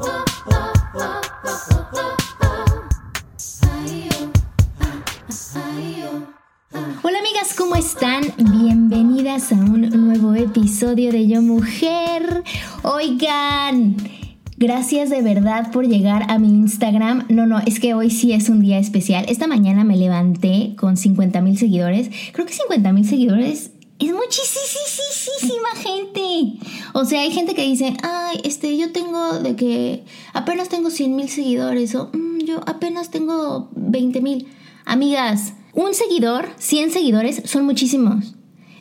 Hola 0.00 0.10
amigas, 7.18 7.54
¿cómo 7.56 7.74
están? 7.74 8.22
Bienvenidas 8.36 9.50
a 9.50 9.56
un 9.56 9.90
nuevo 9.90 10.34
episodio 10.34 11.10
de 11.10 11.26
Yo 11.26 11.42
Mujer. 11.42 12.44
Oigan, 12.84 13.96
gracias 14.56 15.10
de 15.10 15.20
verdad 15.22 15.72
por 15.72 15.88
llegar 15.88 16.30
a 16.30 16.38
mi 16.38 16.48
Instagram. 16.48 17.24
No, 17.28 17.46
no, 17.46 17.58
es 17.58 17.80
que 17.80 17.94
hoy 17.94 18.10
sí 18.10 18.32
es 18.32 18.48
un 18.48 18.60
día 18.60 18.78
especial. 18.78 19.24
Esta 19.28 19.48
mañana 19.48 19.82
me 19.82 19.96
levanté 19.96 20.76
con 20.78 20.96
50 20.96 21.40
mil 21.40 21.58
seguidores. 21.58 22.08
Creo 22.32 22.46
que 22.46 22.52
50 22.52 22.92
mil 22.92 23.04
seguidores 23.04 23.72
es 23.98 24.12
muchísima 24.12 25.68
gente. 25.76 26.58
O 26.94 27.04
sea, 27.04 27.20
hay 27.22 27.32
gente 27.32 27.54
que 27.54 27.62
dice, 27.62 27.96
ay, 28.02 28.40
este, 28.44 28.76
yo 28.76 28.92
tengo 28.92 29.40
de 29.40 29.56
que 29.56 30.04
apenas 30.32 30.68
tengo 30.68 30.90
100 30.90 31.16
mil 31.16 31.28
seguidores 31.28 31.94
o 31.94 32.10
"Mm, 32.12 32.38
yo 32.44 32.60
apenas 32.66 33.10
tengo 33.10 33.68
20 33.72 34.20
mil. 34.20 34.48
Amigas, 34.84 35.52
un 35.74 35.94
seguidor, 35.94 36.48
100 36.58 36.90
seguidores 36.92 37.42
son 37.44 37.64
muchísimos. 37.64 38.34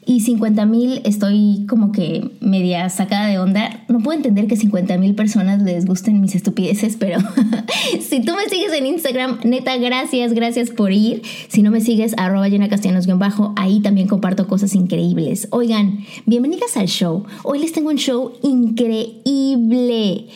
Y 0.09 0.22
50 0.22 0.66
mil 0.66 1.02
estoy 1.03 1.66
como 1.67 1.91
que 1.91 2.31
media 2.39 2.89
sacada 2.89 3.27
de 3.27 3.39
onda. 3.39 3.83
No 3.89 4.00
puedo 4.00 4.16
entender 4.16 4.47
que 4.47 4.55
50 4.55 4.97
mil 4.97 5.16
personas 5.16 5.61
les 5.61 5.86
gusten 5.86 6.22
mis 6.22 6.33
estupideces, 6.33 6.95
pero 6.95 7.19
si 8.00 8.22
tú 8.22 8.31
me 8.33 8.45
sigues 8.50 8.72
en 8.72 8.85
Instagram, 8.85 9.39
neta, 9.44 9.75
gracias, 9.75 10.31
gracias 10.31 10.69
por 10.69 10.94
ir. 10.94 11.23
Si 11.50 11.61
no 11.61 11.72
me 11.72 11.81
sigues, 11.81 12.13
arroba 12.17 12.47
llena 12.47 12.69
bajo 13.17 13.52
ahí 13.58 13.81
también 13.81 14.08
comparto 14.08 14.47
cosas 14.47 14.75
increíbles. 14.75 15.50
Oigan, 15.52 16.00
bienvenidas 16.25 16.78
al 16.78 16.88
show. 16.88 17.25
Hoy 17.44 17.59
les 17.59 17.73
tengo 17.73 17.89
un 17.89 17.97
show 17.97 18.31
increíble. 18.44 20.28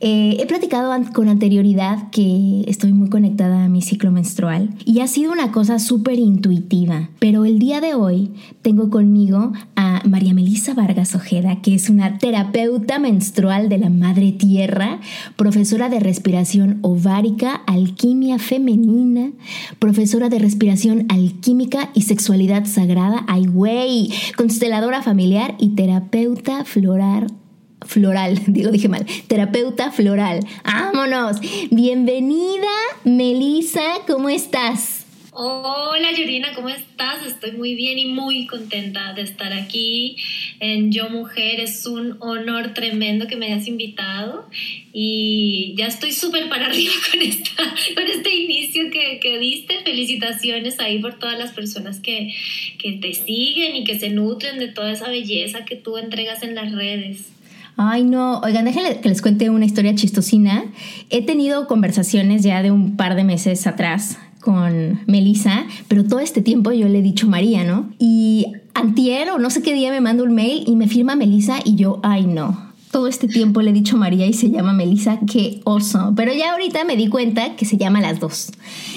Eh, 0.00 0.36
he 0.40 0.46
platicado 0.46 0.90
con 1.12 1.28
anterioridad 1.28 2.08
que 2.10 2.64
estoy 2.66 2.94
muy 2.94 3.10
conectada 3.10 3.64
a 3.64 3.68
mi 3.68 3.82
ciclo 3.82 4.10
menstrual 4.10 4.70
y 4.86 5.00
ha 5.00 5.06
sido 5.06 5.32
una 5.32 5.52
cosa 5.52 5.78
súper 5.78 6.18
intuitiva, 6.18 7.10
pero 7.18 7.44
el 7.44 7.58
día 7.58 7.82
de 7.82 7.92
hoy 7.92 8.30
tengo 8.62 8.88
conmigo 8.88 9.17
a 9.74 10.00
María 10.04 10.32
Melisa 10.32 10.74
Vargas 10.74 11.16
Ojeda, 11.16 11.60
que 11.60 11.74
es 11.74 11.90
una 11.90 12.18
terapeuta 12.18 13.00
menstrual 13.00 13.68
de 13.68 13.78
la 13.78 13.90
Madre 13.90 14.30
Tierra, 14.30 15.00
profesora 15.34 15.88
de 15.88 15.98
respiración 15.98 16.78
ovárica, 16.82 17.56
alquimia 17.66 18.38
femenina, 18.38 19.32
profesora 19.80 20.28
de 20.28 20.38
respiración 20.38 21.06
alquímica 21.08 21.90
y 21.94 22.02
sexualidad 22.02 22.64
sagrada, 22.66 23.24
ay 23.26 23.46
güey, 23.46 24.12
consteladora 24.36 25.02
familiar 25.02 25.56
y 25.58 25.70
terapeuta 25.70 26.64
floral 26.64 27.26
floral, 27.86 28.40
digo, 28.46 28.70
dije 28.70 28.88
mal, 28.88 29.06
terapeuta 29.26 29.90
floral. 29.90 30.40
¡Vámonos! 30.64 31.38
Bienvenida, 31.70 32.68
Melisa, 33.04 33.82
¿cómo 34.06 34.28
estás? 34.28 34.97
Hola 35.40 36.10
Yorina, 36.18 36.48
¿cómo 36.52 36.68
estás? 36.68 37.24
Estoy 37.24 37.52
muy 37.52 37.76
bien 37.76 37.96
y 37.96 38.06
muy 38.06 38.48
contenta 38.48 39.12
de 39.12 39.22
estar 39.22 39.52
aquí 39.52 40.16
en 40.58 40.90
Yo 40.90 41.10
Mujer. 41.10 41.60
Es 41.60 41.86
un 41.86 42.16
honor 42.18 42.74
tremendo 42.74 43.28
que 43.28 43.36
me 43.36 43.46
hayas 43.46 43.68
invitado 43.68 44.48
y 44.92 45.76
ya 45.76 45.86
estoy 45.86 46.10
súper 46.10 46.48
para 46.48 46.66
arriba 46.70 46.92
con, 47.08 47.22
esta, 47.22 47.62
con 47.94 48.02
este 48.02 48.34
inicio 48.34 48.90
que, 48.90 49.20
que 49.20 49.38
diste. 49.38 49.74
Felicitaciones 49.84 50.80
ahí 50.80 50.98
por 50.98 51.20
todas 51.20 51.38
las 51.38 51.52
personas 51.52 52.00
que, 52.00 52.34
que 52.76 52.94
te 52.94 53.14
siguen 53.14 53.76
y 53.76 53.84
que 53.84 53.96
se 53.96 54.10
nutren 54.10 54.58
de 54.58 54.66
toda 54.66 54.90
esa 54.90 55.08
belleza 55.08 55.64
que 55.64 55.76
tú 55.76 55.98
entregas 55.98 56.42
en 56.42 56.56
las 56.56 56.72
redes. 56.72 57.30
Ay, 57.76 58.02
no, 58.02 58.40
oigan, 58.40 58.64
déjenle 58.64 59.00
que 59.00 59.08
les 59.08 59.22
cuente 59.22 59.50
una 59.50 59.66
historia 59.66 59.94
chistosina. 59.94 60.64
He 61.10 61.22
tenido 61.22 61.68
conversaciones 61.68 62.42
ya 62.42 62.60
de 62.60 62.72
un 62.72 62.96
par 62.96 63.14
de 63.14 63.22
meses 63.22 63.68
atrás 63.68 64.18
con 64.48 65.00
Melissa, 65.06 65.66
pero 65.88 66.06
todo 66.06 66.20
este 66.20 66.40
tiempo 66.40 66.72
yo 66.72 66.88
le 66.88 67.00
he 67.00 67.02
dicho 67.02 67.28
María, 67.28 67.64
¿no? 67.64 67.90
Y 67.98 68.46
antier 68.72 69.28
o 69.28 69.38
no 69.38 69.50
sé 69.50 69.60
qué 69.60 69.74
día 69.74 69.90
me 69.90 70.00
manda 70.00 70.24
un 70.24 70.34
mail 70.34 70.64
y 70.66 70.74
me 70.74 70.88
firma 70.88 71.16
Melissa 71.16 71.58
y 71.62 71.74
yo, 71.74 72.00
ay, 72.02 72.24
no. 72.26 72.67
Todo 72.90 73.06
este 73.06 73.28
tiempo 73.28 73.60
le 73.60 73.70
he 73.70 73.72
dicho 73.72 73.96
María 73.96 74.26
y 74.26 74.32
se 74.32 74.50
llama 74.50 74.72
Melissa, 74.72 75.20
qué 75.30 75.60
oso. 75.64 76.12
Pero 76.16 76.32
ya 76.32 76.52
ahorita 76.52 76.84
me 76.84 76.96
di 76.96 77.08
cuenta 77.08 77.56
que 77.56 77.64
se 77.64 77.76
llama 77.76 78.00
las 78.00 78.20
dos. 78.20 78.50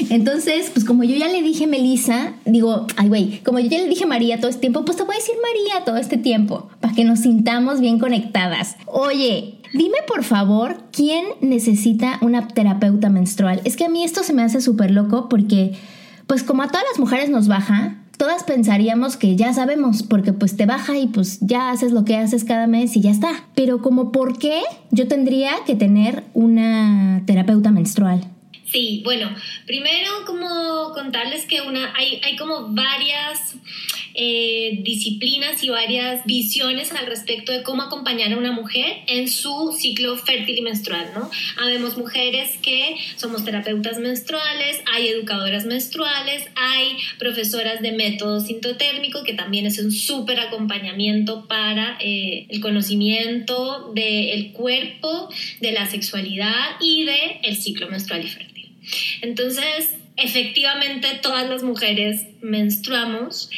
Entonces, 0.09 0.69
pues 0.73 0.85
como 0.85 1.03
yo 1.03 1.15
ya 1.15 1.27
le 1.27 1.41
dije 1.41 1.67
Melissa, 1.67 2.33
digo, 2.45 2.87
ay 2.97 3.09
güey, 3.09 3.39
como 3.43 3.59
yo 3.59 3.67
ya 3.67 3.79
le 3.79 3.87
dije 3.87 4.05
María 4.05 4.39
todo 4.39 4.49
este 4.49 4.61
tiempo, 4.61 4.85
pues 4.85 4.97
te 4.97 5.03
voy 5.03 5.15
a 5.15 5.17
decir 5.17 5.35
María 5.41 5.85
todo 5.85 5.97
este 5.97 6.17
tiempo, 6.17 6.69
para 6.79 6.93
que 6.93 7.03
nos 7.03 7.19
sintamos 7.19 7.81
bien 7.81 7.99
conectadas. 7.99 8.75
Oye, 8.85 9.57
Dime 9.73 9.99
por 10.05 10.25
favor, 10.25 10.83
¿quién 10.91 11.25
necesita 11.39 12.17
una 12.21 12.49
terapeuta 12.49 13.09
menstrual? 13.09 13.61
Es 13.63 13.77
que 13.77 13.85
a 13.85 13.89
mí 13.89 14.03
esto 14.03 14.21
se 14.21 14.33
me 14.33 14.41
hace 14.41 14.59
súper 14.59 14.91
loco 14.91 15.29
porque, 15.29 15.77
pues 16.27 16.43
como 16.43 16.63
a 16.63 16.67
todas 16.67 16.83
las 16.89 16.99
mujeres 16.99 17.29
nos 17.29 17.47
baja, 17.47 18.00
todas 18.21 18.43
pensaríamos 18.43 19.17
que 19.17 19.35
ya 19.35 19.51
sabemos, 19.51 20.03
porque 20.03 20.31
pues 20.31 20.55
te 20.55 20.67
baja 20.67 20.95
y 20.95 21.07
pues 21.07 21.39
ya 21.41 21.71
haces 21.71 21.91
lo 21.91 22.05
que 22.05 22.17
haces 22.17 22.43
cada 22.43 22.67
mes 22.67 22.95
y 22.95 23.01
ya 23.01 23.09
está. 23.09 23.47
Pero 23.55 23.81
como, 23.81 24.11
¿por 24.11 24.37
qué 24.37 24.61
yo 24.91 25.07
tendría 25.07 25.53
que 25.65 25.75
tener 25.75 26.23
una 26.35 27.23
terapeuta 27.25 27.71
menstrual? 27.71 28.23
Sí, 28.71 29.01
bueno, 29.03 29.35
primero 29.65 30.11
como 30.27 30.93
contarles 30.93 31.47
que 31.47 31.61
una, 31.61 31.95
hay, 31.95 32.21
hay 32.23 32.35
como 32.35 32.67
varias 32.67 33.55
eh, 34.13 34.79
disciplinas 34.81 35.63
y 35.63 35.69
varias 35.69 36.25
visiones 36.25 36.91
al 36.91 37.05
respecto 37.05 37.51
de 37.51 37.63
cómo 37.63 37.83
acompañar 37.83 38.33
a 38.33 38.37
una 38.37 38.51
mujer 38.51 38.97
en 39.07 39.27
su 39.27 39.75
ciclo 39.77 40.17
fértil 40.17 40.57
y 40.57 40.61
menstrual, 40.61 41.11
¿no? 41.13 41.29
Habemos 41.61 41.97
mujeres 41.97 42.57
que 42.61 42.97
somos 43.15 43.45
terapeutas 43.45 43.99
menstruales, 43.99 44.81
hay 44.93 45.07
educadoras 45.07 45.65
menstruales, 45.65 46.45
hay 46.55 46.97
profesoras 47.19 47.81
de 47.81 47.91
método 47.91 48.39
sintotérmico, 48.39 49.23
que 49.23 49.33
también 49.33 49.65
es 49.65 49.79
un 49.79 49.91
súper 49.91 50.39
acompañamiento 50.39 51.47
para 51.47 51.97
eh, 51.99 52.45
el 52.49 52.61
conocimiento 52.61 53.91
del 53.93 54.51
cuerpo, 54.51 55.29
de 55.59 55.71
la 55.71 55.89
sexualidad 55.89 56.77
y 56.79 57.05
del 57.05 57.31
el 57.43 57.57
ciclo 57.57 57.89
menstrual 57.89 58.25
y 58.25 58.27
fértil. 58.27 58.69
Entonces, 59.21 59.89
efectivamente, 60.17 61.07
todas 61.21 61.49
las 61.49 61.63
mujeres 61.63 62.25
menstruamos 62.41 63.49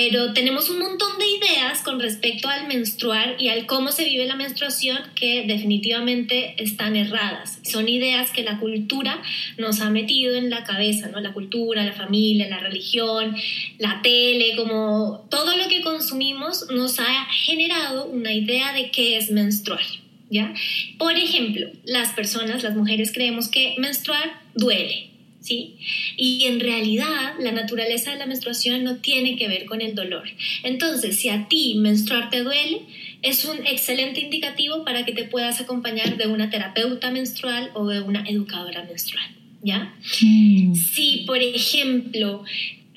pero 0.00 0.32
tenemos 0.32 0.70
un 0.70 0.78
montón 0.78 1.18
de 1.18 1.26
ideas 1.26 1.82
con 1.82 1.98
respecto 1.98 2.48
al 2.48 2.68
menstruar 2.68 3.34
y 3.36 3.48
al 3.48 3.66
cómo 3.66 3.90
se 3.90 4.04
vive 4.04 4.26
la 4.26 4.36
menstruación 4.36 4.96
que 5.16 5.44
definitivamente 5.44 6.54
están 6.62 6.94
erradas. 6.94 7.58
Son 7.64 7.88
ideas 7.88 8.30
que 8.30 8.44
la 8.44 8.60
cultura 8.60 9.20
nos 9.56 9.80
ha 9.80 9.90
metido 9.90 10.36
en 10.36 10.50
la 10.50 10.62
cabeza, 10.62 11.08
¿no? 11.08 11.18
La 11.18 11.32
cultura, 11.32 11.84
la 11.84 11.94
familia, 11.94 12.48
la 12.48 12.60
religión, 12.60 13.34
la 13.78 14.00
tele, 14.00 14.54
como 14.54 15.26
todo 15.30 15.56
lo 15.56 15.66
que 15.66 15.82
consumimos 15.82 16.66
nos 16.70 17.00
ha 17.00 17.26
generado 17.32 18.06
una 18.06 18.32
idea 18.32 18.72
de 18.72 18.92
qué 18.92 19.16
es 19.16 19.32
menstruar. 19.32 19.82
¿Ya? 20.30 20.54
Por 20.96 21.16
ejemplo, 21.16 21.70
las 21.84 22.12
personas, 22.12 22.62
las 22.62 22.76
mujeres 22.76 23.10
creemos 23.12 23.48
que 23.48 23.74
menstruar 23.78 24.42
duele, 24.54 25.10
¿sí? 25.48 25.76
Y 26.16 26.44
en 26.44 26.60
realidad 26.60 27.34
la 27.40 27.52
naturaleza 27.52 28.10
de 28.10 28.18
la 28.18 28.26
menstruación 28.26 28.84
no 28.84 28.96
tiene 28.96 29.36
que 29.36 29.48
ver 29.48 29.64
con 29.64 29.80
el 29.80 29.94
dolor. 29.94 30.28
Entonces, 30.62 31.18
si 31.18 31.30
a 31.30 31.48
ti 31.48 31.76
menstruar 31.76 32.28
te 32.28 32.42
duele, 32.42 32.82
es 33.22 33.44
un 33.46 33.66
excelente 33.66 34.20
indicativo 34.20 34.84
para 34.84 35.04
que 35.04 35.12
te 35.12 35.24
puedas 35.24 35.60
acompañar 35.60 36.18
de 36.18 36.26
una 36.26 36.50
terapeuta 36.50 37.10
menstrual 37.10 37.70
o 37.74 37.86
de 37.86 38.00
una 38.02 38.24
educadora 38.28 38.84
menstrual. 38.84 39.26
¿Ya? 39.60 39.94
Mm. 40.22 40.74
Si, 40.74 41.24
por 41.26 41.38
ejemplo, 41.38 42.44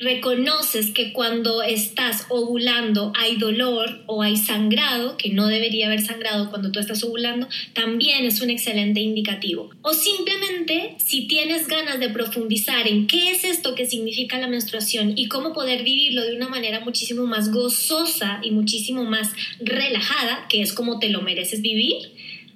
reconoces 0.01 0.91
que 0.91 1.13
cuando 1.13 1.61
estás 1.61 2.25
ovulando 2.29 3.13
hay 3.15 3.37
dolor 3.37 4.03
o 4.07 4.23
hay 4.23 4.35
sangrado, 4.35 5.15
que 5.15 5.29
no 5.29 5.47
debería 5.47 5.85
haber 5.85 6.01
sangrado 6.01 6.49
cuando 6.49 6.71
tú 6.71 6.79
estás 6.79 7.03
ovulando, 7.03 7.47
también 7.73 8.25
es 8.25 8.41
un 8.41 8.49
excelente 8.49 8.99
indicativo. 8.99 9.69
O 9.83 9.93
simplemente 9.93 10.95
si 10.97 11.27
tienes 11.27 11.67
ganas 11.67 11.99
de 11.99 12.09
profundizar 12.09 12.87
en 12.87 13.05
qué 13.05 13.31
es 13.31 13.43
esto 13.43 13.75
que 13.75 13.85
significa 13.85 14.39
la 14.39 14.47
menstruación 14.47 15.13
y 15.15 15.27
cómo 15.27 15.53
poder 15.53 15.83
vivirlo 15.83 16.23
de 16.23 16.35
una 16.35 16.49
manera 16.49 16.79
muchísimo 16.79 17.27
más 17.27 17.51
gozosa 17.51 18.39
y 18.41 18.51
muchísimo 18.51 19.03
más 19.03 19.31
relajada, 19.59 20.47
que 20.49 20.61
es 20.61 20.73
como 20.73 20.97
te 20.97 21.09
lo 21.09 21.21
mereces 21.21 21.61
vivir, 21.61 21.95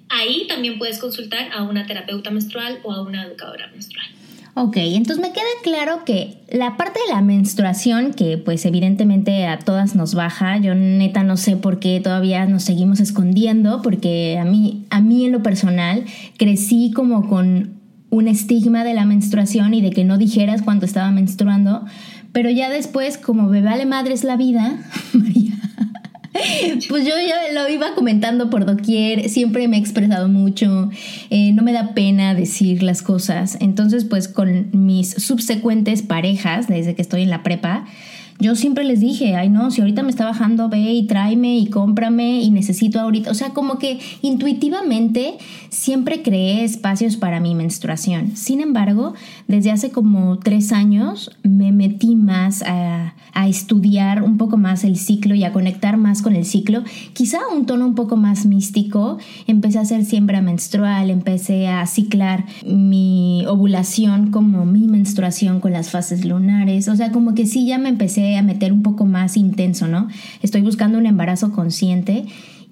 ahí 0.08 0.46
también 0.48 0.78
puedes 0.78 0.98
consultar 0.98 1.50
a 1.52 1.62
una 1.62 1.86
terapeuta 1.86 2.30
menstrual 2.30 2.80
o 2.82 2.92
a 2.92 3.02
una 3.02 3.24
educadora 3.24 3.68
menstrual. 3.68 4.06
Ok, 4.58 4.78
entonces 4.78 5.22
me 5.22 5.32
queda 5.32 5.44
claro 5.62 6.06
que 6.06 6.38
la 6.50 6.78
parte 6.78 6.98
de 7.06 7.14
la 7.14 7.20
menstruación, 7.20 8.14
que 8.14 8.38
pues 8.38 8.64
evidentemente 8.64 9.46
a 9.46 9.58
todas 9.58 9.94
nos 9.94 10.14
baja, 10.14 10.56
yo 10.56 10.74
neta 10.74 11.22
no 11.22 11.36
sé 11.36 11.58
por 11.58 11.78
qué 11.78 12.00
todavía 12.00 12.46
nos 12.46 12.62
seguimos 12.62 12.98
escondiendo, 13.00 13.82
porque 13.82 14.38
a 14.40 14.46
mí, 14.46 14.86
a 14.88 15.02
mí 15.02 15.26
en 15.26 15.32
lo 15.32 15.42
personal 15.42 16.06
crecí 16.38 16.90
como 16.94 17.28
con 17.28 17.74
un 18.08 18.28
estigma 18.28 18.82
de 18.82 18.94
la 18.94 19.04
menstruación 19.04 19.74
y 19.74 19.82
de 19.82 19.90
que 19.90 20.04
no 20.04 20.16
dijeras 20.16 20.62
cuando 20.62 20.86
estaba 20.86 21.10
menstruando, 21.10 21.84
pero 22.32 22.48
ya 22.48 22.70
después, 22.70 23.18
como 23.18 23.42
me 23.48 23.60
vale 23.60 23.84
madres 23.84 24.24
la 24.24 24.38
vida, 24.38 24.78
María, 25.12 25.52
Pues 26.88 27.04
yo 27.04 27.14
ya 27.26 27.52
lo 27.52 27.68
iba 27.68 27.94
comentando 27.94 28.50
por 28.50 28.64
doquier, 28.64 29.28
siempre 29.28 29.68
me 29.68 29.76
he 29.76 29.80
expresado 29.80 30.28
mucho, 30.28 30.90
eh, 31.30 31.52
no 31.52 31.62
me 31.62 31.72
da 31.72 31.94
pena 31.94 32.34
decir 32.34 32.82
las 32.82 33.02
cosas. 33.02 33.56
Entonces, 33.60 34.04
pues 34.04 34.28
con 34.28 34.68
mis 34.72 35.10
subsecuentes 35.10 36.02
parejas, 36.02 36.68
desde 36.68 36.94
que 36.94 37.02
estoy 37.02 37.22
en 37.22 37.30
la 37.30 37.42
prepa, 37.42 37.86
yo 38.38 38.54
siempre 38.54 38.84
les 38.84 39.00
dije, 39.00 39.34
ay 39.36 39.48
no, 39.48 39.70
si 39.70 39.80
ahorita 39.80 40.02
me 40.02 40.10
está 40.10 40.24
bajando, 40.24 40.68
ve 40.68 40.92
y 40.92 41.06
tráeme 41.06 41.56
y 41.56 41.66
cómprame 41.66 42.42
y 42.42 42.50
necesito 42.50 43.00
ahorita. 43.00 43.30
O 43.30 43.34
sea, 43.34 43.50
como 43.50 43.78
que 43.78 43.98
intuitivamente 44.22 45.38
siempre 45.70 46.22
creé 46.22 46.64
espacios 46.64 47.16
para 47.16 47.40
mi 47.40 47.54
menstruación. 47.54 48.36
Sin 48.36 48.60
embargo, 48.60 49.14
desde 49.48 49.70
hace 49.70 49.90
como 49.90 50.38
tres 50.38 50.72
años 50.72 51.30
me 51.42 51.72
metí 51.72 52.14
más 52.14 52.62
a, 52.62 53.14
a 53.32 53.48
estudiar 53.48 54.22
un 54.22 54.36
poco 54.36 54.56
más 54.56 54.84
el 54.84 54.96
ciclo 54.96 55.34
y 55.34 55.44
a 55.44 55.52
conectar 55.52 55.96
más 55.96 56.20
con 56.22 56.36
el 56.36 56.44
ciclo. 56.44 56.82
Quizá 57.14 57.38
un 57.54 57.66
tono 57.66 57.86
un 57.86 57.94
poco 57.94 58.16
más 58.16 58.46
místico. 58.46 59.18
Empecé 59.46 59.78
a 59.78 59.82
hacer 59.82 60.04
siembra 60.04 60.42
menstrual, 60.42 61.10
empecé 61.10 61.68
a 61.68 61.86
ciclar 61.86 62.44
mi 62.66 63.44
ovulación 63.46 64.30
como 64.30 64.66
mi 64.66 64.86
menstruación 64.88 65.60
con 65.60 65.72
las 65.72 65.90
fases 65.90 66.24
lunares. 66.24 66.88
O 66.88 66.96
sea, 66.96 67.12
como 67.12 67.34
que 67.34 67.46
sí, 67.46 67.66
ya 67.66 67.78
me 67.78 67.88
empecé 67.88 68.25
a 68.34 68.42
meter 68.42 68.72
un 68.72 68.82
poco 68.82 69.04
más 69.04 69.36
intenso, 69.36 69.86
¿no? 69.86 70.08
Estoy 70.42 70.62
buscando 70.62 70.98
un 70.98 71.06
embarazo 71.06 71.52
consciente 71.52 72.26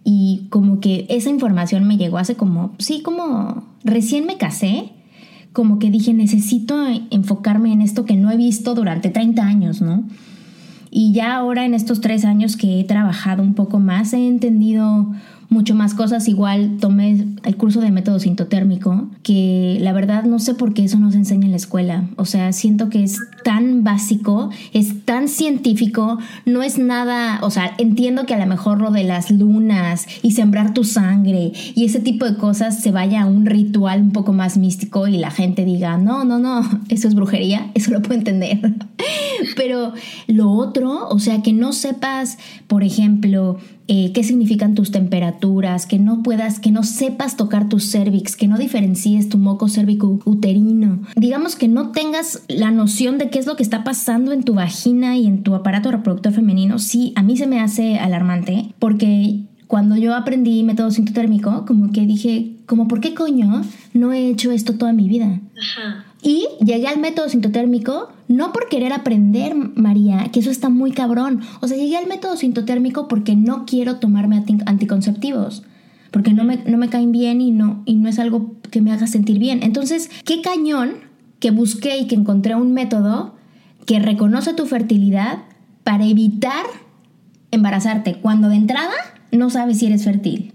y 0.04 0.46
como 0.50 0.80
que 0.80 1.06
esa 1.08 1.30
información 1.30 1.86
me 1.86 1.96
llegó 1.96 2.18
hace 2.18 2.34
como, 2.34 2.74
sí, 2.78 3.02
como 3.02 3.64
recién 3.84 4.26
me 4.26 4.36
casé, 4.36 4.90
como 5.52 5.78
que 5.78 5.90
dije, 5.90 6.12
necesito 6.12 6.84
enfocarme 7.10 7.72
en 7.72 7.80
esto 7.80 8.04
que 8.04 8.16
no 8.16 8.30
he 8.30 8.36
visto 8.36 8.74
durante 8.74 9.10
30 9.10 9.42
años, 9.44 9.80
¿no? 9.80 10.04
Y 10.90 11.12
ya 11.12 11.34
ahora 11.34 11.64
en 11.64 11.74
estos 11.74 12.00
tres 12.00 12.24
años 12.24 12.56
que 12.56 12.80
he 12.80 12.84
trabajado 12.84 13.42
un 13.42 13.54
poco 13.54 13.80
más, 13.80 14.12
he 14.12 14.28
entendido 14.28 15.12
mucho 15.48 15.74
más 15.74 15.94
cosas. 15.94 16.28
Igual 16.28 16.78
tomé 16.80 17.26
el 17.44 17.56
curso 17.56 17.80
de 17.80 17.90
método 17.90 18.18
sintotérmico, 18.18 19.08
que 19.22 19.78
la 19.80 19.92
verdad 19.92 20.24
no 20.24 20.38
sé 20.38 20.54
por 20.54 20.74
qué 20.74 20.84
eso 20.84 20.98
no 20.98 21.10
se 21.10 21.18
enseña 21.18 21.46
en 21.46 21.52
la 21.52 21.56
escuela. 21.56 22.08
O 22.16 22.24
sea, 22.24 22.52
siento 22.52 22.88
que 22.88 23.02
es 23.02 23.18
tan 23.44 23.84
básico, 23.84 24.50
es 24.72 25.04
tan 25.04 25.28
científico, 25.28 26.18
no 26.46 26.62
es 26.62 26.78
nada, 26.78 27.40
o 27.42 27.50
sea, 27.50 27.74
entiendo 27.78 28.26
que 28.26 28.34
a 28.34 28.38
lo 28.38 28.46
mejor 28.46 28.80
lo 28.80 28.90
de 28.90 29.04
las 29.04 29.30
lunas 29.30 30.06
y 30.22 30.32
sembrar 30.32 30.74
tu 30.74 30.84
sangre 30.84 31.52
y 31.74 31.84
ese 31.84 32.00
tipo 32.00 32.24
de 32.24 32.36
cosas 32.36 32.82
se 32.82 32.90
vaya 32.90 33.22
a 33.22 33.26
un 33.26 33.46
ritual 33.46 34.00
un 34.00 34.12
poco 34.12 34.32
más 34.32 34.56
místico 34.56 35.06
y 35.08 35.18
la 35.18 35.30
gente 35.30 35.64
diga, 35.64 35.98
no, 35.98 36.24
no, 36.24 36.38
no, 36.38 36.62
eso 36.88 37.08
es 37.08 37.14
brujería, 37.14 37.70
eso 37.74 37.90
lo 37.90 38.02
puedo 38.02 38.14
entender. 38.14 38.60
Pero 39.56 39.92
lo 40.26 40.50
otro, 40.50 41.08
o 41.08 41.18
sea, 41.18 41.42
que 41.42 41.52
no 41.52 41.72
sepas, 41.72 42.38
por 42.66 42.82
ejemplo, 42.82 43.58
eh, 43.86 44.12
qué 44.12 44.24
significan 44.24 44.74
tus 44.74 44.90
temperaturas, 44.90 45.86
que 45.86 45.98
no 45.98 46.22
puedas, 46.22 46.58
que 46.58 46.70
no 46.70 46.82
sepas 46.82 47.36
tocar 47.36 47.68
tu 47.68 47.80
cervix, 47.80 48.36
que 48.36 48.48
no 48.48 48.58
diferencies 48.58 49.28
tu 49.28 49.38
moco 49.38 49.68
cérvico 49.68 50.20
uterino. 50.24 51.02
Digamos 51.16 51.56
que 51.56 51.68
no 51.68 51.90
tengas 51.90 52.42
la 52.48 52.70
noción 52.70 53.18
de 53.18 53.30
qué 53.30 53.38
es 53.38 53.46
lo 53.46 53.56
que 53.56 53.62
está 53.62 53.84
pasando 53.84 54.32
en 54.32 54.42
tu 54.42 54.54
vagina 54.54 55.16
y 55.16 55.26
en 55.26 55.42
tu 55.42 55.54
aparato 55.54 55.90
reproductor 55.90 56.32
femenino. 56.32 56.78
Sí, 56.78 57.12
a 57.16 57.22
mí 57.22 57.36
se 57.36 57.46
me 57.46 57.60
hace 57.60 57.98
alarmante 57.98 58.74
porque 58.78 59.40
cuando 59.66 59.96
yo 59.96 60.14
aprendí 60.14 60.62
método 60.62 60.90
sintotérmico, 60.90 61.64
como 61.66 61.92
que 61.92 62.06
dije, 62.06 62.56
como, 62.66 62.88
¿por 62.88 63.00
qué 63.00 63.12
coño 63.12 63.62
no 63.92 64.12
he 64.12 64.30
hecho 64.30 64.50
esto 64.52 64.74
toda 64.74 64.92
mi 64.92 65.08
vida? 65.08 65.40
Ajá. 65.60 66.04
Y 66.24 66.48
llegué 66.64 66.88
al 66.88 66.98
método 66.98 67.28
sintotérmico 67.28 68.08
no 68.28 68.50
por 68.52 68.70
querer 68.70 68.94
aprender, 68.94 69.54
María, 69.54 70.30
que 70.32 70.40
eso 70.40 70.50
está 70.50 70.70
muy 70.70 70.90
cabrón. 70.90 71.42
O 71.60 71.68
sea, 71.68 71.76
llegué 71.76 71.98
al 71.98 72.06
método 72.06 72.36
sintotérmico 72.36 73.08
porque 73.08 73.36
no 73.36 73.66
quiero 73.66 73.96
tomarme 73.96 74.42
anticonceptivos. 74.64 75.64
Porque 76.10 76.32
no 76.32 76.44
me, 76.44 76.56
no 76.64 76.78
me 76.78 76.88
caen 76.88 77.12
bien 77.12 77.42
y 77.42 77.50
no, 77.50 77.82
y 77.84 77.96
no 77.96 78.08
es 78.08 78.18
algo 78.18 78.54
que 78.70 78.80
me 78.80 78.90
haga 78.90 79.06
sentir 79.06 79.38
bien. 79.38 79.62
Entonces, 79.62 80.10
qué 80.24 80.40
cañón 80.40 80.92
que 81.40 81.50
busqué 81.50 81.98
y 81.98 82.06
que 82.06 82.14
encontré 82.14 82.54
un 82.54 82.72
método 82.72 83.34
que 83.84 83.98
reconoce 83.98 84.54
tu 84.54 84.64
fertilidad 84.64 85.40
para 85.82 86.06
evitar 86.06 86.64
embarazarte 87.50 88.14
cuando 88.14 88.48
de 88.48 88.56
entrada 88.56 88.94
no 89.30 89.50
sabes 89.50 89.78
si 89.78 89.86
eres 89.86 90.04
fértil. 90.04 90.54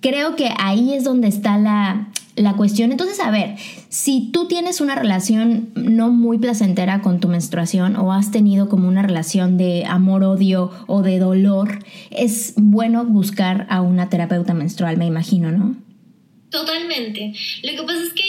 Creo 0.00 0.34
que 0.34 0.50
ahí 0.58 0.94
es 0.94 1.04
donde 1.04 1.28
está 1.28 1.56
la, 1.58 2.08
la 2.34 2.54
cuestión. 2.54 2.90
Entonces, 2.90 3.20
a 3.20 3.30
ver, 3.30 3.56
si 3.92 4.30
tú 4.32 4.48
tienes 4.48 4.80
una 4.80 4.94
relación 4.94 5.70
no 5.74 6.08
muy 6.10 6.38
placentera 6.38 7.02
con 7.02 7.20
tu 7.20 7.28
menstruación 7.28 7.94
o 7.96 8.14
has 8.14 8.30
tenido 8.30 8.70
como 8.70 8.88
una 8.88 9.02
relación 9.02 9.58
de 9.58 9.84
amor-odio 9.84 10.70
o 10.86 11.02
de 11.02 11.18
dolor, 11.18 11.80
es 12.10 12.54
bueno 12.56 13.04
buscar 13.04 13.66
a 13.68 13.82
una 13.82 14.08
terapeuta 14.08 14.54
menstrual, 14.54 14.96
me 14.96 15.04
imagino, 15.04 15.52
¿no? 15.52 15.76
Totalmente. 16.48 17.34
Lo 17.64 17.72
que 17.72 17.82
pasa 17.82 18.02
es 18.02 18.14
que 18.14 18.22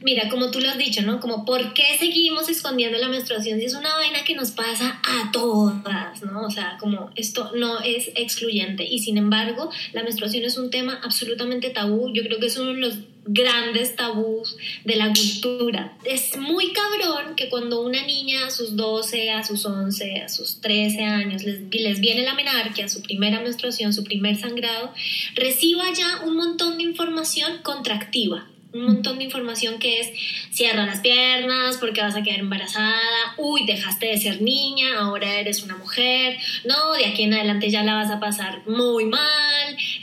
Mira, 0.00 0.28
como 0.28 0.50
tú 0.50 0.60
lo 0.60 0.68
has 0.68 0.78
dicho, 0.78 1.02
¿no? 1.02 1.20
Como, 1.20 1.44
¿por 1.44 1.74
qué 1.74 1.96
seguimos 1.98 2.48
escondiendo 2.48 2.98
la 2.98 3.08
menstruación 3.08 3.58
si 3.58 3.66
es 3.66 3.74
una 3.74 3.94
vaina 3.94 4.24
que 4.24 4.34
nos 4.34 4.50
pasa 4.52 5.00
a 5.02 5.30
todas, 5.32 6.22
¿no? 6.22 6.42
O 6.42 6.50
sea, 6.50 6.76
como 6.78 7.10
esto 7.16 7.52
no 7.54 7.80
es 7.80 8.10
excluyente. 8.14 8.84
Y 8.84 9.00
sin 9.00 9.16
embargo, 9.16 9.70
la 9.92 10.02
menstruación 10.02 10.44
es 10.44 10.56
un 10.56 10.70
tema 10.70 11.00
absolutamente 11.02 11.70
tabú. 11.70 12.12
Yo 12.12 12.22
creo 12.22 12.38
que 12.38 12.46
es 12.46 12.56
uno 12.56 12.72
de 12.72 12.80
los 12.80 12.98
grandes 13.28 13.94
tabús 13.94 14.56
de 14.84 14.96
la 14.96 15.12
cultura. 15.12 15.96
Es 16.04 16.36
muy 16.38 16.72
cabrón 16.72 17.36
que 17.36 17.48
cuando 17.50 17.82
una 17.82 18.04
niña 18.06 18.46
a 18.46 18.50
sus 18.50 18.74
12, 18.74 19.30
a 19.30 19.44
sus 19.44 19.66
11, 19.66 20.22
a 20.22 20.28
sus 20.28 20.60
13 20.60 21.02
años 21.02 21.44
les, 21.44 21.60
les 21.70 22.00
viene 22.00 22.22
la 22.22 22.34
menarquia, 22.34 22.88
su 22.88 23.02
primera 23.02 23.40
menstruación, 23.40 23.92
su 23.92 24.02
primer 24.04 24.36
sangrado, 24.36 24.92
reciba 25.34 25.84
ya 25.92 26.22
un 26.24 26.36
montón 26.36 26.78
de 26.78 26.84
información 26.84 27.58
contractiva 27.62 28.46
un 28.72 28.84
montón 28.84 29.18
de 29.18 29.24
información 29.24 29.78
que 29.78 30.00
es 30.00 30.12
cierra 30.50 30.86
las 30.86 31.00
piernas 31.00 31.78
porque 31.78 32.02
vas 32.02 32.16
a 32.16 32.22
quedar 32.22 32.40
embarazada, 32.40 33.34
uy, 33.36 33.64
dejaste 33.66 34.06
de 34.06 34.18
ser 34.18 34.42
niña, 34.42 34.98
ahora 34.98 35.38
eres 35.38 35.62
una 35.62 35.76
mujer, 35.76 36.36
no, 36.64 36.92
de 36.92 37.06
aquí 37.06 37.24
en 37.24 37.34
adelante 37.34 37.70
ya 37.70 37.82
la 37.82 37.94
vas 37.94 38.10
a 38.10 38.20
pasar 38.20 38.62
muy 38.66 39.06
mal, 39.06 39.47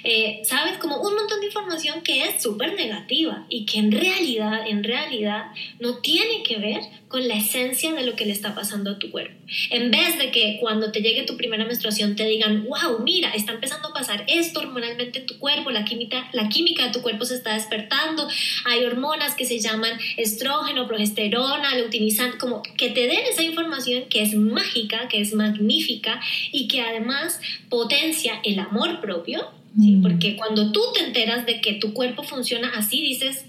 eh, 0.05 0.41
¿sabes? 0.43 0.77
Como 0.77 1.01
un 1.01 1.15
montón 1.15 1.39
de 1.39 1.47
información 1.47 2.01
que 2.01 2.23
es 2.23 2.41
súper 2.41 2.75
negativa 2.75 3.45
y 3.49 3.65
que 3.65 3.79
en 3.79 3.91
realidad, 3.91 4.67
en 4.67 4.83
realidad 4.83 5.45
no 5.79 5.97
tiene 5.97 6.43
que 6.43 6.57
ver 6.57 6.81
con 7.07 7.27
la 7.27 7.35
esencia 7.35 7.91
de 7.93 8.05
lo 8.05 8.15
que 8.15 8.25
le 8.25 8.31
está 8.31 8.53
pasando 8.53 8.91
a 8.91 8.99
tu 8.99 9.09
cuerpo. 9.09 9.33
En 9.71 9.89
vez 9.89 10.19
de 10.19 10.29
que 10.29 10.57
cuando 10.61 10.91
te 10.91 11.01
llegue 11.01 11.23
tu 11.23 11.37
primera 11.37 11.65
menstruación 11.65 12.15
te 12.15 12.25
digan, 12.25 12.65
wow, 12.65 12.99
mira, 13.03 13.31
está 13.31 13.53
empezando 13.53 13.87
a 13.87 13.93
pasar 13.93 14.25
esto 14.27 14.59
hormonalmente 14.59 15.19
en 15.19 15.25
tu 15.25 15.39
cuerpo, 15.39 15.71
la 15.71 15.85
química, 15.85 16.29
la 16.33 16.49
química 16.49 16.85
de 16.85 16.91
tu 16.91 17.01
cuerpo 17.01 17.25
se 17.25 17.35
está 17.35 17.55
despertando, 17.55 18.27
hay 18.65 18.83
hormonas 18.83 19.33
que 19.33 19.45
se 19.45 19.59
llaman 19.59 19.97
estrógeno, 20.17 20.87
progesterona, 20.87 21.77
luteinizan, 21.79 22.37
como 22.37 22.61
que 22.77 22.89
te 22.89 23.07
den 23.07 23.25
esa 23.31 23.41
información 23.41 24.03
que 24.09 24.21
es 24.21 24.35
mágica, 24.35 25.07
que 25.07 25.21
es 25.21 25.33
magnífica 25.33 26.21
y 26.51 26.67
que 26.67 26.81
además 26.81 27.39
potencia 27.69 28.39
el 28.43 28.59
amor 28.59 29.01
propio, 29.01 29.51
¿sí? 29.79 29.91
Mm. 29.91 30.01
porque 30.01 30.35
cuando 30.35 30.71
tú 30.71 30.81
te 30.93 31.05
enteras 31.05 31.45
de 31.45 31.61
que 31.61 31.73
tu 31.73 31.93
cuerpo 31.93 32.23
funciona 32.23 32.71
así, 32.75 33.01
dices, 33.01 33.45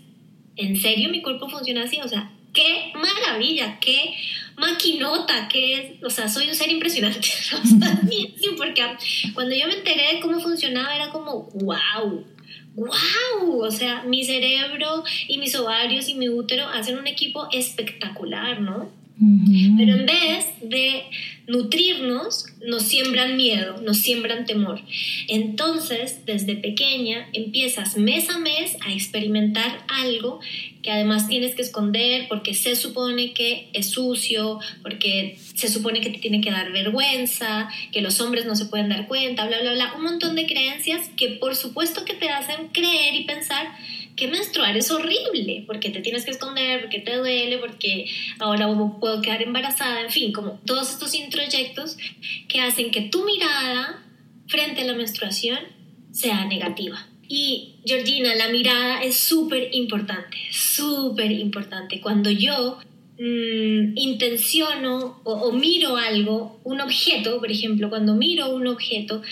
¿en 0.56 0.76
serio 0.76 1.10
mi 1.10 1.22
cuerpo 1.22 1.48
funciona 1.48 1.84
así? 1.84 1.98
O 2.00 2.08
sea, 2.08 2.30
qué 2.52 2.92
maravilla, 2.94 3.78
qué 3.80 4.14
maquinota, 4.56 5.48
qué, 5.48 5.98
o 6.02 6.10
sea, 6.10 6.28
soy 6.28 6.48
un 6.48 6.54
ser 6.54 6.70
impresionante. 6.70 7.20
porque 8.56 8.82
cuando 9.34 9.54
yo 9.54 9.66
me 9.68 9.74
enteré 9.74 10.14
de 10.14 10.20
cómo 10.20 10.40
funcionaba 10.40 10.94
era 10.94 11.10
como, 11.10 11.50
wow, 11.54 12.24
wow, 12.74 13.60
o 13.60 13.70
sea, 13.70 14.02
mi 14.02 14.24
cerebro 14.24 15.04
y 15.28 15.38
mis 15.38 15.54
ovarios 15.54 16.08
y 16.08 16.14
mi 16.14 16.28
útero 16.28 16.66
hacen 16.68 16.98
un 16.98 17.06
equipo 17.06 17.48
espectacular, 17.52 18.60
¿no? 18.60 18.90
Pero 19.18 19.96
en 19.96 20.06
vez 20.06 20.46
de 20.60 21.04
nutrirnos, 21.46 22.46
nos 22.66 22.82
siembran 22.82 23.36
miedo, 23.36 23.80
nos 23.80 23.98
siembran 23.98 24.44
temor. 24.44 24.80
Entonces, 25.28 26.26
desde 26.26 26.56
pequeña, 26.56 27.28
empiezas 27.32 27.96
mes 27.96 28.28
a 28.28 28.38
mes 28.38 28.76
a 28.84 28.92
experimentar 28.92 29.84
algo 29.88 30.40
que 30.82 30.90
además 30.90 31.28
tienes 31.28 31.54
que 31.54 31.62
esconder 31.62 32.26
porque 32.28 32.52
se 32.52 32.76
supone 32.76 33.32
que 33.32 33.70
es 33.72 33.90
sucio, 33.90 34.58
porque 34.82 35.38
se 35.54 35.68
supone 35.68 36.00
que 36.00 36.10
te 36.10 36.18
tiene 36.18 36.40
que 36.40 36.50
dar 36.50 36.70
vergüenza, 36.72 37.68
que 37.92 38.02
los 38.02 38.20
hombres 38.20 38.44
no 38.44 38.54
se 38.54 38.66
pueden 38.66 38.88
dar 38.88 39.08
cuenta, 39.08 39.46
bla, 39.46 39.60
bla, 39.62 39.72
bla. 39.72 39.94
Un 39.96 40.02
montón 40.02 40.34
de 40.36 40.46
creencias 40.46 41.08
que 41.16 41.28
por 41.30 41.56
supuesto 41.56 42.04
que 42.04 42.14
te 42.14 42.28
hacen 42.28 42.68
creer 42.68 43.14
y 43.14 43.24
pensar 43.24 43.66
que 44.16 44.28
menstruar 44.28 44.76
es 44.76 44.90
horrible, 44.90 45.64
porque 45.66 45.90
te 45.90 46.00
tienes 46.00 46.24
que 46.24 46.30
esconder, 46.30 46.80
porque 46.80 47.00
te 47.00 47.16
duele, 47.16 47.58
porque 47.58 48.06
ahora 48.38 48.66
puedo 48.98 49.20
quedar 49.20 49.42
embarazada, 49.42 50.00
en 50.00 50.10
fin, 50.10 50.32
como 50.32 50.52
todos 50.64 50.90
estos 50.90 51.14
introyectos 51.14 51.98
que 52.48 52.60
hacen 52.60 52.90
que 52.90 53.02
tu 53.02 53.24
mirada 53.24 54.02
frente 54.48 54.80
a 54.80 54.84
la 54.84 54.94
menstruación 54.94 55.58
sea 56.12 56.46
negativa. 56.46 57.06
Y 57.28 57.74
Georgina, 57.84 58.34
la 58.34 58.48
mirada 58.48 59.02
es 59.02 59.18
súper 59.18 59.68
importante, 59.74 60.38
súper 60.50 61.32
importante. 61.32 62.00
Cuando 62.00 62.30
yo 62.30 62.78
mm, 63.18 63.96
intenciono 63.98 65.20
o, 65.24 65.32
o 65.32 65.52
miro 65.52 65.96
algo, 65.96 66.60
un 66.64 66.80
objeto, 66.80 67.38
por 67.38 67.50
ejemplo, 67.50 67.90
cuando 67.90 68.14
miro 68.14 68.48
un 68.50 68.66
objeto 68.68 69.22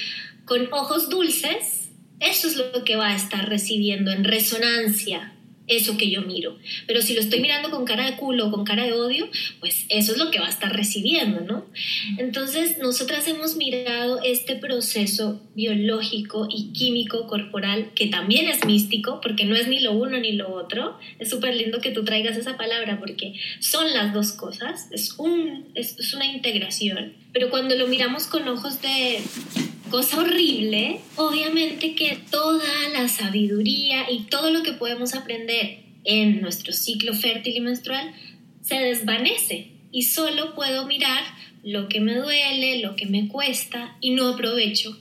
con 0.45 0.69
ojos 0.73 1.09
dulces, 1.09 1.84
eso 2.25 2.49
es 2.49 2.57
lo 2.57 2.85
que 2.85 2.97
va 2.97 3.11
a 3.11 3.17
estar 3.17 3.49
recibiendo 3.49 4.13
en 4.13 4.25
resonancia 4.25 5.35
eso 5.67 5.97
que 5.97 6.11
yo 6.11 6.23
miro. 6.23 6.59
Pero 6.87 7.01
si 7.01 7.15
lo 7.15 7.21
estoy 7.21 7.41
mirando 7.41 7.71
con 7.71 7.85
cara 7.85 8.05
de 8.05 8.17
culo 8.17 8.47
o 8.49 8.51
con 8.51 8.65
cara 8.65 8.85
de 8.85 8.93
odio, 8.93 9.29
pues 9.61 9.87
eso 9.89 10.13
es 10.13 10.19
lo 10.19 10.31
que 10.31 10.39
va 10.39 10.47
a 10.47 10.51
estar 10.51 10.75
recibiendo, 10.75 11.41
¿no? 11.41 11.67
Entonces, 12.19 12.79
nosotras 12.79 13.27
hemos 13.29 13.57
mirado 13.57 14.21
este 14.23 14.57
proceso 14.57 15.41
biológico 15.55 16.49
y 16.51 16.73
químico 16.73 17.27
corporal, 17.27 17.93
que 17.95 18.09
también 18.09 18.49
es 18.49 18.65
místico, 18.65 19.21
porque 19.21 19.45
no 19.45 19.57
es 19.57 19.69
ni 19.69 19.81
lo 19.81 19.93
uno 19.93 20.19
ni 20.19 20.33
lo 20.33 20.53
otro. 20.53 20.99
Es 21.19 21.31
súper 21.31 21.55
lindo 21.55 21.81
que 21.81 21.91
tú 21.91 22.05
traigas 22.05 22.37
esa 22.37 22.57
palabra, 22.57 22.99
porque 22.99 23.35
son 23.61 23.93
las 23.93 24.13
dos 24.13 24.33
cosas, 24.33 24.89
es, 24.91 25.15
un, 25.19 25.69
es 25.75 26.13
una 26.15 26.27
integración. 26.27 27.15
Pero 27.33 27.51
cuando 27.51 27.75
lo 27.75 27.89
miramos 27.89 28.27
con 28.27 28.47
ojos 28.49 28.81
de 28.83 29.21
cosa 29.95 30.23
horrible, 30.23 30.99
obviamente 31.15 31.95
que 31.95 32.19
toda 32.29 32.89
la 32.93 33.07
sabiduría 33.07 34.11
y 34.11 34.25
todo 34.25 34.51
lo 34.51 34.65
que 34.65 34.73
podemos 34.73 35.15
aprender 35.15 35.85
en 36.03 36.41
nuestro 36.41 36.73
ciclo 36.73 37.15
fértil 37.15 37.59
y 37.59 37.61
menstrual 37.61 38.13
se 38.61 38.75
desvanece 38.75 39.69
y 39.93 40.03
solo 40.03 40.57
puedo 40.57 40.89
mirar 40.89 41.23
lo 41.63 41.89
que 41.89 42.01
me 42.01 42.17
duele, 42.17 42.81
lo 42.81 42.97
que 42.97 43.07
me 43.07 43.29
cuesta 43.29 43.97
y 44.01 44.11
no 44.11 44.27
aprovecho 44.31 44.99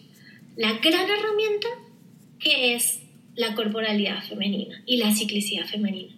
la 0.58 0.74
gran 0.74 1.10
herramienta 1.10 1.70
que 2.38 2.76
es 2.76 3.00
la 3.34 3.56
corporalidad 3.56 4.24
femenina 4.24 4.84
y 4.86 4.98
la 4.98 5.12
ciclicidad 5.12 5.66
femenina. 5.66 6.14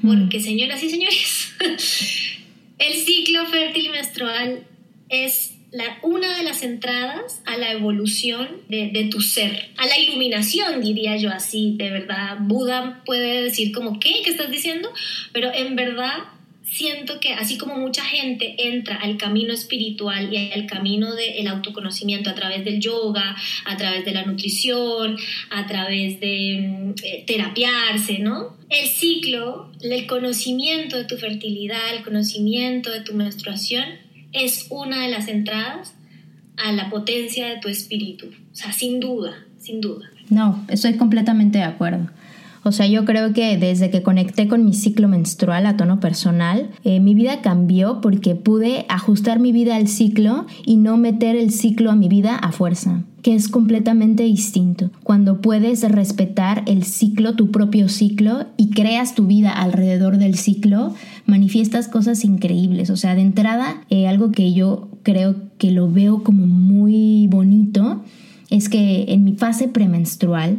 Hmm. 0.00 0.18
Porque 0.18 0.40
señoras 0.40 0.82
y 0.82 0.88
señores, 0.88 1.52
el 2.78 2.94
ciclo 2.94 3.44
fértil 3.44 3.84
y 3.84 3.90
menstrual 3.90 4.66
es 5.10 5.53
una 6.02 6.36
de 6.36 6.44
las 6.44 6.62
entradas 6.62 7.42
a 7.46 7.56
la 7.56 7.72
evolución 7.72 8.48
de, 8.68 9.08
tu 9.10 9.20
ser, 9.20 9.70
a 9.76 9.86
la 9.86 9.98
iluminación, 9.98 10.80
diría 10.80 11.16
yo 11.16 11.30
así, 11.30 11.74
de 11.76 11.90
verdad. 11.90 12.36
Buda 12.40 13.02
puede 13.04 13.42
decir 13.42 13.72
como, 13.72 13.98
¿qué? 13.98 14.22
¿Qué 14.24 14.30
estás 14.30 14.50
diciendo? 14.50 14.88
Pero 15.32 15.52
en 15.52 15.76
verdad 15.76 16.24
siento 16.64 17.20
que 17.20 17.34
así 17.34 17.56
como 17.58 17.76
mucha 17.76 18.04
gente 18.04 18.54
entra 18.58 18.96
al 18.96 19.16
camino 19.16 19.52
espiritual 19.52 20.32
y 20.32 20.52
al 20.52 20.66
camino 20.66 21.14
del 21.14 21.46
autoconocimiento 21.46 22.30
a 22.30 22.34
través 22.34 22.64
del 22.64 22.80
yoga, 22.80 23.36
a 23.64 23.76
través 23.76 24.04
de 24.04 24.12
la 24.12 24.24
nutrición, 24.24 25.16
a 25.50 25.66
través 25.66 26.20
de 26.20 26.66
mm, 26.68 26.94
eh, 27.02 27.24
terapiarse, 27.26 28.18
¿no? 28.18 28.56
El 28.70 28.88
ciclo, 28.88 29.70
el 29.82 30.06
conocimiento 30.06 30.96
de 30.96 31.04
tu 31.04 31.16
fertilidad, 31.16 31.94
el 31.94 32.02
conocimiento 32.02 32.90
de 32.90 33.02
tu 33.02 33.14
menstruación, 33.14 34.03
es 34.34 34.66
una 34.68 35.02
de 35.02 35.08
las 35.08 35.28
entradas 35.28 35.94
a 36.56 36.72
la 36.72 36.90
potencia 36.90 37.46
de 37.48 37.58
tu 37.58 37.68
espíritu. 37.68 38.26
O 38.26 38.54
sea, 38.54 38.72
sin 38.72 39.00
duda, 39.00 39.32
sin 39.58 39.80
duda. 39.80 40.10
No, 40.28 40.64
estoy 40.68 40.94
completamente 40.96 41.58
de 41.58 41.64
acuerdo. 41.64 42.08
O 42.64 42.72
sea, 42.72 42.86
yo 42.86 43.04
creo 43.04 43.32
que 43.32 43.58
desde 43.58 43.90
que 43.90 44.02
conecté 44.02 44.48
con 44.48 44.64
mi 44.64 44.72
ciclo 44.72 45.06
menstrual 45.06 45.66
a 45.66 45.76
tono 45.76 46.00
personal, 46.00 46.70
eh, 46.82 46.98
mi 46.98 47.14
vida 47.14 47.42
cambió 47.42 48.00
porque 48.00 48.34
pude 48.34 48.86
ajustar 48.88 49.38
mi 49.38 49.52
vida 49.52 49.76
al 49.76 49.86
ciclo 49.86 50.46
y 50.64 50.76
no 50.76 50.96
meter 50.96 51.36
el 51.36 51.50
ciclo 51.50 51.90
a 51.90 51.96
mi 51.96 52.08
vida 52.08 52.34
a 52.36 52.52
fuerza 52.52 53.04
que 53.24 53.34
es 53.34 53.48
completamente 53.48 54.22
distinto. 54.22 54.90
Cuando 55.02 55.40
puedes 55.40 55.90
respetar 55.90 56.62
el 56.66 56.84
ciclo, 56.84 57.34
tu 57.36 57.50
propio 57.50 57.88
ciclo, 57.88 58.44
y 58.58 58.68
creas 58.68 59.14
tu 59.14 59.26
vida 59.26 59.50
alrededor 59.50 60.18
del 60.18 60.34
ciclo, 60.34 60.92
manifiestas 61.24 61.88
cosas 61.88 62.22
increíbles. 62.22 62.90
O 62.90 62.98
sea, 62.98 63.14
de 63.14 63.22
entrada, 63.22 63.82
eh, 63.88 64.08
algo 64.08 64.30
que 64.30 64.52
yo 64.52 64.90
creo 65.02 65.36
que 65.56 65.70
lo 65.70 65.90
veo 65.90 66.22
como 66.22 66.46
muy 66.46 67.26
bonito 67.28 68.02
es 68.50 68.68
que 68.68 69.06
en 69.08 69.24
mi 69.24 69.32
fase 69.32 69.68
premenstrual, 69.68 70.58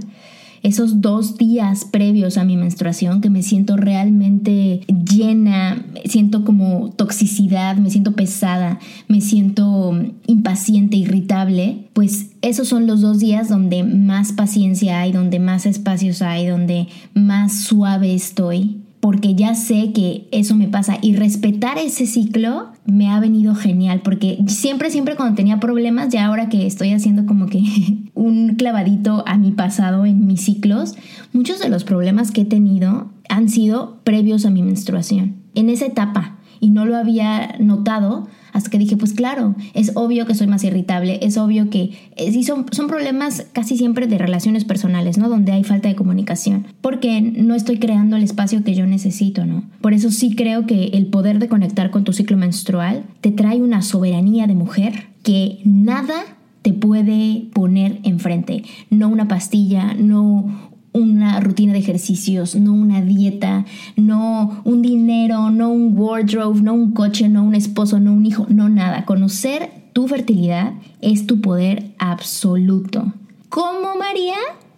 esos 0.65 0.99
dos 0.99 1.37
días 1.37 1.85
previos 1.85 2.39
a 2.39 2.43
mi 2.43 2.57
menstruación 2.57 3.21
que 3.21 3.29
me 3.29 3.43
siento 3.43 3.77
realmente 3.77 4.81
llena, 4.87 5.85
siento 6.05 6.43
como 6.43 6.89
toxicidad, 6.89 7.77
me 7.77 7.91
siento 7.91 8.13
pesada, 8.13 8.79
me 9.07 9.21
siento 9.21 9.93
impaciente, 10.25 10.97
irritable, 10.97 11.89
pues 11.93 12.31
esos 12.41 12.67
son 12.67 12.87
los 12.87 13.01
dos 13.01 13.19
días 13.19 13.47
donde 13.47 13.83
más 13.83 14.31
paciencia 14.31 15.01
hay, 15.01 15.11
donde 15.11 15.39
más 15.39 15.67
espacios 15.67 16.23
hay, 16.23 16.47
donde 16.47 16.87
más 17.13 17.59
suave 17.59 18.15
estoy 18.15 18.84
porque 19.05 19.35
ya 19.35 19.53
sé 19.53 19.91
que 19.93 20.27
eso 20.31 20.55
me 20.55 20.67
pasa 20.67 20.97
y 20.99 21.15
respetar 21.15 21.77
ese 21.77 22.07
ciclo 22.07 22.71
me 22.87 23.11
ha 23.11 23.19
venido 23.19 23.53
genial 23.53 24.01
porque 24.03 24.39
siempre, 24.47 24.89
siempre 24.89 25.15
cuando 25.15 25.35
tenía 25.35 25.59
problemas, 25.59 26.09
ya 26.09 26.25
ahora 26.25 26.49
que 26.49 26.65
estoy 26.65 26.89
haciendo 26.89 27.27
como 27.27 27.45
que 27.45 27.61
un 28.15 28.55
clavadito 28.55 29.23
a 29.27 29.37
mi 29.37 29.51
pasado 29.51 30.07
en 30.07 30.25
mis 30.25 30.41
ciclos, 30.41 30.95
muchos 31.33 31.59
de 31.59 31.69
los 31.69 31.83
problemas 31.83 32.31
que 32.31 32.41
he 32.41 32.45
tenido 32.45 33.11
han 33.29 33.47
sido 33.47 33.99
previos 34.03 34.43
a 34.43 34.49
mi 34.49 34.63
menstruación, 34.63 35.35
en 35.53 35.69
esa 35.69 35.85
etapa 35.85 36.39
y 36.65 36.71
no 36.71 36.87
lo 36.87 36.97
había 36.97 37.57
notado 37.59 38.27
hasta 38.51 38.71
que 38.71 38.79
dije, 38.79 38.97
pues 38.97 39.13
claro, 39.13 39.53
es 39.75 39.91
obvio 39.93 40.25
que 40.25 40.33
soy 40.33 40.47
más 40.47 40.63
irritable, 40.63 41.19
es 41.21 41.37
obvio 41.37 41.69
que 41.69 41.91
eh, 42.15 42.31
sí 42.31 42.41
son, 42.41 42.65
son 42.71 42.87
problemas 42.87 43.45
casi 43.53 43.77
siempre 43.77 44.07
de 44.07 44.17
relaciones 44.17 44.65
personales, 44.65 45.19
¿no? 45.19 45.29
Donde 45.29 45.51
hay 45.51 45.63
falta 45.63 45.89
de 45.89 45.95
comunicación, 45.95 46.65
porque 46.81 47.21
no 47.21 47.53
estoy 47.53 47.77
creando 47.77 48.15
el 48.15 48.23
espacio 48.23 48.63
que 48.63 48.73
yo 48.73 48.87
necesito, 48.87 49.45
¿no? 49.45 49.63
Por 49.79 49.93
eso 49.93 50.09
sí 50.09 50.35
creo 50.35 50.65
que 50.65 50.85
el 50.93 51.05
poder 51.05 51.37
de 51.37 51.49
conectar 51.49 51.91
con 51.91 52.03
tu 52.03 52.13
ciclo 52.13 52.35
menstrual 52.35 53.03
te 53.21 53.29
trae 53.29 53.61
una 53.61 53.83
soberanía 53.83 54.47
de 54.47 54.55
mujer 54.55 55.09
que 55.21 55.59
nada 55.65 56.15
te 56.63 56.73
puede 56.73 57.45
poner 57.53 57.99
enfrente. 58.01 58.63
No 58.89 59.09
una 59.09 59.27
pastilla, 59.27 59.93
no 59.93 60.71
una 60.95 61.41
rutina 61.41 61.73
de 61.73 61.79
ejercicios, 61.79 62.55
no 62.55 62.73
una 62.73 63.01
dieta, 63.01 63.65
no 63.97 64.61
un 64.63 64.81
dinero, 64.81 65.51
no 65.51 65.69
un 65.69 65.97
wardrobe, 65.97 66.61
no 66.61 66.73
un 66.73 66.91
coche, 66.93 67.27
no 67.27 67.43
un 67.43 67.53
esposo, 67.53 67.99
no 67.99 68.13
un 68.13 68.25
hijo, 68.25 68.47
no 68.49 68.69
nada. 68.69 69.05
Conocer 69.05 69.69
tu 69.91 70.07
fertilidad 70.07 70.73
es 71.01 71.27
tu 71.27 71.41
poder 71.41 71.91
absoluto. 71.99 73.13
¿Cómo, 73.49 73.95
María? 73.99 74.35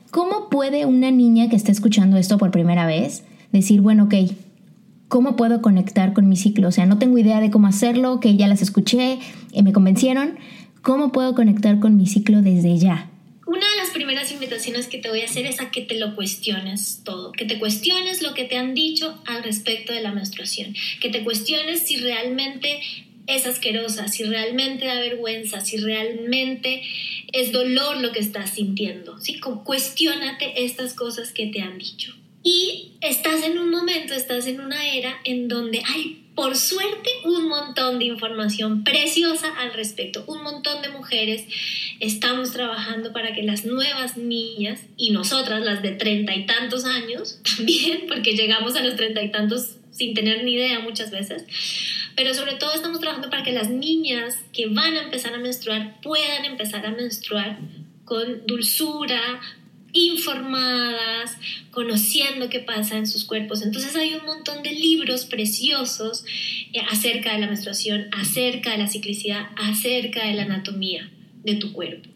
¿Cómo 0.09 0.49
puede 0.49 0.85
una 0.85 1.11
niña 1.11 1.49
que 1.49 1.55
está 1.55 1.71
escuchando 1.71 2.17
esto 2.17 2.37
por 2.39 2.49
primera 2.49 2.87
vez 2.87 3.23
decir, 3.51 3.81
bueno, 3.81 4.05
ok, 4.05 4.15
¿cómo 5.07 5.35
puedo 5.35 5.61
conectar 5.61 6.13
con 6.13 6.27
mi 6.27 6.35
ciclo? 6.35 6.69
O 6.69 6.71
sea, 6.71 6.87
no 6.87 6.97
tengo 6.97 7.19
idea 7.19 7.39
de 7.41 7.51
cómo 7.51 7.67
hacerlo, 7.67 8.19
que 8.19 8.35
ya 8.35 8.47
las 8.47 8.63
escuché, 8.63 9.19
y 9.51 9.61
me 9.61 9.71
convencieron. 9.71 10.31
¿Cómo 10.81 11.11
puedo 11.11 11.35
conectar 11.35 11.79
con 11.79 11.95
mi 11.95 12.07
ciclo 12.07 12.41
desde 12.41 12.77
ya? 12.77 13.09
Una 13.47 13.69
de 13.69 13.77
las 13.77 13.91
primeras 13.91 14.33
invitaciones 14.33 14.87
que 14.87 14.97
te 14.97 15.07
voy 15.07 15.21
a 15.21 15.25
hacer 15.25 15.45
es 15.45 15.61
a 15.61 15.71
que 15.71 15.81
te 15.81 15.97
lo 15.97 16.15
cuestiones 16.15 16.99
todo, 17.05 17.31
que 17.31 17.45
te 17.45 17.59
cuestiones 17.59 18.21
lo 18.21 18.33
que 18.33 18.43
te 18.43 18.57
han 18.57 18.73
dicho 18.73 19.21
al 19.25 19.41
respecto 19.41 19.93
de 19.93 20.01
la 20.01 20.11
menstruación, 20.11 20.75
que 20.99 21.09
te 21.09 21.23
cuestiones 21.23 21.83
si 21.83 21.95
realmente 21.95 22.81
es 23.25 23.45
asquerosa, 23.45 24.09
si 24.09 24.25
realmente 24.25 24.85
da 24.85 24.95
vergüenza, 24.95 25.61
si 25.61 25.77
realmente 25.77 26.81
es 27.31 27.53
dolor 27.53 28.01
lo 28.01 28.11
que 28.11 28.19
estás 28.19 28.49
sintiendo, 28.49 29.17
¿sí? 29.21 29.39
Cuestiónate 29.39 30.65
estas 30.65 30.93
cosas 30.93 31.31
que 31.31 31.47
te 31.47 31.61
han 31.61 31.77
dicho. 31.77 32.13
Y 32.43 32.91
estás 32.99 33.43
en 33.45 33.57
un 33.59 33.69
momento, 33.69 34.13
estás 34.13 34.47
en 34.47 34.59
una 34.59 34.93
era 34.93 35.21
en 35.23 35.47
donde 35.47 35.81
hay, 35.85 36.26
por 36.37 36.55
suerte, 36.55 37.09
un 37.23 37.47
montón 37.47 37.97
de 37.97 38.05
información 38.05 38.83
preciosa 38.83 39.47
al 39.57 39.73
respecto. 39.73 40.23
Un 40.27 40.43
montón 40.43 40.83
de 40.83 40.89
mujeres 40.89 41.45
estamos 41.99 42.53
trabajando 42.53 43.11
para 43.11 43.33
que 43.33 43.41
las 43.41 43.65
nuevas 43.65 44.17
niñas 44.17 44.81
y 44.97 45.09
nosotras, 45.09 45.65
las 45.65 45.81
de 45.81 45.93
treinta 45.93 46.35
y 46.35 46.45
tantos 46.45 46.85
años, 46.85 47.41
también, 47.57 48.03
porque 48.07 48.33
llegamos 48.33 48.75
a 48.75 48.83
los 48.83 48.95
treinta 48.95 49.23
y 49.23 49.31
tantos 49.31 49.77
sin 49.89 50.13
tener 50.13 50.43
ni 50.43 50.53
idea 50.53 50.79
muchas 50.79 51.09
veces, 51.09 51.43
pero 52.15 52.35
sobre 52.35 52.53
todo 52.53 52.71
estamos 52.71 52.99
trabajando 52.99 53.31
para 53.31 53.41
que 53.41 53.51
las 53.51 53.71
niñas 53.71 54.37
que 54.53 54.67
van 54.67 54.93
a 54.93 55.01
empezar 55.05 55.33
a 55.33 55.39
menstruar 55.39 55.99
puedan 56.01 56.45
empezar 56.45 56.85
a 56.85 56.91
menstruar 56.91 57.57
con 58.05 58.45
dulzura, 58.45 59.41
informadas, 59.93 61.37
conociendo 61.71 62.49
qué 62.49 62.59
pasa 62.59 62.97
en 62.97 63.07
sus 63.07 63.25
cuerpos. 63.25 63.61
Entonces 63.61 63.95
hay 63.95 64.13
un 64.13 64.25
montón 64.25 64.63
de 64.63 64.71
libros 64.71 65.25
preciosos 65.25 66.25
eh, 66.73 66.81
acerca 66.89 67.33
de 67.33 67.39
la 67.39 67.47
menstruación, 67.47 68.07
acerca 68.11 68.71
de 68.71 68.79
la 68.79 68.87
ciclicidad, 68.87 69.47
acerca 69.55 70.25
de 70.25 70.33
la 70.33 70.43
anatomía 70.43 71.09
de 71.43 71.55
tu 71.55 71.73
cuerpo. 71.73 72.09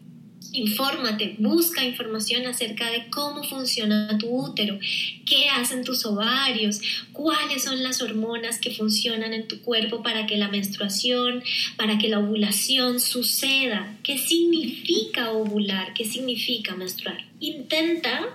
Infórmate, 0.52 1.36
busca 1.38 1.82
información 1.82 2.46
acerca 2.46 2.90
de 2.90 3.08
cómo 3.08 3.42
funciona 3.42 4.18
tu 4.18 4.28
útero, 4.28 4.78
qué 5.24 5.48
hacen 5.48 5.82
tus 5.82 6.04
ovarios, 6.04 6.80
cuáles 7.12 7.64
son 7.64 7.82
las 7.82 8.02
hormonas 8.02 8.58
que 8.58 8.70
funcionan 8.70 9.32
en 9.32 9.48
tu 9.48 9.62
cuerpo 9.62 10.02
para 10.02 10.26
que 10.26 10.36
la 10.36 10.48
menstruación, 10.48 11.42
para 11.76 11.96
que 11.96 12.08
la 12.08 12.18
ovulación 12.18 13.00
suceda, 13.00 13.96
qué 14.02 14.18
significa 14.18 15.30
ovular, 15.30 15.94
qué 15.94 16.04
significa 16.04 16.76
menstruar. 16.76 17.24
Intenta 17.40 18.28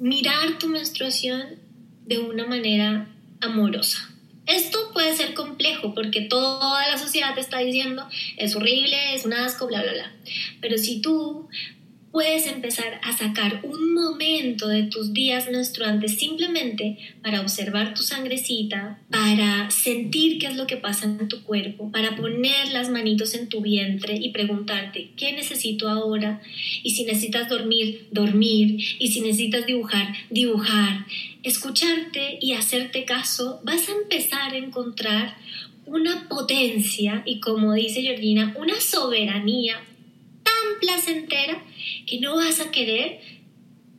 mirar 0.00 0.58
tu 0.58 0.68
menstruación 0.68 1.56
de 2.04 2.18
una 2.18 2.46
manera 2.46 3.06
amorosa. 3.40 4.10
Esto 4.48 4.90
puede 4.94 5.14
ser 5.14 5.34
complejo 5.34 5.94
porque 5.94 6.22
toda 6.22 6.88
la 6.88 6.96
sociedad 6.96 7.34
te 7.34 7.40
está 7.40 7.58
diciendo 7.58 8.08
es 8.38 8.56
horrible, 8.56 9.14
es 9.14 9.26
un 9.26 9.34
asco, 9.34 9.66
bla, 9.66 9.82
bla, 9.82 9.92
bla. 9.92 10.12
Pero 10.60 10.78
si 10.78 11.00
tú 11.02 11.48
puedes 12.10 12.46
empezar 12.46 13.00
a 13.02 13.16
sacar 13.16 13.60
un 13.62 13.94
momento 13.94 14.68
de 14.68 14.84
tus 14.84 15.12
días 15.12 15.48
menstruantes 15.50 16.18
simplemente 16.18 16.98
para 17.22 17.40
observar 17.40 17.94
tu 17.94 18.02
sangrecita, 18.02 18.98
para 19.10 19.70
sentir 19.70 20.38
qué 20.38 20.46
es 20.46 20.56
lo 20.56 20.66
que 20.66 20.76
pasa 20.76 21.06
en 21.06 21.28
tu 21.28 21.42
cuerpo, 21.42 21.90
para 21.92 22.16
poner 22.16 22.72
las 22.72 22.90
manitos 22.90 23.34
en 23.34 23.48
tu 23.48 23.60
vientre 23.60 24.16
y 24.16 24.30
preguntarte 24.30 25.10
qué 25.16 25.32
necesito 25.32 25.88
ahora 25.88 26.40
y 26.82 26.90
si 26.90 27.04
necesitas 27.04 27.48
dormir, 27.48 28.08
dormir. 28.10 28.80
Y 28.98 29.08
si 29.08 29.20
necesitas 29.20 29.66
dibujar, 29.66 30.14
dibujar, 30.30 31.06
escucharte 31.42 32.38
y 32.40 32.54
hacerte 32.54 33.04
caso, 33.04 33.60
vas 33.64 33.88
a 33.88 33.92
empezar 33.92 34.52
a 34.52 34.58
encontrar 34.58 35.36
una 35.86 36.28
potencia 36.28 37.22
y 37.24 37.40
como 37.40 37.72
dice 37.74 38.02
Georgina, 38.02 38.54
una 38.58 38.80
soberanía 38.80 39.80
placentera 40.80 41.62
que 42.06 42.20
no 42.20 42.36
vas 42.36 42.60
a 42.60 42.70
querer 42.70 43.20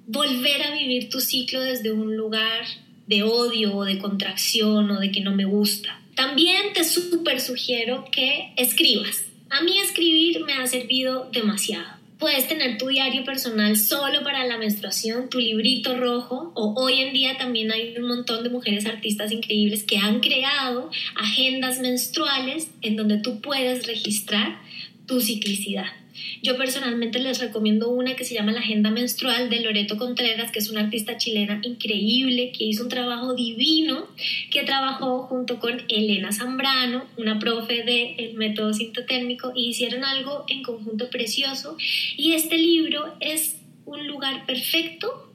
volver 0.08 0.64
a 0.64 0.74
vivir 0.74 1.10
tu 1.10 1.22
ciclo 1.22 1.62
desde 1.62 1.92
un 1.92 2.18
lugar 2.18 2.66
de 3.08 3.24
odio 3.24 3.76
o 3.76 3.86
de 3.86 4.00
contracción 4.00 4.90
o 4.92 5.00
de 5.00 5.12
que 5.12 5.22
no 5.22 5.36
me 5.36 5.46
gusta. 5.46 6.02
También 6.16 6.74
te 6.74 6.84
súper 6.84 7.40
sugiero 7.42 8.06
que 8.12 8.54
escribas. 8.58 9.26
A 9.50 9.62
mí 9.62 9.80
escribir 9.80 10.44
me 10.46 10.54
ha 10.54 10.68
servido 10.68 11.30
demasiado. 11.32 12.00
Puedes 12.20 12.48
tener 12.50 12.78
tu 12.78 12.88
diario 12.88 13.24
personal 13.24 13.78
solo 13.78 14.24
para 14.24 14.46
la 14.46 14.58
menstruación, 14.58 15.30
tu 15.30 15.40
librito 15.40 15.96
rojo, 15.96 16.52
o 16.54 16.74
hoy 16.76 17.00
en 17.00 17.14
día 17.14 17.38
también 17.38 17.72
hay 17.72 17.96
un 17.98 18.10
montón 18.10 18.44
de 18.44 18.50
mujeres 18.50 18.86
artistas 18.86 19.32
increíbles 19.32 19.86
que 19.86 19.98
han 19.98 20.20
creado 20.20 20.92
agendas 21.16 21.80
menstruales 21.80 22.70
en 22.82 22.98
donde 22.98 23.20
tú 23.20 23.40
puedes 23.40 23.88
registrar 23.88 24.60
tu 25.06 25.22
ciclicidad. 25.22 25.99
Yo 26.42 26.58
personalmente 26.58 27.20
les 27.20 27.40
recomiendo 27.40 27.90
una 27.90 28.16
que 28.16 28.24
se 28.24 28.34
llama 28.34 28.52
La 28.52 28.60
Agenda 28.60 28.92
Menstrual 28.92 29.50
de 29.50 29.62
Loreto 29.62 29.98
Contreras, 29.98 30.52
que 30.52 30.60
es 30.60 30.70
una 30.70 30.82
artista 30.82 31.18
chilena 31.18 31.60
increíble, 31.64 32.52
que 32.52 32.66
hizo 32.66 32.84
un 32.84 32.90
trabajo 32.90 33.34
divino, 33.34 34.08
que 34.52 34.64
trabajó 34.64 35.24
junto 35.24 35.60
con 35.60 35.82
Elena 35.88 36.32
Zambrano, 36.32 37.06
una 37.18 37.40
profe 37.40 37.84
del 37.84 38.34
método 38.36 38.74
sintotérmico, 38.74 39.52
y 39.56 39.70
hicieron 39.70 40.04
algo 40.04 40.46
en 40.48 40.64
conjunto 40.64 41.10
precioso. 41.10 41.78
Y 42.16 42.34
este 42.34 42.58
libro 42.58 43.16
es 43.20 43.58
un 43.86 44.08
lugar 44.08 44.46
perfecto 44.46 45.34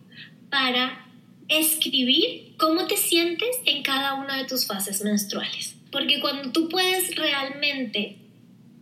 para 0.51 1.07
escribir 1.49 2.55
cómo 2.57 2.87
te 2.87 2.97
sientes 2.97 3.57
en 3.67 3.83
cada 3.83 4.15
una 4.15 4.37
de 4.37 4.45
tus 4.45 4.67
fases 4.67 5.03
menstruales. 5.03 5.77
Porque 5.91 6.21
cuando 6.21 6.51
tú 6.53 6.69
puedes 6.69 7.15
realmente 7.15 8.17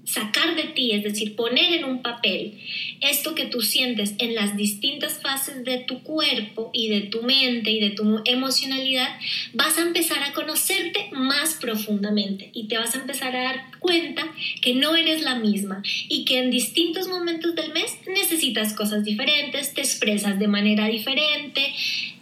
sacar 0.05 0.57
de 0.57 0.65
ti, 0.65 0.93
es 0.93 1.05
decir, 1.05 1.37
poner 1.37 1.73
en 1.75 1.85
un 1.85 2.03
papel 2.03 2.59
esto 3.01 3.35
que 3.35 3.47
tú 3.47 3.61
sientes 3.61 4.15
en 4.19 4.35
las 4.35 4.57
distintas 4.57 5.21
fases 5.21 5.65
de 5.65 5.79
tu 5.79 6.03
cuerpo 6.03 6.71
y 6.73 6.89
de 6.89 7.03
tu 7.03 7.23
mente 7.23 7.71
y 7.71 7.81
de 7.81 7.91
tu 7.91 8.21
emocionalidad, 8.25 9.09
vas 9.53 9.79
a 9.79 9.83
empezar 9.83 10.23
a 10.23 10.33
conocerte 10.33 11.09
más 11.13 11.55
profundamente 11.55 12.51
y 12.53 12.69
te 12.69 12.79
vas 12.79 12.95
a 12.95 13.01
empezar 13.01 13.37
a 13.37 13.43
dar 13.43 13.71
cuenta 13.79 14.25
que 14.61 14.75
no 14.75 14.97
eres 14.97 15.23
la 15.23 15.37
misma 15.37 15.83
y 16.09 16.25
que 16.25 16.39
en 16.39 16.51
distintos 16.51 17.09
momentos 17.09 17.55
del 17.55 17.73
mes 17.73 17.99
necesitas 18.07 18.75
cosas 18.75 19.05
diferentes, 19.05 19.75
te 19.75 19.81
expresas 19.81 20.39
de 20.39 20.49
manera 20.49 20.89
diferente, 20.89 21.73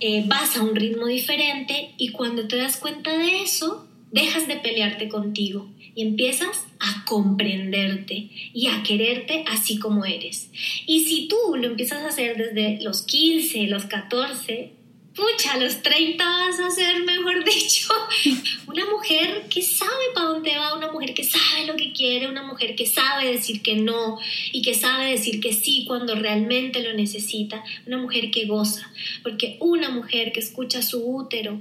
eh, 0.00 0.24
vas 0.26 0.56
a 0.56 0.62
un 0.62 0.76
ritmo 0.76 1.06
diferente 1.06 1.90
y 1.96 2.10
cuando 2.10 2.46
te 2.46 2.56
das 2.56 2.76
cuenta 2.76 3.16
de 3.16 3.42
eso, 3.42 3.86
dejas 4.12 4.48
de 4.48 4.56
pelearte 4.56 5.08
contigo 5.08 5.68
y 5.94 6.02
empiezas 6.02 6.66
a 6.78 7.04
comprenderte 7.04 8.28
y 8.54 8.68
a 8.68 8.82
quererte 8.82 9.44
así 9.48 9.78
como 9.78 10.04
eres. 10.04 10.50
Y 10.86 11.04
si 11.04 11.28
tú 11.28 11.36
lo 11.56 11.66
empiezas 11.66 12.02
a 12.02 12.08
hacer 12.08 12.36
desde 12.36 12.82
los 12.82 13.02
15, 13.02 13.66
los 13.66 13.86
14, 13.86 14.72
pucha, 15.14 15.56
los 15.58 15.82
30 15.82 16.24
vas 16.24 16.60
a 16.60 16.70
ser, 16.70 17.04
mejor 17.04 17.44
dicho, 17.44 17.88
una 18.66 18.84
mujer 18.86 19.46
que 19.48 19.62
sabe 19.62 19.90
para 20.14 20.26
dónde 20.28 20.56
va, 20.56 20.76
una 20.76 20.90
mujer 20.90 21.14
que 21.14 21.24
sabe 21.24 21.66
lo 21.66 21.76
que 21.76 21.92
quiere, 21.92 22.28
una 22.28 22.42
mujer 22.42 22.74
que 22.74 22.86
sabe 22.86 23.30
decir 23.30 23.62
que 23.62 23.76
no 23.76 24.18
y 24.52 24.62
que 24.62 24.74
sabe 24.74 25.10
decir 25.10 25.40
que 25.40 25.52
sí 25.52 25.84
cuando 25.86 26.14
realmente 26.14 26.82
lo 26.82 26.94
necesita, 26.94 27.62
una 27.86 27.98
mujer 27.98 28.30
que 28.30 28.46
goza, 28.46 28.90
porque 29.22 29.56
una 29.60 29.90
mujer 29.90 30.32
que 30.32 30.40
escucha 30.40 30.82
su 30.82 31.04
útero, 31.04 31.60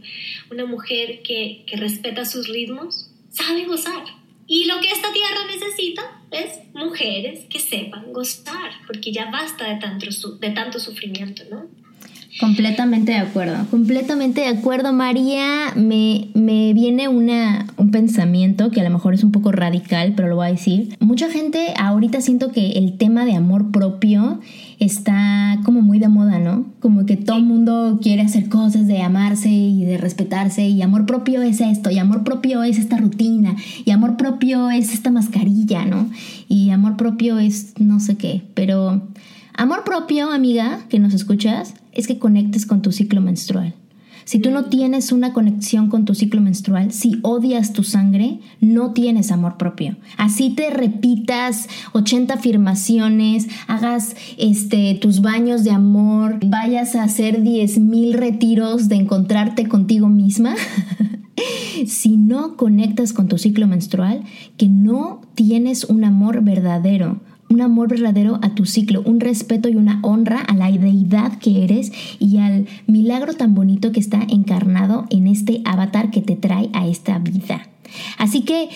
una 0.51 0.65
mujer 0.65 1.21
que, 1.23 1.63
que 1.65 1.77
respeta 1.77 2.25
sus 2.25 2.47
ritmos, 2.47 3.09
sabe 3.31 3.65
gozar. 3.65 4.18
Y 4.49 4.65
lo 4.65 4.81
que 4.81 4.89
esta 4.89 5.13
tierra 5.13 5.45
necesita 5.45 6.01
es 6.31 6.59
mujeres 6.73 7.45
que 7.51 7.59
sepan 7.59 8.11
gozar, 8.11 8.71
porque 8.87 9.11
ya 9.11 9.29
basta 9.29 9.69
de 9.69 9.79
tanto, 9.79 10.07
de 10.39 10.49
tanto 10.49 10.79
sufrimiento, 10.79 11.43
¿no? 11.51 11.67
Completamente 12.39 13.11
de 13.11 13.19
acuerdo, 13.19 13.67
completamente 13.69 14.41
de 14.41 14.47
acuerdo, 14.47 14.91
María. 14.91 15.73
Me, 15.75 16.29
me 16.33 16.73
viene 16.73 17.07
una, 17.07 17.67
un 17.77 17.91
pensamiento 17.91 18.71
que 18.71 18.81
a 18.81 18.83
lo 18.83 18.89
mejor 18.89 19.13
es 19.13 19.23
un 19.23 19.31
poco 19.31 19.51
radical, 19.51 20.13
pero 20.15 20.27
lo 20.29 20.37
voy 20.37 20.47
a 20.47 20.51
decir. 20.51 20.95
Mucha 20.99 21.29
gente 21.29 21.73
ahorita 21.77 22.21
siento 22.21 22.51
que 22.51 22.71
el 22.71 22.97
tema 22.97 23.25
de 23.25 23.35
amor 23.35 23.71
propio 23.71 24.39
está 24.79 25.59
como 25.65 25.81
muy 25.81 25.99
de 25.99 26.07
moda, 26.07 26.39
¿no? 26.39 26.65
Como 26.79 27.05
que 27.05 27.17
todo 27.17 27.37
el 27.37 27.43
mundo 27.43 27.99
quiere 28.01 28.21
hacer 28.21 28.47
cosas 28.47 28.87
de 28.87 29.01
amarse 29.01 29.49
y 29.49 29.83
de 29.83 29.97
respetarse 29.97 30.67
y 30.67 30.81
amor 30.81 31.05
propio 31.05 31.41
es 31.41 31.59
esto, 31.61 31.91
y 31.91 31.99
amor 31.99 32.23
propio 32.23 32.63
es 32.63 32.77
esta 32.77 32.97
rutina, 32.97 33.55
y 33.85 33.91
amor 33.91 34.15
propio 34.17 34.69
es 34.69 34.93
esta 34.93 35.11
mascarilla, 35.11 35.85
¿no? 35.85 36.09
Y 36.47 36.69
amor 36.69 36.95
propio 36.95 37.39
es 37.39 37.73
no 37.77 37.99
sé 37.99 38.15
qué, 38.15 38.43
pero 38.53 39.01
amor 39.53 39.83
propio, 39.83 40.31
amiga, 40.31 40.79
que 40.89 40.99
nos 40.99 41.13
escuchas, 41.13 41.73
es 41.91 42.07
que 42.07 42.17
conectes 42.17 42.65
con 42.65 42.81
tu 42.81 42.91
ciclo 42.91 43.21
menstrual. 43.21 43.75
Si 44.29 44.37
tú 44.37 44.51
no 44.51 44.65
tienes 44.65 45.11
una 45.11 45.33
conexión 45.33 45.89
con 45.89 46.05
tu 46.05 46.13
ciclo 46.13 46.39
menstrual, 46.39 46.91
si 46.91 47.17
odias 47.23 47.73
tu 47.73 47.83
sangre, 47.83 48.37
no 48.61 48.93
tienes 48.93 49.31
amor 49.31 49.57
propio. 49.57 49.95
Así 50.17 50.51
te 50.51 50.69
repitas 50.69 51.67
80 51.93 52.35
afirmaciones, 52.35 53.47
hagas 53.65 54.15
este, 54.37 54.93
tus 55.01 55.21
baños 55.21 55.63
de 55.63 55.71
amor, 55.71 56.37
vayas 56.45 56.93
a 56.93 57.05
hacer 57.05 57.41
10.000 57.41 58.13
retiros 58.13 58.87
de 58.87 58.97
encontrarte 58.97 59.67
contigo 59.67 60.09
misma. 60.09 60.53
si 61.87 62.15
no 62.15 62.55
conectas 62.55 63.13
con 63.13 63.29
tu 63.29 63.39
ciclo 63.39 63.65
menstrual, 63.65 64.25
que 64.57 64.67
no 64.67 65.21
tienes 65.33 65.85
un 65.85 66.03
amor 66.03 66.43
verdadero 66.43 67.19
un 67.49 67.61
amor 67.61 67.89
verdadero 67.89 68.39
a 68.41 68.55
tu 68.55 68.65
ciclo, 68.65 69.01
un 69.03 69.19
respeto 69.19 69.69
y 69.69 69.75
una 69.75 69.99
honra 70.03 70.39
a 70.39 70.53
la 70.53 70.71
deidad 70.71 71.37
que 71.39 71.63
eres 71.63 71.91
y 72.19 72.37
al 72.37 72.67
milagro 72.87 73.33
tan 73.33 73.55
bonito 73.55 73.91
que 73.91 73.99
está 73.99 74.21
encarnado 74.29 75.05
en 75.09 75.27
este 75.27 75.61
avatar 75.65 76.11
que 76.11 76.21
te 76.21 76.35
trae 76.35 76.69
a 76.73 76.87
esta 76.87 77.19
vida. 77.19 77.67
Así 78.17 78.41
que 78.41 78.69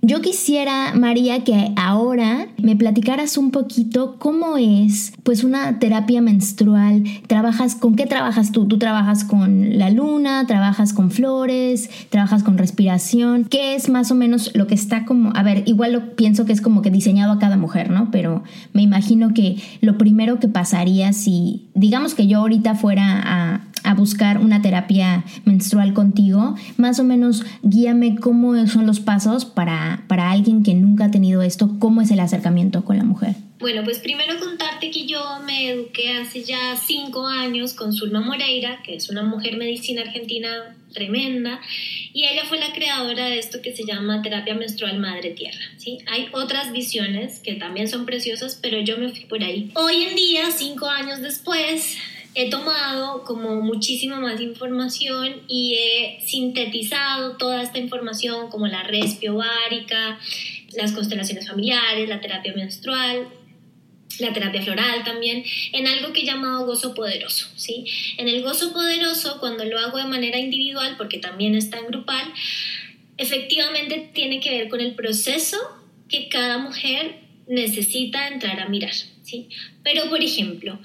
Yo 0.00 0.20
quisiera, 0.20 0.94
María, 0.94 1.42
que 1.42 1.72
ahora 1.76 2.46
me 2.62 2.76
platicaras 2.76 3.36
un 3.36 3.50
poquito 3.50 4.16
cómo 4.18 4.56
es 4.56 5.12
pues 5.24 5.42
una 5.42 5.80
terapia 5.80 6.22
menstrual. 6.22 7.04
¿Trabajas 7.26 7.74
con 7.74 7.96
qué 7.96 8.06
trabajas 8.06 8.52
tú? 8.52 8.66
¿Tú 8.66 8.78
trabajas 8.78 9.24
con 9.24 9.76
la 9.76 9.90
luna? 9.90 10.46
¿Trabajas 10.46 10.92
con 10.92 11.10
flores? 11.10 11.90
¿Trabajas 12.10 12.44
con 12.44 12.58
respiración? 12.58 13.44
¿Qué 13.44 13.74
es 13.74 13.88
más 13.88 14.10
o 14.12 14.14
menos 14.14 14.52
lo 14.54 14.68
que 14.68 14.74
está 14.74 15.04
como, 15.04 15.32
a 15.34 15.42
ver, 15.42 15.64
igual 15.66 15.92
lo 15.92 16.14
pienso 16.14 16.46
que 16.46 16.52
es 16.52 16.60
como 16.60 16.80
que 16.80 16.90
diseñado 16.90 17.32
a 17.32 17.38
cada 17.38 17.56
mujer, 17.56 17.90
¿no? 17.90 18.10
Pero 18.12 18.44
me 18.72 18.82
imagino 18.82 19.34
que 19.34 19.56
lo 19.80 19.98
primero 19.98 20.38
que 20.38 20.48
pasaría 20.48 21.12
si, 21.12 21.66
digamos 21.74 22.14
que 22.14 22.28
yo 22.28 22.38
ahorita 22.38 22.76
fuera 22.76 23.20
a, 23.24 23.60
a 23.84 23.94
buscar 23.94 24.38
una 24.38 24.62
terapia 24.62 25.24
menstrual 25.44 25.94
contigo, 25.94 26.56
más 26.76 26.98
o 27.00 27.04
menos 27.04 27.44
guíame 27.62 28.16
cómo 28.16 28.66
son 28.66 28.86
los 28.86 29.00
pasos 29.00 29.44
para, 29.44 30.04
para 30.08 30.30
alguien 30.30 30.62
que 30.62 30.74
nunca 30.74 31.06
ha 31.06 31.10
tenido 31.10 31.42
esto, 31.42 31.78
cómo 31.78 32.00
es 32.00 32.10
el 32.10 32.20
acercamiento 32.20 32.84
con 32.84 32.96
la 32.98 33.04
mujer. 33.04 33.36
Bueno, 33.58 33.82
pues 33.82 33.98
primero 33.98 34.38
contarte 34.38 34.90
que 34.92 35.06
yo 35.06 35.20
me 35.44 35.70
eduqué 35.70 36.12
hace 36.12 36.44
ya 36.44 36.76
cinco 36.76 37.26
años 37.26 37.74
con 37.74 37.92
Zulma 37.92 38.20
Moreira, 38.20 38.80
que 38.84 38.94
es 38.94 39.10
una 39.10 39.24
mujer 39.24 39.56
medicina 39.56 40.02
argentina 40.02 40.76
tremenda, 40.92 41.60
y 42.12 42.24
ella 42.24 42.44
fue 42.44 42.58
la 42.58 42.72
creadora 42.72 43.26
de 43.26 43.38
esto 43.38 43.60
que 43.60 43.74
se 43.74 43.84
llama 43.84 44.22
terapia 44.22 44.54
menstrual 44.54 45.00
madre 45.00 45.30
tierra. 45.30 45.58
¿sí? 45.76 45.98
Hay 46.06 46.28
otras 46.32 46.72
visiones 46.72 47.40
que 47.40 47.54
también 47.54 47.88
son 47.88 48.06
preciosas, 48.06 48.58
pero 48.62 48.80
yo 48.80 48.96
me 48.96 49.08
fui 49.10 49.24
por 49.24 49.42
ahí. 49.42 49.72
Hoy 49.74 50.02
en 50.02 50.14
día, 50.14 50.50
cinco 50.52 50.88
años 50.88 51.20
después, 51.20 51.96
he 52.38 52.50
tomado 52.50 53.24
como 53.24 53.60
muchísima 53.62 54.20
más 54.20 54.40
información 54.40 55.42
y 55.48 55.74
he 55.74 56.20
sintetizado 56.24 57.36
toda 57.36 57.64
esta 57.64 57.80
información 57.80 58.48
como 58.48 58.68
la 58.68 58.84
respi 58.84 59.26
ovárica, 59.26 60.20
las 60.72 60.92
constelaciones 60.92 61.48
familiares, 61.48 62.08
la 62.08 62.20
terapia 62.20 62.54
menstrual, 62.54 63.28
la 64.20 64.32
terapia 64.32 64.62
floral 64.62 65.02
también, 65.02 65.42
en 65.72 65.88
algo 65.88 66.12
que 66.12 66.20
he 66.20 66.24
llamado 66.24 66.64
gozo 66.64 66.94
poderoso, 66.94 67.48
¿sí? 67.56 67.84
En 68.18 68.28
el 68.28 68.42
gozo 68.42 68.72
poderoso, 68.72 69.40
cuando 69.40 69.64
lo 69.64 69.76
hago 69.76 69.98
de 69.98 70.04
manera 70.04 70.38
individual, 70.38 70.94
porque 70.96 71.18
también 71.18 71.56
está 71.56 71.78
en 71.78 71.86
grupal, 71.86 72.32
efectivamente 73.16 74.10
tiene 74.14 74.38
que 74.38 74.50
ver 74.50 74.68
con 74.68 74.80
el 74.80 74.94
proceso 74.94 75.56
que 76.08 76.28
cada 76.28 76.58
mujer 76.58 77.16
necesita 77.48 78.28
entrar 78.28 78.60
a 78.60 78.68
mirar, 78.68 78.94
¿sí? 79.24 79.48
Pero, 79.82 80.08
por 80.08 80.22
ejemplo, 80.22 80.78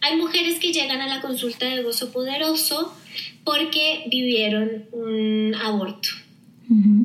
hay 0.00 0.16
mujeres 0.16 0.58
que 0.58 0.72
llegan 0.72 1.00
a 1.00 1.06
la 1.06 1.20
consulta 1.20 1.66
de 1.66 1.82
gozo 1.82 2.12
poderoso 2.12 2.94
porque 3.44 4.04
vivieron 4.10 4.84
un 4.92 5.54
aborto 5.54 6.08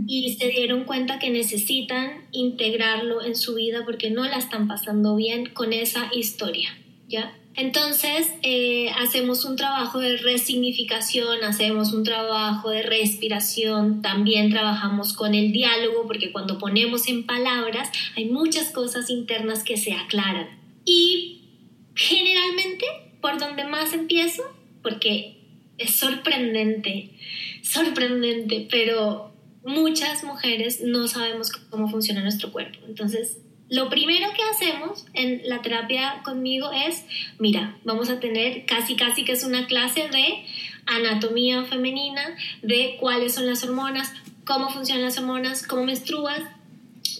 y 0.05 0.35
se 0.39 0.49
dieron 0.49 0.83
cuenta 0.83 1.17
que 1.17 1.31
necesitan 1.31 2.11
integrarlo 2.31 3.23
en 3.23 3.35
su 3.35 3.55
vida 3.55 3.81
porque 3.83 4.11
no 4.11 4.23
la 4.23 4.37
están 4.37 4.67
pasando 4.67 5.15
bien 5.15 5.49
con 5.49 5.73
esa 5.73 6.11
historia, 6.13 6.69
¿ya? 7.09 7.33
Entonces, 7.55 8.29
eh, 8.43 8.89
hacemos 8.99 9.45
un 9.45 9.55
trabajo 9.55 9.99
de 9.99 10.17
resignificación, 10.17 11.43
hacemos 11.43 11.93
un 11.93 12.03
trabajo 12.03 12.69
de 12.69 12.83
respiración, 12.83 14.01
también 14.01 14.51
trabajamos 14.51 15.13
con 15.13 15.33
el 15.33 15.51
diálogo, 15.51 16.05
porque 16.05 16.31
cuando 16.31 16.59
ponemos 16.59 17.07
en 17.07 17.25
palabras 17.25 17.89
hay 18.15 18.25
muchas 18.25 18.71
cosas 18.71 19.09
internas 19.09 19.63
que 19.63 19.77
se 19.77 19.93
aclaran. 19.93 20.47
Y 20.83 21.44
generalmente 21.95 22.85
por 23.21 23.39
donde 23.39 23.63
más 23.63 23.93
empiezo, 23.93 24.43
porque 24.83 25.37
es 25.77 25.95
sorprendente, 25.95 27.09
sorprendente, 27.63 28.67
pero 28.69 29.33
muchas 29.63 30.23
mujeres 30.23 30.81
no 30.81 31.07
sabemos 31.07 31.51
cómo 31.51 31.89
funciona 31.89 32.21
nuestro 32.21 32.51
cuerpo. 32.51 32.79
Entonces, 32.87 33.39
lo 33.67 33.89
primero 33.89 34.27
que 34.35 34.43
hacemos 34.43 35.05
en 35.13 35.41
la 35.49 35.61
terapia 35.63 36.21
conmigo 36.23 36.71
es, 36.71 37.03
mira, 37.39 37.77
vamos 37.83 38.09
a 38.09 38.19
tener 38.19 38.65
casi, 38.65 38.95
casi 38.95 39.25
que 39.25 39.31
es 39.31 39.43
una 39.43 39.65
clase 39.65 40.07
de 40.09 40.45
anatomía 40.85 41.63
femenina, 41.63 42.37
de 42.61 42.95
cuáles 42.99 43.33
son 43.33 43.47
las 43.47 43.63
hormonas, 43.63 44.13
cómo 44.45 44.69
funcionan 44.69 45.03
las 45.03 45.17
hormonas, 45.17 45.65
cómo 45.65 45.83
menstruas, 45.83 46.43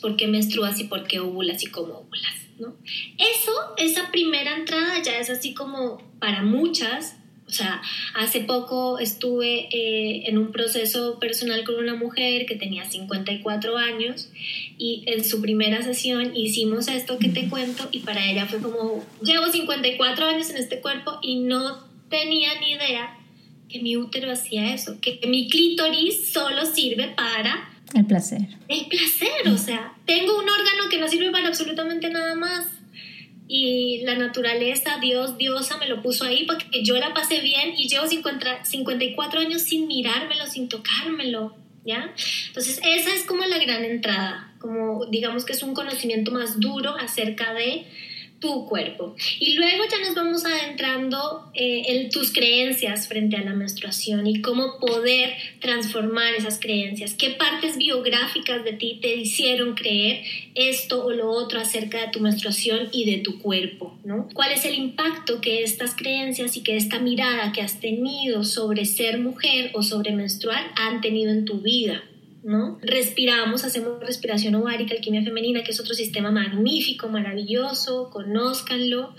por 0.02 0.16
qué 0.18 0.28
menstruas 0.28 0.80
y 0.80 0.84
por 0.84 1.08
qué 1.08 1.20
ovulas 1.20 1.64
y 1.64 1.68
cómo 1.68 1.96
ovulas. 1.96 2.45
Eso, 2.58 3.52
esa 3.78 4.12
primera 4.12 4.56
entrada 4.56 5.02
ya 5.04 5.20
es 5.20 5.30
así 5.30 5.54
como 5.54 6.02
para 6.20 6.42
muchas. 6.42 7.18
O 7.48 7.52
sea, 7.52 7.80
hace 8.16 8.40
poco 8.40 8.98
estuve 8.98 9.68
eh, 9.72 10.24
en 10.28 10.40
un 10.40 10.52
proceso 10.52 11.20
personal 11.20 11.64
con 11.64 11.76
una 11.76 11.94
mujer 11.94 12.48
que 12.48 12.56
tenía 12.56 12.86
54 12.86 13.78
años 13.78 14.32
y 14.80 15.04
en 15.06 15.24
su 15.24 15.42
primera 15.42 15.84
sesión 15.84 16.36
hicimos 16.36 16.88
esto 16.88 17.20
que 17.20 17.30
te 17.30 17.48
cuento 17.48 17.88
y 17.92 18.00
para 18.00 18.32
ella 18.32 18.48
fue 18.48 18.60
como, 18.62 19.06
llevo 19.22 19.52
54 19.52 20.26
años 20.26 20.50
en 20.50 20.58
este 20.58 20.82
cuerpo 20.82 21.20
y 21.22 21.36
no 21.36 21.84
tenía 22.10 22.60
ni 22.60 22.72
idea 22.72 23.16
que 23.70 23.80
mi 23.80 23.96
útero 23.96 24.32
hacía 24.32 24.74
eso, 24.74 25.00
que 25.00 25.20
mi 25.28 25.48
clítoris 25.48 26.32
solo 26.32 26.66
sirve 26.66 27.10
para 27.10 27.75
el 27.96 28.06
placer. 28.06 28.42
El 28.68 28.88
placer, 28.88 29.48
o 29.48 29.58
sea, 29.58 29.94
tengo 30.06 30.38
un 30.38 30.50
órgano 30.50 30.90
que 30.90 31.00
no 31.00 31.08
sirve 31.08 31.32
para 31.32 31.48
absolutamente 31.48 32.10
nada 32.10 32.36
más. 32.36 32.66
Y 33.48 34.02
la 34.04 34.16
naturaleza, 34.16 34.98
Dios, 35.00 35.38
Diosa 35.38 35.78
me 35.78 35.88
lo 35.88 36.02
puso 36.02 36.26
ahí 36.26 36.46
para 36.46 36.60
que 36.60 36.84
yo 36.84 36.98
la 36.98 37.14
pase 37.14 37.42
bien 37.42 37.76
y 37.78 37.88
llevo 37.88 38.08
54 38.08 39.40
años 39.40 39.62
sin 39.62 39.88
mirármelo, 39.88 40.48
sin 40.48 40.68
tocármelo, 40.68 41.56
¿ya? 41.86 42.12
Entonces, 42.48 42.80
esa 42.84 43.14
es 43.14 43.24
como 43.24 43.46
la 43.46 43.60
gran 43.60 43.86
entrada, 43.86 44.52
como 44.60 45.06
digamos 45.06 45.46
que 45.46 45.54
es 45.54 45.62
un 45.62 45.76
conocimiento 45.76 46.32
más 46.32 46.60
duro 46.60 46.96
acerca 46.98 47.54
de 47.54 47.86
tu 48.40 48.66
cuerpo. 48.68 49.16
Y 49.40 49.54
luego 49.54 49.84
ya 49.90 50.00
nos 50.06 50.16
vamos 50.16 50.46
adentrando 50.46 51.50
eh, 51.54 51.84
en 51.88 52.10
tus 52.10 52.34
creencias 52.34 53.08
frente 53.08 53.38
a 53.38 53.44
la 53.44 53.54
menstruación 53.54 54.28
y 54.28 54.42
cómo 54.42 54.80
poder 54.80 55.34
transformar 55.60 56.34
esas 56.36 56.60
creencias. 56.60 57.14
¿Qué 57.14 57.32
partes 57.32 57.78
biográficas 57.78 58.64
de 58.64 58.74
ti 58.74 59.00
te 59.02 59.16
hicieron 59.16 59.76
creer 59.76 60.24
esto 60.54 61.06
o 61.06 61.12
lo 61.12 61.30
otro 61.32 61.60
acerca 61.60 62.02
de 62.02 62.12
tu 62.12 62.20
menstruación 62.20 62.90
y 62.92 63.10
de 63.10 63.18
tu 63.18 63.40
cuerpo? 63.40 63.98
¿no? 64.04 64.28
¿Cuál 64.34 64.52
es 64.52 64.66
el 64.66 64.76
impacto 64.76 65.42
que 65.42 65.64
estas 65.64 65.96
creencias 65.96 66.58
y 66.58 66.64
que 66.64 66.76
esta 66.76 67.00
mirada 67.00 67.52
que 67.52 67.62
has 67.62 67.80
tenido 67.80 68.44
sobre 68.44 68.86
ser 68.86 69.20
mujer 69.20 69.72
o 69.74 69.82
sobre 69.82 70.12
menstruar 70.12 70.72
han 70.76 71.02
tenido 71.02 71.32
en 71.32 71.46
tu 71.46 71.60
vida? 71.60 72.04
¿No? 72.46 72.78
Respiramos, 72.84 73.64
hacemos 73.64 74.00
respiración 74.02 74.54
ovárica, 74.54 74.94
alquimia 74.94 75.24
femenina, 75.24 75.64
que 75.64 75.72
es 75.72 75.80
otro 75.80 75.96
sistema 75.96 76.30
magnífico, 76.30 77.10
maravilloso, 77.10 78.12
conózcanlo. 78.12 79.16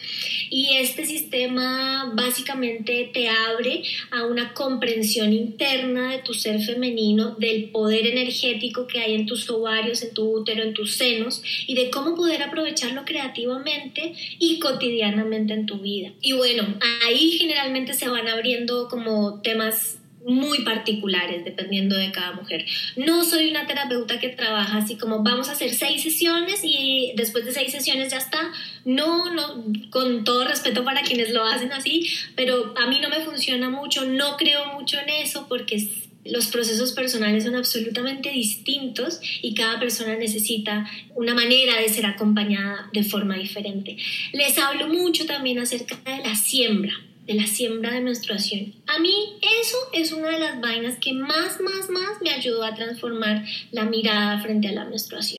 Y 0.48 0.76
este 0.76 1.04
sistema 1.04 2.12
básicamente 2.14 3.10
te 3.12 3.28
abre 3.28 3.82
a 4.12 4.24
una 4.26 4.54
comprensión 4.54 5.32
interna 5.32 6.12
de 6.12 6.18
tu 6.18 6.34
ser 6.34 6.62
femenino, 6.62 7.34
del 7.34 7.70
poder 7.70 8.06
energético 8.06 8.86
que 8.86 9.00
hay 9.00 9.16
en 9.16 9.26
tus 9.26 9.50
ovarios, 9.50 10.04
en 10.04 10.14
tu 10.14 10.30
útero, 10.30 10.62
en 10.62 10.72
tus 10.72 10.94
senos, 10.94 11.42
y 11.66 11.74
de 11.74 11.90
cómo 11.90 12.14
poder 12.14 12.44
aprovecharlo 12.44 13.04
creativamente 13.04 14.12
y 14.38 14.60
cotidianamente 14.60 15.52
en 15.52 15.66
tu 15.66 15.80
vida. 15.80 16.12
Y 16.20 16.32
bueno, 16.34 16.62
ahí 17.04 17.32
generalmente 17.32 17.92
se 17.92 18.08
van 18.08 18.28
abriendo 18.28 18.86
como 18.86 19.40
temas 19.42 19.95
muy 20.26 20.62
particulares 20.62 21.44
dependiendo 21.44 21.96
de 21.96 22.10
cada 22.10 22.32
mujer. 22.32 22.66
No 22.96 23.24
soy 23.24 23.48
una 23.48 23.66
terapeuta 23.66 24.18
que 24.18 24.30
trabaja 24.30 24.78
así 24.78 24.96
como 24.96 25.22
vamos 25.22 25.48
a 25.48 25.52
hacer 25.52 25.72
seis 25.72 26.02
sesiones 26.02 26.60
y 26.62 27.12
después 27.16 27.44
de 27.44 27.52
seis 27.52 27.72
sesiones 27.72 28.10
ya 28.10 28.18
está. 28.18 28.52
No, 28.84 29.32
no, 29.32 29.64
con 29.90 30.24
todo 30.24 30.46
respeto 30.46 30.84
para 30.84 31.02
quienes 31.02 31.30
lo 31.30 31.44
hacen 31.44 31.72
así, 31.72 32.08
pero 32.34 32.74
a 32.76 32.88
mí 32.88 33.00
no 33.00 33.08
me 33.08 33.20
funciona 33.20 33.70
mucho, 33.70 34.04
no 34.04 34.36
creo 34.36 34.74
mucho 34.74 34.98
en 34.98 35.08
eso 35.08 35.46
porque 35.48 35.88
los 36.24 36.48
procesos 36.48 36.92
personales 36.92 37.44
son 37.44 37.54
absolutamente 37.54 38.30
distintos 38.30 39.20
y 39.42 39.54
cada 39.54 39.78
persona 39.78 40.16
necesita 40.16 40.84
una 41.14 41.34
manera 41.34 41.80
de 41.80 41.88
ser 41.88 42.04
acompañada 42.04 42.90
de 42.92 43.04
forma 43.04 43.36
diferente. 43.36 43.96
Les 44.32 44.58
hablo 44.58 44.88
mucho 44.88 45.24
también 45.24 45.60
acerca 45.60 45.96
de 46.04 46.22
la 46.22 46.34
siembra 46.34 46.94
de 47.26 47.34
la 47.34 47.46
siembra 47.46 47.92
de 47.92 48.00
menstruación. 48.00 48.74
A 48.86 48.98
mí 48.98 49.38
eso 49.60 49.76
es 49.92 50.12
una 50.12 50.30
de 50.30 50.38
las 50.38 50.60
vainas 50.60 50.98
que 50.98 51.12
más, 51.12 51.60
más, 51.60 51.90
más 51.90 52.22
me 52.22 52.30
ayudó 52.30 52.62
a 52.64 52.74
transformar 52.74 53.44
la 53.72 53.84
mirada 53.84 54.40
frente 54.40 54.68
a 54.68 54.72
la 54.72 54.84
menstruación. 54.84 55.36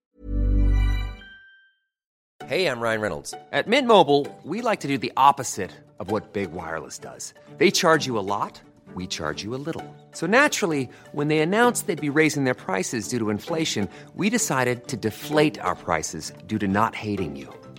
Hey, 2.47 2.65
I'm 2.65 2.80
Ryan 2.80 3.02
Reynolds. 3.02 3.34
At 3.52 3.67
Mint 3.67 3.88
Mobile, 3.88 4.26
we 4.45 4.62
like 4.62 4.80
to 4.80 4.88
do 4.88 4.97
the 4.97 5.12
opposite 5.17 5.71
of 6.00 6.12
what 6.12 6.32
Big 6.32 6.54
Wireless 6.54 6.97
does. 6.97 7.34
They 7.58 7.71
charge 7.71 8.06
you 8.08 8.17
a 8.17 8.23
lot, 8.23 8.62
we 8.95 9.06
charge 9.06 9.43
you 9.43 9.54
a 9.54 9.60
little. 9.60 9.84
So 10.13 10.28
naturally, 10.28 10.89
when 11.12 11.28
they 11.28 11.39
announced 11.39 11.88
they'd 11.88 12.00
be 12.00 12.10
raising 12.10 12.45
their 12.45 12.54
prices 12.54 13.10
due 13.10 13.19
to 13.19 13.32
inflation, 13.32 13.89
we 14.15 14.30
decided 14.30 14.88
to 14.88 14.95
deflate 14.95 15.60
our 15.60 15.76
prices 15.76 16.32
due 16.47 16.58
to 16.60 16.67
not 16.69 16.95
hating 16.95 17.36
you. 17.36 17.54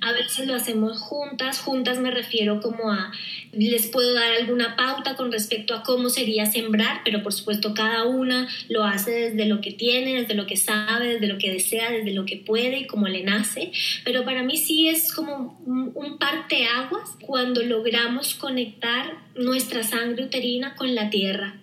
A 0.00 0.12
veces 0.12 0.46
lo 0.46 0.54
hacemos 0.54 0.98
juntas. 1.00 1.58
Juntas 1.58 1.98
me 1.98 2.10
refiero 2.10 2.60
como 2.60 2.90
a, 2.90 3.12
les 3.52 3.86
puedo 3.88 4.14
dar 4.14 4.32
alguna 4.32 4.76
pauta 4.76 5.14
con 5.14 5.30
respecto 5.30 5.74
a 5.74 5.82
cómo 5.82 6.08
sería 6.08 6.46
sembrar, 6.46 7.02
pero 7.04 7.22
por 7.22 7.32
supuesto 7.32 7.74
cada 7.74 8.04
una 8.04 8.48
lo 8.68 8.84
hace 8.84 9.10
desde 9.10 9.46
lo 9.46 9.60
que 9.60 9.72
tiene, 9.72 10.20
desde 10.20 10.34
lo 10.34 10.46
que 10.46 10.56
sabe, 10.56 11.14
desde 11.14 11.26
lo 11.26 11.38
que 11.38 11.52
desea, 11.52 11.90
desde 11.90 12.12
lo 12.12 12.24
que 12.24 12.38
puede 12.38 12.78
y 12.78 12.86
como 12.86 13.08
le 13.08 13.22
nace. 13.22 13.72
Pero 14.04 14.24
para 14.24 14.42
mí 14.42 14.56
sí 14.56 14.88
es 14.88 15.12
como 15.12 15.60
un, 15.66 15.92
un 15.94 16.18
parteaguas 16.18 17.10
cuando 17.20 17.62
logramos 17.62 18.34
conectar 18.34 19.18
nuestra 19.34 19.82
sangre 19.82 20.24
uterina 20.24 20.74
con 20.74 20.94
la 20.94 21.10
tierra. 21.10 21.54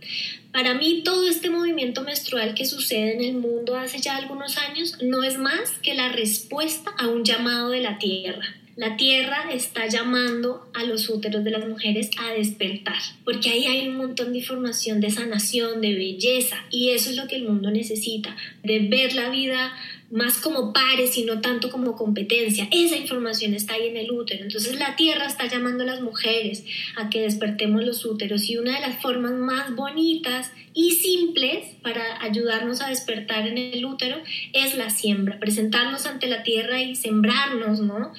Para 0.51 0.73
mí 0.73 1.03
todo 1.03 1.27
este 1.27 1.49
movimiento 1.49 2.01
menstrual 2.01 2.55
que 2.55 2.65
sucede 2.65 3.13
en 3.13 3.23
el 3.23 3.33
mundo 3.35 3.75
hace 3.75 3.99
ya 3.99 4.17
algunos 4.17 4.57
años 4.57 4.97
no 5.01 5.23
es 5.23 5.37
más 5.37 5.77
que 5.83 5.93
la 5.93 6.09
respuesta 6.09 6.91
a 6.97 7.07
un 7.07 7.23
llamado 7.23 7.69
de 7.69 7.81
la 7.81 7.99
tierra. 7.99 8.58
La 8.79 8.95
tierra 8.95 9.51
está 9.51 9.87
llamando 9.87 10.71
a 10.73 10.85
los 10.85 11.09
úteros 11.09 11.43
de 11.43 11.51
las 11.51 11.67
mujeres 11.67 12.11
a 12.17 12.31
despertar, 12.31 12.95
porque 13.25 13.49
ahí 13.49 13.65
hay 13.65 13.89
un 13.89 13.97
montón 13.97 14.31
de 14.31 14.37
información 14.37 15.01
de 15.01 15.11
sanación, 15.11 15.81
de 15.81 15.95
belleza, 15.95 16.55
y 16.71 16.91
eso 16.91 17.09
es 17.09 17.17
lo 17.17 17.27
que 17.27 17.35
el 17.35 17.43
mundo 17.43 17.71
necesita, 17.71 18.37
de 18.63 18.79
ver 18.79 19.15
la 19.15 19.31
vida 19.31 19.73
más 20.11 20.37
como 20.37 20.71
pares 20.71 21.17
y 21.17 21.23
no 21.23 21.41
tanto 21.41 21.69
como 21.69 21.97
competencia. 21.97 22.69
Esa 22.71 22.95
información 22.95 23.53
está 23.53 23.73
ahí 23.73 23.87
en 23.87 23.97
el 23.97 24.11
útero. 24.11 24.43
Entonces 24.43 24.79
la 24.79 24.95
tierra 24.95 25.25
está 25.25 25.45
llamando 25.47 25.83
a 25.83 25.87
las 25.87 26.01
mujeres 26.01 26.63
a 26.95 27.09
que 27.09 27.21
despertemos 27.21 27.83
los 27.83 28.05
úteros 28.05 28.49
y 28.49 28.57
una 28.57 28.75
de 28.75 28.87
las 28.87 29.01
formas 29.01 29.33
más 29.33 29.75
bonitas 29.75 30.51
y 30.73 30.91
simples 30.91 31.65
para 31.81 32.21
ayudarnos 32.23 32.81
a 32.81 32.89
despertar 32.89 33.47
en 33.47 33.57
el 33.57 33.83
útero 33.85 34.17
es 34.53 34.75
la 34.75 34.89
siembra, 34.89 35.39
presentarnos 35.39 36.05
ante 36.05 36.27
la 36.27 36.43
tierra 36.43 36.81
y 36.81 36.95
sembrarnos, 36.95 37.79
¿no? 37.81 38.13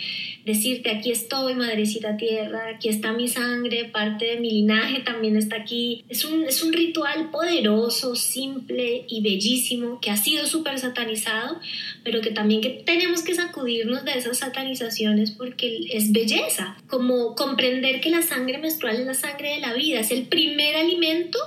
Decirte, 0.50 0.90
aquí 0.90 1.12
estoy, 1.12 1.54
madrecita 1.54 2.16
tierra, 2.16 2.70
aquí 2.74 2.88
está 2.88 3.12
mi 3.12 3.28
sangre, 3.28 3.84
parte 3.84 4.26
de 4.26 4.40
mi 4.40 4.50
linaje 4.50 5.00
también 5.00 5.36
está 5.36 5.56
aquí. 5.56 6.04
Es 6.08 6.24
un, 6.24 6.44
es 6.44 6.62
un 6.62 6.72
ritual 6.72 7.30
poderoso, 7.30 8.16
simple 8.16 9.04
y 9.08 9.22
bellísimo 9.22 10.00
que 10.00 10.10
ha 10.10 10.16
sido 10.16 10.46
súper 10.46 10.78
satanizado, 10.78 11.60
pero 12.02 12.20
que 12.20 12.30
también 12.30 12.60
que 12.60 12.82
tenemos 12.84 13.22
que 13.22 13.34
sacudirnos 13.34 14.04
de 14.04 14.12
esas 14.18 14.38
satanizaciones 14.38 15.30
porque 15.30 15.86
es 15.92 16.12
belleza, 16.12 16.76
como 16.88 17.34
comprender 17.34 18.00
que 18.00 18.10
la 18.10 18.22
sangre 18.22 18.58
menstrual 18.58 18.96
es 18.96 19.06
la 19.06 19.14
sangre 19.14 19.54
de 19.54 19.60
la 19.60 19.72
vida, 19.72 20.00
es 20.00 20.10
el 20.10 20.24
primer 20.24 20.76
alimento 20.76 21.38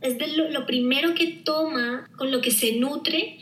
es 0.00 0.18
de 0.18 0.28
lo, 0.28 0.66
primero 0.66 1.14
que 1.14 1.26
toma, 1.44 2.08
con 2.16 2.30
lo 2.30 2.40
que 2.40 2.50
se 2.50 2.76
nutre 2.76 3.36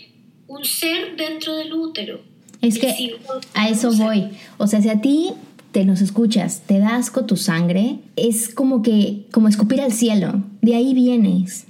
un 0.47 0.65
ser 0.65 1.17
dentro 1.17 1.57
del 1.57 1.73
útero. 1.73 2.21
Es 2.61 2.79
que 2.79 3.17
a 3.55 3.69
eso 3.69 3.93
voy. 3.93 4.31
O 4.57 4.67
sea, 4.67 4.83
si 4.83 4.89
a 4.89 5.01
ti 5.01 5.31
te 5.73 5.85
nos 5.85 6.01
escuchas, 6.01 6.63
te 6.67 6.79
da 6.79 6.97
asco 6.97 7.25
tu 7.25 7.37
sangre, 7.37 7.99
es 8.17 8.53
como 8.53 8.83
que, 8.83 9.27
como 9.33 9.49
escupir 9.49 9.81
al 9.81 9.93
cielo. 9.93 10.43
De 10.63 10.75
ahí 10.75 10.95
vienes, 10.95 11.67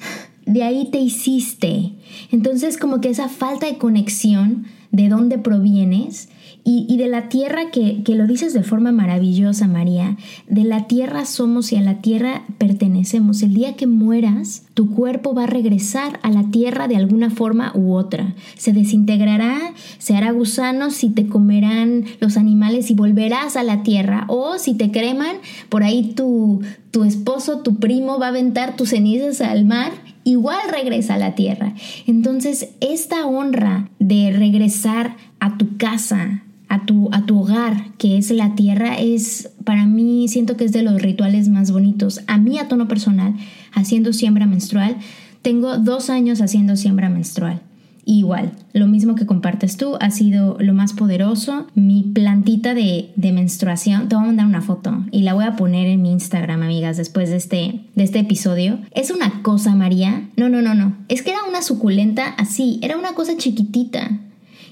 de 0.47 0.63
ahí 0.63 0.89
te 0.91 0.99
hiciste. 0.99 1.93
Entonces, 2.31 2.79
como 2.79 3.01
que 3.01 3.11
esa 3.11 3.29
falta 3.29 3.67
de 3.67 3.79
conexión 3.79 4.67
de 4.91 5.09
dónde 5.09 5.39
provienes 5.39 6.29
y, 6.71 6.99
de 6.99 7.09
la 7.09 7.31
tierra 7.31 7.71
que, 7.71 8.03
que, 8.03 8.15
lo 8.15 8.27
dices 8.27 8.53
de 8.53 8.63
forma 8.63 8.93
maravillosa, 8.93 9.67
María, 9.67 10.19
de 10.49 10.65
la 10.65 10.87
tierra 10.87 11.25
somos 11.25 11.73
y 11.73 11.77
a 11.77 11.81
la 11.81 12.03
tierra 12.03 12.43
pertenecemos. 12.59 13.43
El 13.43 13.55
día 13.55 13.75
que 13.75 13.87
mueras, 13.87 14.65
tu 14.75 14.95
cuerpo 14.95 15.33
va 15.33 15.45
a 15.45 15.47
regresar 15.47 16.21
a 16.23 16.31
la 16.31 16.51
tierra 16.51 16.87
de 16.87 16.97
alguna 16.97 17.31
forma 17.31 17.73
u 17.75 17.95
otra. 17.95 18.35
Se 18.59 18.75
desintegrará, 18.75 19.59
se 19.97 20.15
hará 20.15 20.31
gusano, 20.33 20.91
si 20.91 21.09
te 21.09 21.27
comerán 21.27 22.05
los 22.21 22.37
animales 22.37 22.91
y 22.91 22.95
volverás 22.95 23.57
a 23.57 23.63
la 23.63 23.83
tierra. 23.83 24.27
O 24.29 24.59
si 24.59 24.75
te 24.75 24.91
creman, 24.91 25.37
por 25.71 25.85
ahí 25.85 26.13
tu, 26.15 26.61
tu 26.91 27.05
esposo, 27.05 27.61
tu 27.61 27.77
primo 27.77 28.19
va 28.19 28.27
a 28.27 28.29
aventar 28.29 28.77
tus 28.77 28.91
cenizas 28.91 29.41
al 29.41 29.65
mar 29.65 29.93
igual 30.25 30.59
regresa 30.71 31.15
a 31.15 31.19
la 31.19 31.35
tierra. 31.35 31.73
Entonces, 32.07 32.69
esta 32.81 33.25
honra 33.25 33.89
de 33.99 34.31
regresar 34.31 35.17
a 35.41 35.57
tu 35.57 35.79
casa, 35.79 36.43
a 36.69 36.85
tu, 36.85 37.09
a 37.13 37.25
tu 37.25 37.41
hogar, 37.41 37.93
que 37.99 38.19
es 38.19 38.31
la 38.31 38.55
tierra, 38.55 38.99
es 38.99 39.51
para 39.65 39.87
mí, 39.87 40.29
siento 40.29 40.57
que 40.57 40.65
es 40.65 40.73
de 40.73 40.83
los 40.83 41.01
rituales 41.01 41.49
más 41.49 41.71
bonitos. 41.71 42.21
A 42.27 42.39
mí, 42.39 42.59
a 42.59 42.69
tono 42.69 42.89
personal, 42.89 43.35
haciendo 43.73 44.13
siembra 44.13 44.47
menstrual, 44.47 44.97
tengo 45.43 45.79
dos 45.79 46.11
años 46.11 46.41
haciendo 46.41 46.77
siembra 46.77 47.09
menstrual. 47.09 47.63
Igual, 48.11 48.53
lo 48.73 48.87
mismo 48.87 49.17
que 49.17 49.27
compartes 49.27 49.77
tú, 49.77 49.97
ha 50.01 50.11
sido 50.11 50.57
lo 50.61 50.73
más 50.73 50.95
poderoso. 50.95 51.67
Mi 51.75 52.03
plantita 52.03 52.73
de, 52.73 53.11
de, 53.17 53.33
menstruación, 53.33 54.09
te 54.09 54.17
voy 54.17 54.25
a 54.25 54.29
mandar 54.29 54.47
una 54.47 54.63
foto 54.63 55.05
y 55.11 55.25
la 55.25 55.35
voy 55.35 55.45
a 55.45 55.57
poner 55.57 55.87
en 55.89 56.01
mi 56.01 56.13
Instagram, 56.13 56.63
amigas, 56.63 56.97
después 56.97 57.29
de 57.29 57.37
este, 57.37 57.81
de 57.95 58.05
este 58.05 58.21
episodio. 58.21 58.79
Es 58.93 59.11
una 59.11 59.43
cosa, 59.43 59.75
María. 59.75 60.27
No, 60.39 60.49
no, 60.49 60.63
no, 60.63 60.75
no. 60.75 60.97
Es 61.09 61.21
que 61.21 61.33
era 61.33 61.41
una 61.47 61.61
suculenta 61.61 62.29
así, 62.39 62.81
era 62.83 62.97
una 62.97 63.13
cosa 63.13 63.37
chiquitita. 63.37 64.19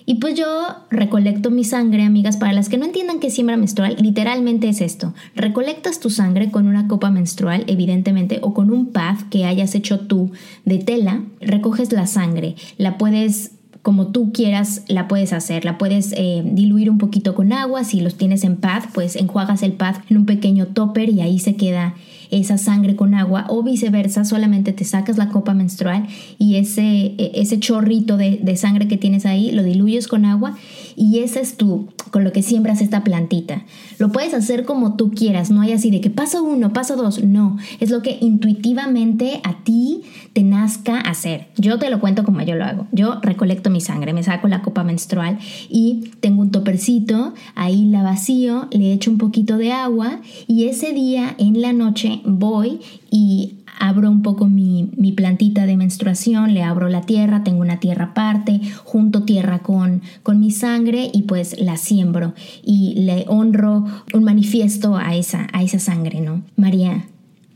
Y 0.09 0.15
pues 0.15 0.37
yo 0.37 0.47
recolecto 0.89 1.51
mi 1.51 1.65
sangre, 1.65 2.05
amigas, 2.05 2.37
para 2.37 2.53
las 2.53 2.69
que 2.69 2.79
no 2.79 2.85
entiendan 2.85 3.19
qué 3.19 3.29
siembra 3.29 3.57
menstrual, 3.57 3.97
literalmente 4.01 4.69
es 4.69 4.81
esto. 4.81 5.13
Recolectas 5.35 5.99
tu 5.99 6.11
sangre 6.11 6.53
con 6.53 6.69
una 6.69 6.87
copa 6.87 7.11
menstrual, 7.11 7.65
evidentemente, 7.67 8.39
o 8.41 8.55
con 8.55 8.71
un 8.71 8.87
pad 8.93 9.17
que 9.31 9.45
hayas 9.45 9.75
hecho 9.75 9.99
tú 10.01 10.31
de 10.65 10.79
tela, 10.79 11.23
recoges 11.41 11.93
la 11.93 12.07
sangre, 12.07 12.55
la 12.79 12.99
puedes 12.99 13.51
como 13.83 14.09
tú 14.09 14.33
quieras 14.33 14.83
la 14.89 15.07
puedes 15.07 15.33
hacer. 15.33 15.65
La 15.65 15.79
puedes 15.79 16.13
eh, 16.17 16.43
diluir 16.45 16.91
un 16.91 16.99
poquito 16.99 17.37
con 17.37 17.53
agua. 17.53 17.85
Si 17.85 18.01
los 18.01 18.17
tienes 18.17 18.43
en 18.43 18.57
pad, 18.57 18.83
pues 18.93 19.15
enjuagas 19.15 19.63
el 19.63 19.75
pad 19.75 19.95
en 20.11 20.17
un 20.17 20.27
pequeño 20.27 20.67
topper 20.67 21.09
y 21.09 21.21
ahí 21.21 21.39
se 21.39 21.55
queda 21.55 21.95
esa 22.31 22.59
sangre 22.59 22.97
con 22.97 23.15
agua 23.15 23.47
o 23.49 23.63
viceversa, 23.63 24.25
solamente 24.25 24.73
te 24.73 24.85
sacas 24.85 25.19
la 25.19 25.29
copa 25.29 25.55
menstrual 25.55 26.07
y 26.39 26.57
ese, 26.57 27.15
e, 27.19 27.33
ese 27.35 27.59
chorrito 27.59 28.17
de, 28.17 28.39
de 28.43 28.57
sangre 28.57 28.89
que 28.89 28.97
tienes 28.97 29.27
ahí 29.27 29.51
lo 29.53 29.63
diluyes 29.63 30.09
con 30.09 30.25
agua 30.25 30.57
y 30.97 31.19
ese 31.19 31.41
es 31.41 31.57
tu, 31.57 31.89
con 32.11 32.25
lo 32.25 32.33
que 32.33 32.43
siembras 32.43 32.81
esta 32.81 33.05
plantita. 33.05 33.65
Lo 33.99 34.11
puedes 34.11 34.35
hacer 34.35 34.65
como 34.65 34.97
tú 34.97 35.11
quieras, 35.11 35.51
no 35.51 35.61
hay 35.61 35.73
así 35.73 35.91
de 35.91 36.01
que 36.01 36.11
paso 36.11 36.43
uno, 36.43 36.73
paso 36.73 36.97
dos, 36.97 37.23
no, 37.23 37.59
es 37.81 37.91
lo 37.91 38.03
que 38.03 38.19
intuitivamente 38.21 39.41
a 39.45 39.63
ti 39.63 40.03
te 40.33 40.43
nazca 40.43 41.01
hacer. 41.01 41.49
Yo 41.57 41.79
te 41.79 41.91
lo 41.91 42.01
cuento 42.01 42.25
como 42.25 42.41
yo 42.43 42.55
lo 42.55 42.65
hago. 42.65 42.87
Yo 42.93 43.21
recolecto 43.23 43.71
mi 43.71 43.81
sangre, 43.81 44.13
me 44.13 44.23
saco 44.23 44.49
la 44.49 44.63
copa 44.63 44.85
menstrual 44.85 45.39
y 45.69 46.11
tengo 46.21 46.43
un 46.43 46.51
topercito, 46.51 47.35
ahí 47.55 47.85
la 47.87 48.03
vacío, 48.03 48.69
le 48.71 48.93
echo 48.93 49.11
un 49.11 49.19
poquito 49.19 49.59
de 49.59 49.73
agua 49.73 50.21
y 50.47 50.65
ese 50.65 50.93
día 50.93 51.35
en 51.39 51.61
la 51.61 51.73
noche 51.73 52.21
voy 52.25 52.81
y 53.11 53.55
abro 53.79 54.11
un 54.11 54.23
poco 54.23 54.47
mi, 54.47 54.91
plantita 55.17 55.67
de 55.67 55.77
menstruación, 55.77 56.55
le 56.55 56.63
abro 56.63 56.89
la 56.89 57.03
tierra, 57.03 57.45
tengo 57.45 57.61
una 57.61 57.81
tierra 57.81 58.07
aparte, 58.07 58.61
junto 58.85 59.23
tierra 59.23 59.61
con, 59.61 60.03
con 60.23 60.41
mi 60.41 60.51
sangre 60.51 61.11
y 61.13 61.23
pues 61.23 61.59
la 61.59 61.77
siembro 61.77 62.35
y 62.65 62.95
le 62.97 63.25
honro 63.29 63.85
un 64.13 64.25
manifiesto 64.25 64.97
a 64.97 65.15
esa, 65.15 65.47
a 65.53 65.63
esa 65.63 65.79
sangre, 65.79 66.21
¿no? 66.21 66.43
María, 66.57 67.07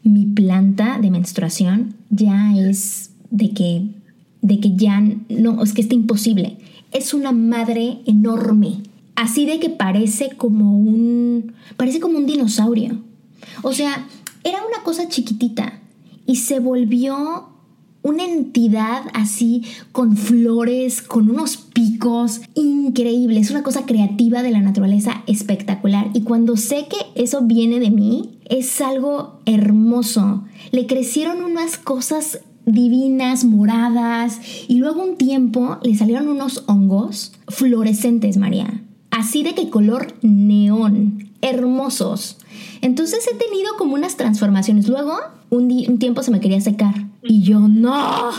mi 0.03 0.27
planta 0.27 0.99
de 1.01 1.11
menstruación 1.11 1.95
ya 2.09 2.55
es 2.57 3.11
de 3.31 3.51
que, 3.51 3.87
de 4.43 4.61
que 4.61 4.77
ya 4.77 5.03
no, 5.29 5.63
es 5.63 5.73
que 5.73 5.83
está 5.83 5.95
imposible. 5.95 6.57
Es 6.93 7.15
una 7.15 7.33
madre 7.33 7.99
enorme, 8.07 8.83
así 9.15 9.47
de 9.47 9.61
que 9.61 9.71
parece 9.71 10.31
como 10.37 10.77
un, 10.77 11.53
parece 11.77 12.01
como 12.01 12.19
un 12.19 12.27
dinosaurio. 12.27 12.99
O 13.63 13.73
sea, 13.73 14.07
era 14.43 14.59
una 14.67 14.83
cosa 14.83 15.09
chiquitita, 15.09 15.81
y 16.31 16.37
se 16.37 16.61
volvió 16.61 17.49
una 18.03 18.25
entidad 18.25 19.03
así 19.15 19.65
con 19.91 20.17
flores, 20.17 21.03
con 21.03 21.29
unos 21.29 21.57
picos 21.57 22.41
increíbles, 22.55 23.51
una 23.51 23.65
cosa 23.65 23.85
creativa 23.85 24.45
de 24.45 24.53
la 24.53 24.61
naturaleza 24.61 25.25
espectacular. 25.27 26.09
Y 26.15 26.21
cuando 26.21 26.57
sé 26.57 26.87
que 26.89 27.21
eso 27.21 27.43
viene 27.43 27.81
de 27.81 27.91
mí, 27.91 28.39
es 28.49 28.81
algo 28.81 29.41
hermoso. 29.45 30.45
Le 30.71 30.87
crecieron 30.87 31.43
unas 31.43 31.77
cosas 31.79 32.39
divinas, 32.65 33.45
moradas, 33.45 34.39
y 34.69 34.77
luego 34.77 35.03
un 35.03 35.17
tiempo 35.17 35.79
le 35.83 35.97
salieron 35.97 36.29
unos 36.29 36.63
hongos 36.69 37.33
fluorescentes, 37.49 38.37
María. 38.37 38.85
Así 39.11 39.43
de 39.43 39.57
que 39.57 39.69
color 39.69 40.15
neón, 40.23 41.29
hermosos. 41.43 42.37
Entonces 42.83 43.27
he 43.27 43.35
tenido 43.35 43.73
como 43.77 43.95
unas 43.95 44.17
transformaciones. 44.17 44.87
Luego, 44.87 45.19
un, 45.51 45.99
tiempo 45.99 46.23
se 46.23 46.31
me 46.31 46.41
quería 46.41 46.61
secar 46.61 46.95
y 47.23 47.43
yo 47.43 47.69
no. 47.69 48.31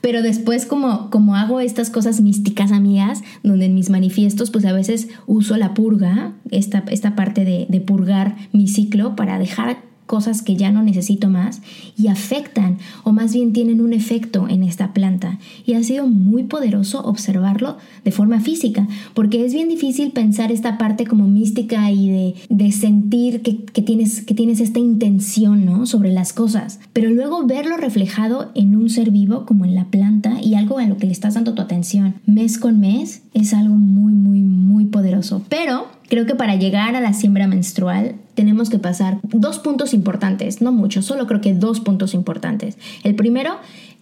Pero 0.00 0.22
después 0.22 0.66
como, 0.66 1.10
como 1.10 1.36
hago 1.36 1.60
estas 1.60 1.90
cosas 1.90 2.20
místicas, 2.20 2.72
amigas, 2.72 3.22
donde 3.42 3.66
en 3.66 3.74
mis 3.74 3.88
manifiestos 3.88 4.50
pues 4.50 4.64
a 4.64 4.72
veces 4.72 5.08
uso 5.26 5.56
la 5.56 5.74
purga, 5.74 6.34
esta, 6.50 6.84
esta 6.90 7.14
parte 7.14 7.44
de, 7.44 7.66
de 7.68 7.80
purgar 7.80 8.36
mi 8.52 8.68
ciclo 8.68 9.16
para 9.16 9.38
dejar 9.38 9.91
cosas 10.12 10.42
que 10.42 10.56
ya 10.56 10.70
no 10.70 10.82
necesito 10.82 11.30
más 11.30 11.62
y 11.96 12.08
afectan 12.08 12.76
o 13.02 13.12
más 13.12 13.32
bien 13.32 13.54
tienen 13.54 13.80
un 13.80 13.94
efecto 13.94 14.46
en 14.46 14.62
esta 14.62 14.92
planta. 14.92 15.38
Y 15.64 15.72
ha 15.72 15.82
sido 15.82 16.06
muy 16.06 16.42
poderoso 16.42 17.02
observarlo 17.02 17.78
de 18.04 18.10
forma 18.10 18.38
física, 18.38 18.86
porque 19.14 19.42
es 19.42 19.54
bien 19.54 19.70
difícil 19.70 20.10
pensar 20.10 20.52
esta 20.52 20.76
parte 20.76 21.06
como 21.06 21.28
mística 21.28 21.90
y 21.90 22.10
de, 22.10 22.34
de 22.50 22.72
sentir 22.72 23.40
que, 23.40 23.64
que, 23.64 23.80
tienes, 23.80 24.20
que 24.20 24.34
tienes 24.34 24.60
esta 24.60 24.80
intención 24.80 25.64
¿no? 25.64 25.86
sobre 25.86 26.12
las 26.12 26.34
cosas, 26.34 26.78
pero 26.92 27.08
luego 27.08 27.46
verlo 27.46 27.78
reflejado 27.78 28.50
en 28.54 28.76
un 28.76 28.90
ser 28.90 29.12
vivo 29.12 29.46
como 29.46 29.64
en 29.64 29.74
la 29.74 29.86
planta 29.86 30.42
y 30.42 30.56
algo 30.56 30.78
a 30.78 30.84
lo 30.84 30.98
que 30.98 31.06
le 31.06 31.12
estás 31.12 31.32
dando 31.32 31.54
tu 31.54 31.62
atención 31.62 32.16
mes 32.26 32.58
con 32.58 32.80
mes 32.80 33.22
es 33.32 33.54
algo 33.54 33.76
muy, 33.76 34.12
muy, 34.12 34.42
muy 34.42 34.84
poderoso. 34.84 35.40
Pero 35.48 35.86
Creo 36.12 36.26
que 36.26 36.34
para 36.34 36.56
llegar 36.56 36.94
a 36.94 37.00
la 37.00 37.14
siembra 37.14 37.46
menstrual 37.46 38.16
tenemos 38.34 38.70
que 38.70 38.78
pasar 38.78 39.18
dos 39.22 39.58
puntos 39.58 39.94
importantes, 39.94 40.62
no 40.62 40.72
muchos, 40.72 41.04
solo 41.04 41.26
creo 41.26 41.40
que 41.40 41.54
dos 41.54 41.80
puntos 41.80 42.14
importantes. 42.14 42.78
El 43.04 43.14
primero 43.14 43.56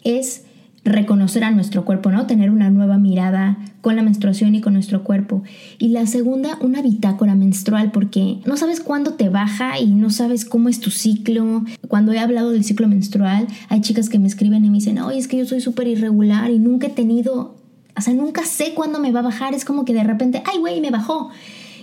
es 0.04 0.44
reconocer 0.84 1.44
a 1.44 1.50
nuestro 1.50 1.84
cuerpo, 1.84 2.10
¿no? 2.10 2.26
Tener 2.26 2.50
una 2.50 2.70
nueva 2.70 2.96
mirada 2.96 3.58
con 3.80 3.96
la 3.96 4.02
menstruación 4.02 4.54
y 4.54 4.60
con 4.60 4.72
nuestro 4.72 5.04
cuerpo. 5.04 5.42
Y 5.78 5.88
la 5.88 6.06
segunda, 6.06 6.56
una 6.60 6.80
bitácora 6.80 7.34
menstrual, 7.34 7.92
porque 7.92 8.38
no 8.46 8.56
sabes 8.56 8.80
cuándo 8.80 9.14
te 9.14 9.28
baja 9.28 9.78
y 9.78 9.88
no 9.88 10.10
sabes 10.10 10.44
cómo 10.44 10.68
es 10.68 10.80
tu 10.80 10.90
ciclo. 10.90 11.64
Cuando 11.88 12.12
he 12.12 12.18
hablado 12.18 12.50
del 12.50 12.64
ciclo 12.64 12.88
menstrual, 12.88 13.46
hay 13.68 13.80
chicas 13.82 14.08
que 14.08 14.18
me 14.18 14.26
escriben 14.26 14.64
y 14.64 14.70
me 14.70 14.78
dicen, 14.78 14.98
oye, 15.00 15.18
es 15.18 15.28
que 15.28 15.36
yo 15.36 15.44
soy 15.44 15.60
súper 15.60 15.86
irregular 15.86 16.50
y 16.50 16.58
nunca 16.58 16.86
he 16.86 16.90
tenido, 16.90 17.56
o 17.96 18.00
sea, 18.00 18.14
nunca 18.14 18.44
sé 18.44 18.72
cuándo 18.74 19.00
me 19.00 19.12
va 19.12 19.20
a 19.20 19.24
bajar. 19.24 19.54
Es 19.54 19.66
como 19.66 19.84
que 19.84 19.92
de 19.92 20.04
repente, 20.04 20.42
ay, 20.46 20.58
güey, 20.58 20.80
me 20.80 20.90
bajó. 20.90 21.30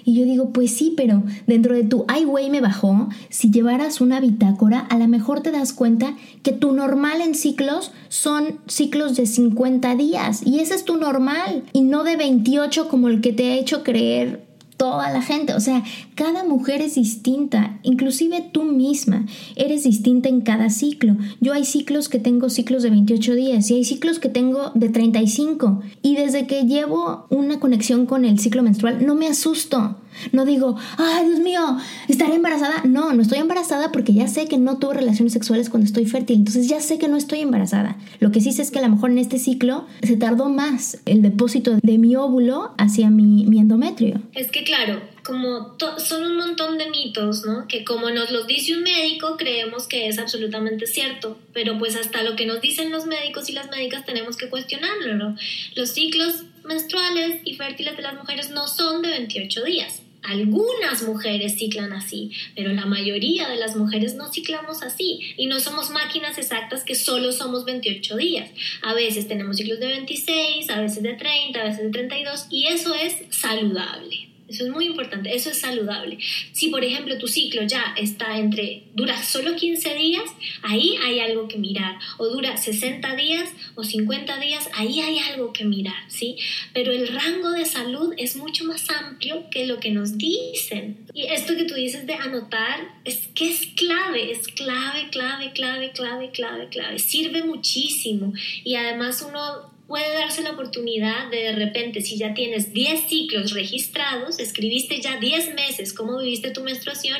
Y 0.08 0.14
yo 0.14 0.24
digo, 0.24 0.54
pues 0.54 0.72
sí, 0.72 0.94
pero 0.96 1.22
dentro 1.48 1.76
de 1.76 1.84
tu, 1.84 2.06
ay, 2.08 2.24
güey, 2.24 2.50
me 2.50 2.62
bajó, 2.62 3.10
si 3.28 3.52
llevaras 3.52 4.00
una 4.00 4.22
bitácora, 4.22 4.80
a 4.80 4.98
lo 4.98 5.06
mejor 5.10 5.42
te 5.42 5.52
das 5.52 5.74
cuenta 5.74 6.16
que 6.44 6.54
tu 6.54 6.72
normal 6.72 7.20
en 7.20 7.36
ciclos 7.36 7.92
son 8.08 8.60
ciclos 8.68 9.18
de 9.18 9.26
50 9.26 9.98
días. 9.98 10.48
Y 10.48 10.62
ese 10.62 10.76
es 10.76 10.86
tu 10.86 10.96
normal. 10.96 11.66
Y 11.74 11.82
no 11.82 12.06
de 12.06 12.16
28 12.16 12.88
como 12.88 13.10
el 13.10 13.20
que 13.20 13.34
te 13.34 13.52
ha 13.52 13.56
hecho 13.56 13.84
creer 13.84 14.47
toda 14.78 15.12
la 15.12 15.22
gente. 15.22 15.54
O 15.54 15.60
sea, 15.60 15.84
cada 16.16 16.44
mujer 16.44 16.82
es 16.82 16.96
distinta, 16.96 17.80
inclusive 17.84 18.50
tú 18.52 18.64
misma 18.64 19.26
eres 19.56 19.84
distinta 19.84 20.30
en 20.30 20.42
cada 20.42 20.70
ciclo. 20.70 21.18
Yo 21.42 21.54
hay 21.54 21.66
ciclos 21.66 22.08
que 22.10 22.20
tengo 22.20 22.50
ciclos 22.50 22.84
de 22.84 22.92
28 22.92 23.36
días 23.36 23.70
y 23.70 23.76
hay 23.76 23.84
ciclos 23.84 24.20
que 24.20 24.30
tengo 24.30 24.72
de 24.76 24.90
35. 24.90 25.82
Y 26.02 26.16
desde 26.16 26.48
que 26.48 26.64
llevo 26.64 27.26
una 27.30 27.60
conexión 27.60 28.06
con 28.06 28.24
el 28.24 28.40
ciclo 28.40 28.64
menstrual, 28.64 29.06
no 29.06 29.16
me 29.16 29.28
asusto. 29.28 29.98
No 30.32 30.46
digo, 30.46 30.78
ay 30.98 31.28
Dios 31.28 31.40
mío, 31.40 31.78
estaré 32.08 32.36
embarazada. 32.36 32.84
No, 32.86 33.14
no 33.14 33.22
estoy 33.22 33.40
embarazada 33.40 33.92
porque 33.92 34.14
ya 34.14 34.28
sé 34.28 34.48
que 34.48 34.58
no 34.58 34.78
tuve 34.78 34.96
relaciones 34.96 35.34
sexuales 35.34 35.70
cuando 35.70 35.86
estoy 35.86 36.06
fértil. 36.06 36.38
Entonces 36.38 36.68
ya 36.68 36.80
sé 36.80 36.98
que 36.98 37.08
no 37.08 37.18
estoy 37.18 37.42
embarazada. 37.42 37.98
Lo 38.20 38.32
que 38.32 38.42
sí 38.42 38.52
sé 38.52 38.62
es 38.62 38.72
que 38.72 38.80
a 38.80 38.84
lo 38.84 38.90
mejor 38.90 39.12
en 39.12 39.18
este 39.18 39.40
ciclo 39.40 39.86
se 40.02 40.18
tardó 40.18 40.50
más 40.50 41.00
el 41.06 41.22
depósito 41.22 41.78
de 41.82 41.98
mi 41.98 42.16
óvulo 42.16 42.74
hacia 42.78 43.10
mi, 43.10 43.46
mi 43.46 43.60
endometrio. 43.60 44.22
Es 44.34 44.52
que 44.52 44.64
claro, 44.64 45.02
como 45.28 45.76
son 45.98 46.24
un 46.24 46.38
montón 46.38 46.78
de 46.78 46.90
mitos, 46.90 47.44
¿no? 47.46 47.68
Que 47.68 47.84
como 47.84 48.10
nos 48.10 48.32
los 48.32 48.48
dice 48.48 48.76
un 48.76 48.84
médico, 48.84 49.36
creemos 49.38 49.86
que 49.86 50.08
es 50.08 50.20
absolutamente 50.20 50.88
cierto, 50.88 51.38
pero 51.54 51.78
pues 51.78 51.98
hasta 51.98 52.24
lo 52.24 52.38
que 52.38 52.46
nos 52.46 52.62
dicen 52.62 52.92
los 52.92 53.06
médicos 53.06 53.50
y 53.50 53.52
las 53.52 53.70
médicas 53.70 54.06
tenemos 54.06 54.38
que 54.38 54.50
cuestionarlo, 54.50 55.16
¿no? 55.16 55.36
Los 55.76 55.90
ciclos 55.90 56.46
menstruales 56.64 57.42
y 57.44 57.56
fértiles 57.56 57.98
de 57.98 58.04
las 58.04 58.16
mujeres 58.16 58.52
no 58.52 58.68
son 58.68 59.02
de 59.02 59.10
28 59.10 59.64
días. 59.66 60.02
Algunas 60.28 61.04
mujeres 61.04 61.58
ciclan 61.58 61.94
así, 61.94 62.32
pero 62.56 62.74
la 62.74 62.86
mayoría 62.86 63.48
de 63.48 63.56
las 63.56 63.78
mujeres 63.78 64.16
no 64.16 64.32
ciclamos 64.32 64.84
así 64.84 65.22
y 65.38 65.48
no 65.48 65.60
somos 65.62 65.90
máquinas 65.90 66.38
exactas 66.38 66.84
que 66.84 66.96
solo 66.96 67.32
somos 67.32 67.64
28 67.64 68.18
días. 68.18 68.50
A 68.82 68.94
veces 68.94 69.30
tenemos 69.30 69.56
ciclos 69.56 69.80
de 69.80 69.88
26, 69.88 70.70
a 70.70 70.82
veces 70.82 71.02
de 71.02 71.14
30, 71.14 71.60
a 71.60 71.64
veces 71.64 71.84
de 71.84 71.90
32 71.92 72.48
y 72.50 72.68
eso 72.68 72.94
es 72.94 73.16
saludable. 73.30 74.37
Eso 74.48 74.64
es 74.66 74.70
muy 74.70 74.86
importante, 74.86 75.36
eso 75.36 75.50
es 75.50 75.60
saludable. 75.60 76.18
Si 76.54 76.70
por 76.70 76.84
ejemplo 76.84 77.18
tu 77.18 77.28
ciclo 77.28 77.64
ya 77.64 77.94
está 77.98 78.38
entre, 78.38 78.84
dura 78.94 79.22
solo 79.22 79.56
15 79.56 79.96
días, 79.96 80.24
ahí 80.64 80.96
hay 81.04 81.20
algo 81.20 81.48
que 81.48 81.58
mirar. 81.58 81.98
O 82.18 82.28
dura 82.28 82.58
60 82.58 83.16
días 83.16 83.50
o 83.76 83.84
50 83.84 84.40
días, 84.40 84.70
ahí 84.74 85.02
hay 85.02 85.20
algo 85.20 85.54
que 85.54 85.66
mirar, 85.66 85.96
¿sí? 86.08 86.38
Pero 86.74 86.92
el 86.92 87.08
rango 87.08 87.52
de 87.52 87.66
salud 87.66 88.14
es 88.18 88.36
mucho 88.36 88.64
más 88.66 88.90
amplio 88.90 89.50
que 89.50 89.66
lo 89.66 89.80
que 89.80 89.92
nos 89.92 90.18
dicen. 90.18 91.06
Y 91.14 91.24
esto 91.24 91.56
que 91.56 91.66
tú 91.66 91.76
dices 91.76 92.06
de 92.08 92.14
anotar, 92.14 92.80
es 93.04 93.28
que 93.34 93.50
es 93.50 93.68
clave, 93.76 94.32
es 94.32 94.48
clave, 94.48 95.10
clave, 95.12 95.52
clave, 95.54 95.92
clave, 95.92 96.32
clave, 96.32 96.70
clave. 96.70 97.00
Sirve 97.00 97.44
muchísimo. 97.44 98.34
Y 98.64 98.76
además 98.76 99.26
uno 99.28 99.77
puede 99.88 100.14
darse 100.14 100.44
la 100.44 100.52
oportunidad 100.52 101.30
de 101.32 101.38
de 101.48 101.54
repente, 101.54 102.02
si 102.02 102.18
ya 102.18 102.34
tienes 102.34 102.74
10 102.74 103.08
ciclos 103.08 103.52
registrados, 103.54 104.40
escribiste 104.40 105.00
ya 105.02 105.18
10 105.18 105.56
meses 105.56 105.94
cómo 105.94 106.18
viviste 106.18 106.52
tu 106.52 106.62
menstruación, 106.62 107.18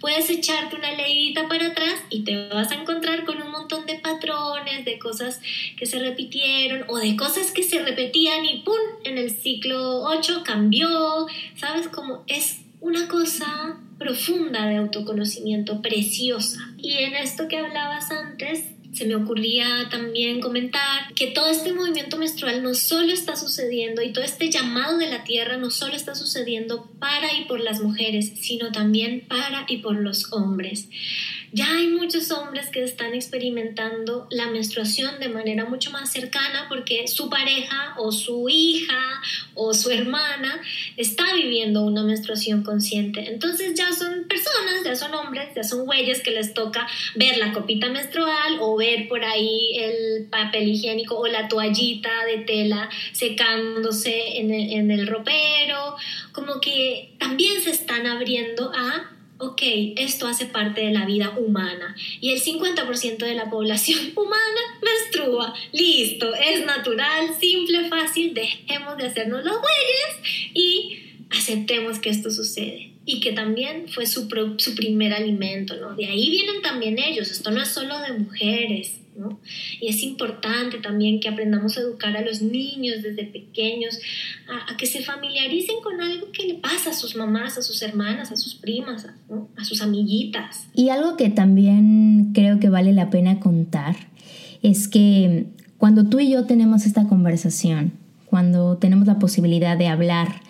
puedes 0.00 0.28
echarte 0.30 0.74
una 0.74 0.92
leidita 0.92 1.46
para 1.48 1.68
atrás 1.68 1.94
y 2.10 2.24
te 2.24 2.48
vas 2.48 2.72
a 2.72 2.74
encontrar 2.74 3.24
con 3.24 3.40
un 3.40 3.52
montón 3.52 3.86
de 3.86 3.94
patrones, 3.96 4.84
de 4.84 4.98
cosas 4.98 5.40
que 5.76 5.86
se 5.86 6.00
repitieron 6.00 6.84
o 6.88 6.96
de 6.96 7.16
cosas 7.16 7.52
que 7.52 7.62
se 7.62 7.82
repetían 7.82 8.44
y 8.44 8.62
¡pum! 8.62 8.74
En 9.04 9.16
el 9.16 9.30
ciclo 9.30 10.02
8 10.02 10.42
cambió, 10.44 11.26
¿sabes? 11.56 11.88
Como 11.88 12.24
es 12.26 12.60
una 12.80 13.06
cosa 13.08 13.78
profunda 13.98 14.66
de 14.66 14.76
autoconocimiento, 14.76 15.82
preciosa. 15.82 16.58
Y 16.78 16.92
en 16.94 17.14
esto 17.14 17.48
que 17.48 17.58
hablabas 17.58 18.10
antes, 18.10 18.64
se 18.98 19.06
me 19.06 19.14
ocurría 19.14 19.88
también 19.92 20.40
comentar 20.40 21.14
que 21.14 21.28
todo 21.28 21.48
este 21.50 21.72
movimiento 21.72 22.18
menstrual 22.18 22.64
no 22.64 22.74
solo 22.74 23.12
está 23.12 23.36
sucediendo 23.36 24.02
y 24.02 24.12
todo 24.12 24.24
este 24.24 24.50
llamado 24.50 24.98
de 24.98 25.08
la 25.08 25.22
tierra 25.22 25.56
no 25.56 25.70
solo 25.70 25.94
está 25.94 26.16
sucediendo 26.16 26.90
para 26.98 27.32
y 27.38 27.44
por 27.44 27.60
las 27.60 27.80
mujeres, 27.80 28.32
sino 28.40 28.72
también 28.72 29.24
para 29.28 29.66
y 29.68 29.76
por 29.76 29.94
los 29.94 30.32
hombres. 30.32 30.88
Ya 31.52 31.76
hay 31.76 31.88
muchos 31.88 32.30
hombres 32.30 32.68
que 32.68 32.84
están 32.84 33.14
experimentando 33.14 34.26
la 34.30 34.48
menstruación 34.48 35.18
de 35.18 35.28
manera 35.30 35.64
mucho 35.64 35.90
más 35.90 36.12
cercana 36.12 36.66
porque 36.68 37.08
su 37.08 37.30
pareja 37.30 37.94
o 37.96 38.12
su 38.12 38.48
hija 38.50 39.22
o 39.54 39.72
su 39.72 39.90
hermana 39.90 40.60
está 40.96 41.34
viviendo 41.34 41.82
una 41.82 42.02
menstruación 42.02 42.62
consciente. 42.62 43.30
Entonces 43.30 43.74
ya 43.74 43.92
son 43.92 44.24
personas, 44.28 44.84
ya 44.84 44.94
son 44.94 45.14
hombres, 45.14 45.48
ya 45.56 45.64
son 45.64 45.86
güeyes 45.86 46.22
que 46.22 46.32
les 46.32 46.52
toca 46.52 46.86
ver 47.14 47.38
la 47.38 47.52
copita 47.52 47.88
menstrual 47.88 48.58
o 48.60 48.76
ver 48.76 49.08
por 49.08 49.24
ahí 49.24 49.78
el 49.78 50.26
papel 50.26 50.68
higiénico 50.68 51.16
o 51.18 51.26
la 51.28 51.48
toallita 51.48 52.26
de 52.26 52.38
tela 52.38 52.90
secándose 53.12 54.38
en 54.38 54.52
el, 54.52 54.72
en 54.72 54.90
el 54.90 55.06
ropero. 55.06 55.96
Como 56.32 56.60
que 56.60 57.14
también 57.18 57.62
se 57.62 57.70
están 57.70 58.06
abriendo 58.06 58.70
a 58.74 59.17
ok, 59.38 59.62
esto 59.96 60.26
hace 60.26 60.46
parte 60.46 60.80
de 60.80 60.92
la 60.92 61.04
vida 61.06 61.34
humana 61.36 61.96
y 62.20 62.32
el 62.32 62.40
50% 62.40 63.18
de 63.18 63.34
la 63.34 63.50
población 63.50 63.98
humana 64.16 64.60
menstrua. 64.82 65.54
Listo, 65.72 66.34
es 66.34 66.64
natural, 66.66 67.34
simple, 67.40 67.88
fácil, 67.88 68.34
dejemos 68.34 68.96
de 68.96 69.06
hacernos 69.06 69.44
los 69.44 69.58
güeyes 69.60 70.50
y 70.54 71.07
aceptemos 71.30 71.98
que 71.98 72.10
esto 72.10 72.30
sucede 72.30 72.92
y 73.04 73.20
que 73.20 73.32
también 73.32 73.88
fue 73.88 74.06
su, 74.06 74.28
su 74.58 74.74
primer 74.74 75.12
alimento, 75.12 75.76
¿no? 75.76 75.94
De 75.94 76.06
ahí 76.06 76.30
vienen 76.30 76.62
también 76.62 76.98
ellos, 76.98 77.30
esto 77.30 77.50
no 77.50 77.62
es 77.62 77.68
solo 77.68 77.98
de 78.00 78.18
mujeres, 78.18 78.98
y 79.80 79.88
es 79.88 80.02
importante 80.02 80.78
también 80.78 81.20
que 81.20 81.28
aprendamos 81.28 81.76
a 81.76 81.80
educar 81.80 82.16
a 82.16 82.22
los 82.22 82.42
niños 82.42 83.02
desde 83.02 83.24
pequeños, 83.24 83.98
a, 84.48 84.76
que 84.76 84.86
se 84.86 85.02
familiaricen 85.02 85.76
con 85.82 86.00
algo 86.00 86.30
que 86.32 86.46
le 86.46 86.54
pasa 86.54 86.90
a 86.90 86.92
sus 86.92 87.16
mamás, 87.16 87.58
a 87.58 87.62
sus 87.62 87.82
hermanas, 87.82 88.30
a 88.30 88.36
sus 88.36 88.54
primas, 88.54 89.06
a 89.56 89.64
sus 89.64 89.82
amiguitas. 89.82 90.68
Y 90.74 90.90
algo 90.90 91.16
que 91.16 91.30
también 91.30 92.32
creo 92.32 92.60
que 92.60 92.68
vale 92.68 92.92
la 92.92 93.10
pena 93.10 93.40
contar 93.40 93.96
es 94.62 94.88
que 94.88 95.46
cuando 95.78 96.08
tú 96.08 96.20
y 96.20 96.30
yo 96.30 96.44
tenemos 96.44 96.86
esta 96.86 97.08
conversación, 97.08 97.92
cuando 98.26 98.76
tenemos 98.76 99.06
la 99.06 99.18
posibilidad 99.18 99.76
de 99.76 99.88
hablar 99.88 100.42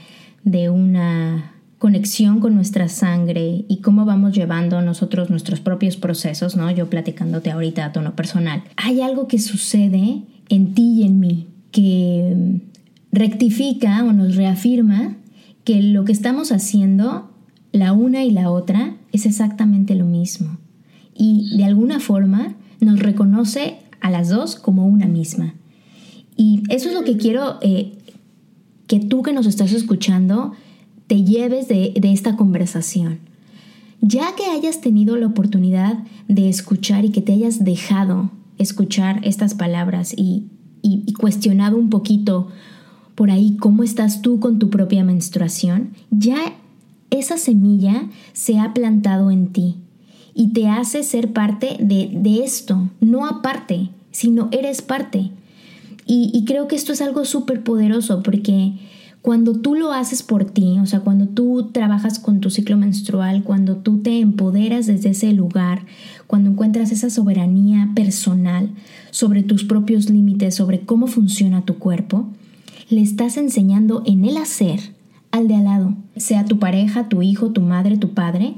de 0.44 0.70
una 0.70 1.52
conexión 1.78 2.40
con 2.40 2.54
nuestra 2.54 2.88
sangre 2.88 3.64
y 3.68 3.80
cómo 3.80 4.04
vamos 4.04 4.34
llevando 4.34 4.82
nosotros 4.82 5.30
nuestros 5.30 5.60
propios 5.60 5.96
procesos, 5.96 6.56
¿no? 6.56 6.70
Yo 6.70 6.90
platicándote 6.90 7.50
ahorita 7.50 7.84
a 7.84 7.92
tono 7.92 8.16
personal. 8.16 8.64
Hay 8.76 9.00
algo 9.00 9.28
que 9.28 9.38
sucede 9.38 10.22
en 10.48 10.74
ti 10.74 11.00
y 11.00 11.04
en 11.04 11.20
mí 11.20 11.46
que 11.70 12.60
rectifica 13.12 14.04
o 14.04 14.12
nos 14.12 14.36
reafirma 14.36 15.16
que 15.64 15.82
lo 15.82 16.04
que 16.04 16.12
estamos 16.12 16.50
haciendo, 16.50 17.30
la 17.72 17.92
una 17.92 18.24
y 18.24 18.30
la 18.30 18.50
otra, 18.50 18.96
es 19.12 19.26
exactamente 19.26 19.94
lo 19.94 20.04
mismo. 20.04 20.58
Y 21.14 21.56
de 21.56 21.64
alguna 21.64 22.00
forma 22.00 22.54
nos 22.80 22.98
reconoce 22.98 23.78
a 24.00 24.10
las 24.10 24.28
dos 24.28 24.56
como 24.56 24.86
una 24.86 25.06
misma. 25.06 25.54
Y 26.36 26.62
eso 26.70 26.88
es 26.88 26.94
lo 26.94 27.04
que 27.04 27.16
quiero 27.16 27.58
eh, 27.60 27.97
que 28.88 28.98
tú 28.98 29.22
que 29.22 29.32
nos 29.32 29.46
estás 29.46 29.72
escuchando 29.72 30.54
te 31.06 31.22
lleves 31.22 31.68
de, 31.68 31.94
esta 32.02 32.36
conversación. 32.36 33.20
ya 34.00 34.34
que 34.36 34.44
hayas 34.46 34.80
tenido 34.80 35.16
la 35.16 35.26
oportunidad 35.26 36.04
de 36.28 36.48
escuchar 36.48 37.04
y 37.04 37.10
que 37.10 37.20
te 37.20 37.32
hayas 37.32 37.64
dejado 37.64 38.30
escuchar 38.58 39.20
estas 39.24 39.54
palabras 39.54 40.14
y, 40.16 40.44
y, 40.82 41.12
cuestionado 41.14 41.76
un 41.76 41.90
poquito 41.90 42.48
por 43.14 43.30
ahí 43.30 43.56
cómo 43.58 43.82
estás 43.82 44.22
tú 44.22 44.38
con 44.38 44.58
tu 44.58 44.70
propia 44.70 45.02
menstruación, 45.02 45.90
ya 46.10 46.54
esa 47.10 47.38
semilla 47.38 48.08
se 48.32 48.60
ha 48.60 48.72
plantado 48.72 49.30
en 49.30 49.48
ti 49.48 49.76
y 50.34 50.52
te 50.52 50.68
hace 50.68 51.02
ser 51.02 51.32
parte 51.32 51.76
de, 51.80 52.10
de 52.12 52.44
esto, 52.44 52.88
no 53.00 53.26
aparte, 53.26 53.90
sino 54.12 54.48
eres 54.52 54.82
parte. 54.82 55.32
Y, 56.10 56.42
creo 56.46 56.68
que 56.68 56.74
esto 56.74 56.94
es 56.94 57.02
algo 57.02 57.26
súper 57.26 57.62
poderoso 57.62 58.22
porque 58.22 58.72
cuando 59.20 59.60
tú 59.60 59.74
lo 59.74 59.92
haces 59.92 60.22
por 60.22 60.46
ti, 60.46 60.78
o 60.80 60.86
sea, 60.86 61.00
cuando 61.00 61.28
tú 61.28 61.68
trabajas 61.70 62.18
con 62.18 62.40
tu 62.40 62.48
ciclo 62.48 62.78
menstrual, 62.78 63.44
cuando 63.44 63.76
tú 63.76 63.98
te 63.98 64.18
empoderas 64.20 64.86
desde 64.86 65.10
ese 65.10 65.34
lugar, 65.34 65.82
cuando 66.26 66.48
encuentras 66.48 66.92
esa 66.92 67.10
soberanía 67.10 67.90
personal 67.94 68.70
sobre 69.10 69.42
tus 69.42 69.64
propios 69.64 70.08
límites, 70.08 70.54
sobre 70.54 70.80
cómo 70.80 71.08
funciona 71.08 71.66
tu 71.66 71.76
cuerpo, 71.76 72.26
le 72.88 73.02
estás 73.02 73.36
enseñando 73.36 74.02
en 74.06 74.24
el 74.24 74.38
hacer 74.38 74.80
al 75.30 75.46
de 75.46 75.56
al 75.56 75.64
lado, 75.64 75.94
sea 76.16 76.46
tu 76.46 76.58
pareja, 76.58 77.10
tu 77.10 77.20
hijo, 77.20 77.50
tu 77.50 77.60
madre, 77.60 77.98
tu 77.98 78.14
padre, 78.14 78.54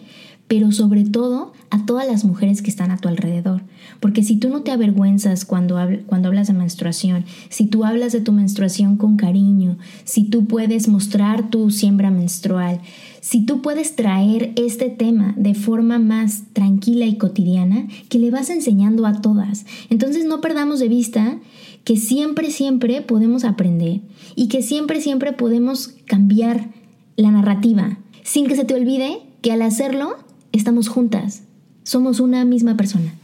pero 0.51 0.73
sobre 0.73 1.05
todo 1.05 1.53
a 1.71 1.87
todas 1.87 2.09
las 2.09 2.25
mujeres 2.25 2.61
que 2.61 2.71
están 2.71 2.91
a 2.91 2.97
tu 2.97 3.07
alrededor. 3.07 3.63
Porque 4.01 4.25
si 4.25 4.35
tú 4.35 4.49
no 4.49 4.63
te 4.63 4.73
avergüenzas 4.73 5.45
cuando, 5.45 5.79
cuando 6.07 6.27
hablas 6.27 6.49
de 6.49 6.55
menstruación, 6.55 7.25
si 7.49 7.67
tú 7.67 7.85
hablas 7.85 8.11
de 8.11 8.21
tu 8.21 8.33
menstruación 8.33 8.97
con 8.97 9.17
cariño, 9.17 9.79
si 10.03 10.25
tú 10.25 10.47
puedes 10.47 10.89
mostrar 10.89 11.51
tu 11.51 11.71
siembra 11.71 12.11
menstrual, 12.11 12.81
si 13.21 13.47
tú 13.47 13.63
puedes 13.63 13.95
traer 13.95 14.53
este 14.57 14.91
tema 14.91 15.35
de 15.37 15.55
forma 15.55 16.01
más 16.01 16.43
tranquila 16.53 17.07
y 17.07 17.17
cotidiana, 17.17 17.87
que 18.09 18.19
le 18.19 18.33
vas 18.33 18.51
enseñando 18.51 19.07
a 19.07 19.21
todas. 19.21 19.67
Entonces 19.89 20.25
no 20.25 20.41
perdamos 20.41 20.81
de 20.81 20.89
vista 20.89 21.39
que 21.85 21.97
siempre, 21.97 22.51
siempre 22.51 23.03
podemos 23.03 23.45
aprender 23.45 24.01
y 24.35 24.49
que 24.49 24.63
siempre, 24.63 25.01
siempre 25.01 25.33
podemos 25.33 25.95
cambiar 26.07 26.71
la 27.15 27.31
narrativa, 27.31 27.99
sin 28.25 28.49
que 28.49 28.57
se 28.57 28.65
te 28.65 28.75
olvide 28.75 29.21
que 29.43 29.53
al 29.53 29.63
hacerlo 29.63 30.17
estamos 30.53 30.89
juntas, 30.89 31.45
somos 31.83 32.21
una 32.21 32.45
misma 32.45 32.77
persona. 32.77 33.15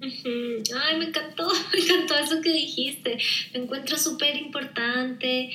Ay, 0.00 0.98
me 0.98 1.06
encantó, 1.06 1.48
me 1.72 1.80
encantó 1.80 2.16
eso 2.16 2.40
que 2.40 2.52
dijiste. 2.52 3.18
Me 3.52 3.60
encuentro 3.60 3.96
súper 3.96 4.36
importante 4.36 5.50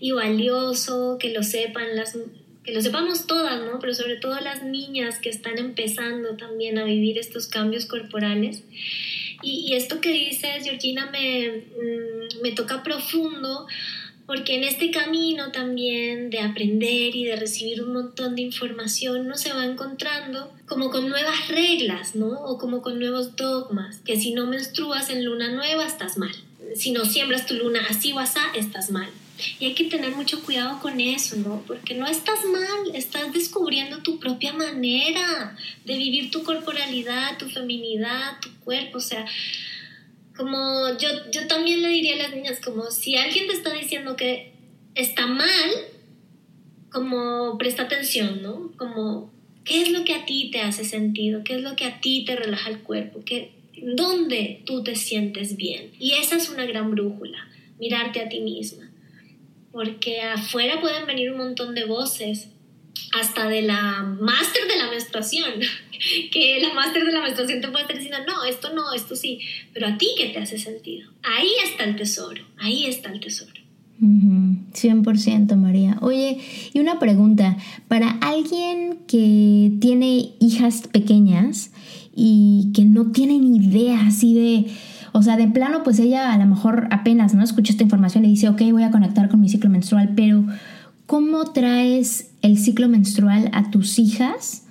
y 0.00 0.12
valioso 0.12 1.16
que 1.18 1.32
lo 1.32 1.42
sepan 1.42 1.96
las 1.96 2.16
que 2.64 2.74
lo 2.74 2.82
sepamos 2.82 3.26
todas, 3.26 3.64
¿no? 3.64 3.78
Pero 3.78 3.94
sobre 3.94 4.16
todo 4.16 4.38
las 4.40 4.62
niñas 4.62 5.20
que 5.20 5.30
están 5.30 5.56
empezando 5.56 6.36
también 6.36 6.76
a 6.76 6.84
vivir 6.84 7.16
estos 7.16 7.46
cambios 7.46 7.86
corporales. 7.86 8.62
Y, 9.42 9.72
esto 9.72 10.02
que 10.02 10.10
dices, 10.10 10.64
Georgina, 10.64 11.08
me, 11.10 11.48
mm, 11.48 12.42
me 12.42 12.52
toca 12.52 12.82
profundo 12.82 13.66
porque 14.28 14.56
en 14.56 14.64
este 14.64 14.90
camino 14.90 15.52
también 15.52 16.28
de 16.28 16.40
aprender 16.40 17.16
y 17.16 17.24
de 17.24 17.34
recibir 17.34 17.82
un 17.82 17.94
montón 17.94 18.36
de 18.36 18.42
información 18.42 19.22
uno 19.22 19.38
se 19.38 19.54
va 19.54 19.64
encontrando 19.64 20.52
como 20.66 20.90
con 20.90 21.08
nuevas 21.08 21.48
reglas, 21.48 22.14
¿no? 22.14 22.28
O 22.44 22.58
como 22.58 22.82
con 22.82 22.98
nuevos 22.98 23.36
dogmas, 23.36 24.00
que 24.04 24.20
si 24.20 24.32
no 24.32 24.46
menstruas 24.46 25.08
en 25.08 25.24
luna 25.24 25.50
nueva 25.50 25.86
estás 25.86 26.18
mal, 26.18 26.34
si 26.76 26.92
no 26.92 27.06
siembras 27.06 27.46
tu 27.46 27.54
luna 27.54 27.80
así 27.88 28.12
o 28.12 28.18
así 28.18 28.38
estás 28.54 28.90
mal. 28.90 29.08
Y 29.60 29.64
hay 29.64 29.74
que 29.74 29.84
tener 29.84 30.14
mucho 30.14 30.42
cuidado 30.42 30.78
con 30.80 31.00
eso, 31.00 31.36
¿no? 31.36 31.62
Porque 31.66 31.94
no 31.94 32.06
estás 32.06 32.44
mal, 32.44 32.94
estás 32.94 33.32
descubriendo 33.32 34.02
tu 34.02 34.18
propia 34.18 34.52
manera 34.52 35.56
de 35.86 35.96
vivir 35.96 36.30
tu 36.30 36.42
corporalidad, 36.42 37.38
tu 37.38 37.48
feminidad, 37.48 38.40
tu 38.42 38.52
cuerpo, 38.60 38.98
o 38.98 39.00
sea, 39.00 39.24
como 40.38 40.96
yo, 40.98 41.08
yo 41.32 41.48
también 41.48 41.82
le 41.82 41.88
diría 41.88 42.14
a 42.14 42.18
las 42.18 42.34
niñas, 42.34 42.60
como 42.64 42.92
si 42.92 43.16
alguien 43.16 43.48
te 43.48 43.54
está 43.54 43.72
diciendo 43.72 44.14
que 44.14 44.52
está 44.94 45.26
mal, 45.26 45.70
como 46.90 47.58
presta 47.58 47.82
atención, 47.82 48.40
¿no? 48.40 48.70
Como, 48.76 49.32
¿qué 49.64 49.82
es 49.82 49.90
lo 49.90 50.04
que 50.04 50.14
a 50.14 50.24
ti 50.24 50.50
te 50.52 50.60
hace 50.60 50.84
sentido? 50.84 51.42
¿Qué 51.42 51.56
es 51.56 51.62
lo 51.62 51.74
que 51.74 51.86
a 51.86 52.00
ti 52.00 52.24
te 52.24 52.36
relaja 52.36 52.70
el 52.70 52.78
cuerpo? 52.82 53.20
¿Qué, 53.24 53.50
¿Dónde 53.82 54.62
tú 54.64 54.84
te 54.84 54.94
sientes 54.94 55.56
bien? 55.56 55.90
Y 55.98 56.12
esa 56.12 56.36
es 56.36 56.48
una 56.48 56.66
gran 56.66 56.92
brújula, 56.92 57.48
mirarte 57.80 58.20
a 58.20 58.28
ti 58.28 58.38
misma. 58.38 58.88
Porque 59.72 60.22
afuera 60.22 60.80
pueden 60.80 61.06
venir 61.06 61.32
un 61.32 61.38
montón 61.38 61.74
de 61.74 61.84
voces 61.84 62.48
hasta 63.18 63.48
de 63.48 63.62
la 63.62 64.02
máster 64.20 64.66
de 64.68 64.76
la 64.76 64.90
menstruación, 64.90 65.50
que 66.32 66.58
la 66.60 66.74
máster 66.74 67.04
de 67.04 67.12
la 67.12 67.22
menstruación 67.22 67.60
te 67.60 67.68
puede 67.68 67.82
estar 67.82 67.96
diciendo, 67.96 68.18
no, 68.26 68.44
esto 68.44 68.72
no, 68.74 68.92
esto 68.92 69.16
sí, 69.16 69.40
pero 69.72 69.86
a 69.86 69.98
ti 69.98 70.08
qué 70.16 70.26
te 70.28 70.38
hace 70.38 70.58
sentido. 70.58 71.10
Ahí 71.22 71.50
está 71.64 71.84
el 71.84 71.96
tesoro, 71.96 72.44
ahí 72.58 72.86
está 72.86 73.10
el 73.10 73.20
tesoro. 73.20 73.58
100% 74.00 75.56
María. 75.56 75.98
Oye, 76.00 76.38
y 76.72 76.78
una 76.78 76.98
pregunta, 76.98 77.56
para 77.88 78.10
alguien 78.20 78.98
que 79.06 79.72
tiene 79.80 80.30
hijas 80.38 80.86
pequeñas 80.88 81.72
y 82.14 82.70
que 82.74 82.84
no 82.84 83.10
tiene 83.10 83.38
ni 83.38 83.56
idea 83.56 84.06
así 84.06 84.34
de, 84.34 84.66
o 85.12 85.22
sea, 85.22 85.36
de 85.36 85.48
plano, 85.48 85.82
pues 85.82 85.98
ella 85.98 86.32
a 86.32 86.38
lo 86.38 86.46
mejor 86.46 86.86
apenas 86.90 87.34
no 87.34 87.42
escucha 87.42 87.72
esta 87.72 87.82
información 87.82 88.24
y 88.24 88.28
dice, 88.28 88.48
ok, 88.48 88.62
voy 88.70 88.84
a 88.84 88.90
conectar 88.90 89.28
con 89.28 89.40
mi 89.40 89.48
ciclo 89.48 89.68
menstrual, 89.70 90.12
pero 90.14 90.44
¿cómo 91.08 91.42
traes 91.52 92.30
el 92.42 92.58
ciclo 92.58 92.86
menstrual 92.86 93.48
a 93.54 93.70
tus 93.70 93.98
hijas 93.98 94.64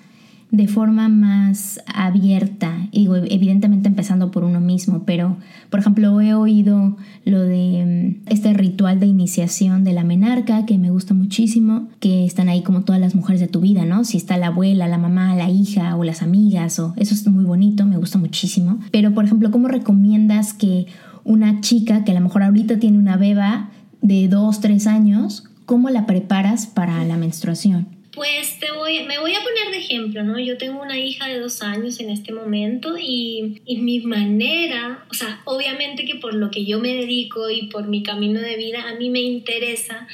de 0.51 0.67
forma 0.67 1.09
más 1.09 1.81
abierta, 1.93 2.87
y 2.91 3.09
evidentemente 3.29 3.89
empezando 3.89 4.31
por 4.31 4.43
uno 4.43 4.61
mismo, 4.61 5.03
pero 5.03 5.35
por 5.69 5.79
ejemplo 5.81 6.21
he 6.21 6.35
oído 6.35 6.95
lo 7.25 7.41
de 7.41 8.15
mm, 8.23 8.29
este 8.31 8.53
ritual 8.53 8.99
de 8.99 9.07
iniciación 9.07 9.83
de 9.83 9.93
la 9.93 10.03
menarca 10.03 10.65
que 10.65 10.77
me 10.77 10.91
gusta 10.91 11.15
muchísimo, 11.15 11.89
que 11.99 12.23
están 12.23 12.49
ahí 12.49 12.61
como 12.61 12.83
todas 12.83 13.01
las 13.01 13.15
mujeres 13.15 13.41
de 13.41 13.47
tu 13.47 13.59
vida, 13.59 13.83
¿no? 13.83 14.05
Si 14.05 14.15
está 14.15 14.37
la 14.37 14.47
abuela, 14.47 14.87
la 14.87 14.99
mamá, 14.99 15.35
la 15.35 15.49
hija 15.49 15.97
o 15.97 16.03
las 16.03 16.21
amigas, 16.21 16.77
o 16.77 16.93
eso 16.97 17.15
es 17.15 17.27
muy 17.27 17.43
bonito, 17.43 17.85
me 17.85 17.97
gusta 17.97 18.19
muchísimo. 18.19 18.79
Pero 18.91 19.13
por 19.13 19.25
ejemplo, 19.25 19.49
¿cómo 19.49 19.67
recomiendas 19.67 20.53
que 20.53 20.85
una 21.25 21.61
chica 21.61 22.05
que 22.05 22.11
a 22.11 22.15
lo 22.15 22.21
mejor 22.21 22.43
ahorita 22.43 22.79
tiene 22.79 22.99
una 22.99 23.17
beba 23.17 23.71
de 24.01 24.27
dos, 24.27 24.61
tres 24.61 24.87
años, 24.87 25.46
¿cómo 25.67 25.89
la 25.89 26.07
preparas 26.07 26.65
para 26.65 27.03
la 27.03 27.17
menstruación? 27.17 27.87
Pues 28.13 28.57
te 28.59 28.71
voy, 28.71 29.03
me 29.03 29.19
voy 29.19 29.33
a 29.35 29.43
poner 29.43 29.69
de 29.69 29.77
ejemplo, 29.77 30.23
¿no? 30.23 30.39
Yo 30.39 30.57
tengo 30.57 30.81
una 30.81 30.97
hija 30.97 31.27
de 31.27 31.39
dos 31.39 31.61
años 31.61 31.99
en 31.99 32.09
este 32.09 32.33
momento 32.33 32.97
y, 32.97 33.61
y, 33.65 33.77
mi 33.77 33.99
manera, 33.99 35.05
o 35.11 35.13
sea, 35.13 35.41
obviamente 35.45 36.05
que 36.05 36.15
por 36.15 36.33
lo 36.33 36.49
que 36.49 36.65
yo 36.65 36.79
me 36.79 36.95
dedico 36.95 37.51
y 37.51 37.67
por 37.67 37.87
mi 37.87 38.01
camino 38.01 38.39
de 38.39 38.55
vida, 38.55 38.89
a 38.89 38.95
mí 38.95 39.11
me 39.11 39.21
interesa 39.21 40.07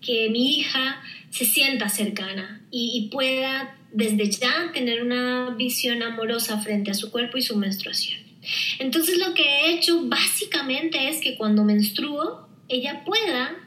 que 0.00 0.30
mi 0.30 0.58
hija 0.58 1.02
se 1.28 1.44
sienta 1.44 1.90
cercana 1.90 2.62
y, 2.70 2.92
y 2.94 3.08
pueda 3.10 3.76
desde 3.92 4.30
ya 4.30 4.70
tener 4.72 5.02
una 5.02 5.50
visión 5.58 6.02
amorosa 6.02 6.60
frente 6.60 6.92
a 6.92 6.94
su 6.94 7.10
cuerpo 7.10 7.36
y 7.36 7.42
su 7.42 7.56
menstruación. 7.56 8.20
Entonces 8.78 9.18
lo 9.18 9.34
que 9.34 9.42
he 9.42 9.74
hecho 9.74 10.06
básicamente 10.06 11.08
es 11.08 11.20
que 11.20 11.36
cuando 11.36 11.64
menstruo, 11.64 12.48
ella 12.68 13.02
pueda 13.04 13.63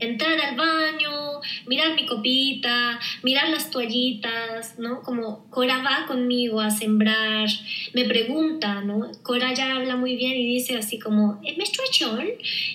entrar 0.00 0.38
al 0.40 0.56
baño, 0.56 1.40
mirar 1.66 1.94
mi 1.94 2.06
copita, 2.06 2.98
mirar 3.22 3.48
las 3.50 3.70
toallitas, 3.70 4.78
¿no? 4.78 5.02
Como 5.02 5.46
Cora 5.50 5.82
va 5.82 6.06
conmigo 6.06 6.60
a 6.60 6.70
sembrar, 6.70 7.48
me 7.92 8.04
pregunta, 8.04 8.80
¿no? 8.80 9.10
Cora 9.22 9.54
ya 9.54 9.76
habla 9.76 9.96
muy 9.96 10.16
bien 10.16 10.32
y 10.32 10.46
dice 10.46 10.76
así 10.76 10.98
como, 10.98 11.40
¿es 11.44 11.56
menstruación? 11.56 12.28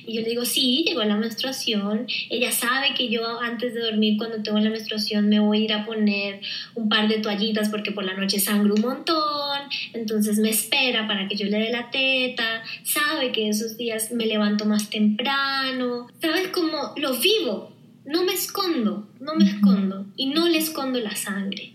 Y 0.06 0.16
yo 0.16 0.22
le 0.22 0.30
digo, 0.30 0.46
sí, 0.46 0.84
llegó 0.88 1.04
la 1.04 1.18
menstruación. 1.18 2.08
Ella 2.30 2.52
sabe 2.52 2.94
que 2.96 3.10
yo 3.10 3.40
antes 3.42 3.74
de 3.74 3.82
dormir, 3.82 4.18
cuando 4.18 4.42
tengo 4.42 4.60
la 4.60 4.70
menstruación, 4.70 5.30
me 5.30 5.40
voy 5.40 5.62
a 5.62 5.66
ir 5.66 5.74
a 5.74 5.86
poner 5.86 6.42
un 6.76 6.90
par 6.90 7.08
de 7.08 7.20
toallitas 7.20 7.70
porque 7.70 7.92
por 7.92 8.04
la 8.04 8.14
noche 8.14 8.40
sangro 8.40 8.76
un 8.76 8.82
montón, 8.82 9.60
entonces 9.94 10.38
me 10.38 10.50
espera 10.50 11.08
para 11.08 11.28
que 11.28 11.36
yo 11.36 11.46
le 11.46 11.58
dé 11.58 11.72
la 11.72 11.90
teta, 11.90 12.64
sabe 12.84 13.32
que 13.32 13.50
esos 13.50 13.78
días 13.78 14.12
me 14.12 14.26
levanto 14.26 14.66
más 14.66 14.90
temprano, 14.90 16.08
¿sabes 16.22 16.50
cómo 16.50 16.94
lo 16.98 17.15
vivo, 17.20 17.72
no 18.06 18.24
me 18.24 18.34
escondo, 18.34 19.08
no 19.20 19.36
me 19.36 19.46
escondo 19.46 20.06
y 20.16 20.28
no 20.28 20.48
le 20.48 20.60
escondo 20.60 21.00
la 21.00 21.16
sangre. 21.16 21.72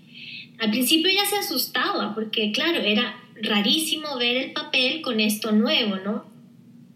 Al 0.59 0.71
principio 0.71 1.11
ella 1.11 1.25
se 1.25 1.37
asustaba 1.37 2.15
porque, 2.15 2.53
claro, 2.53 2.81
era 2.81 3.17
rarísimo 3.43 4.17
ver 4.19 4.37
el 4.37 4.53
papel 4.53 5.01
con 5.01 5.21
esto 5.21 5.53
nuevo, 5.53 5.97
¿no? 5.97 6.31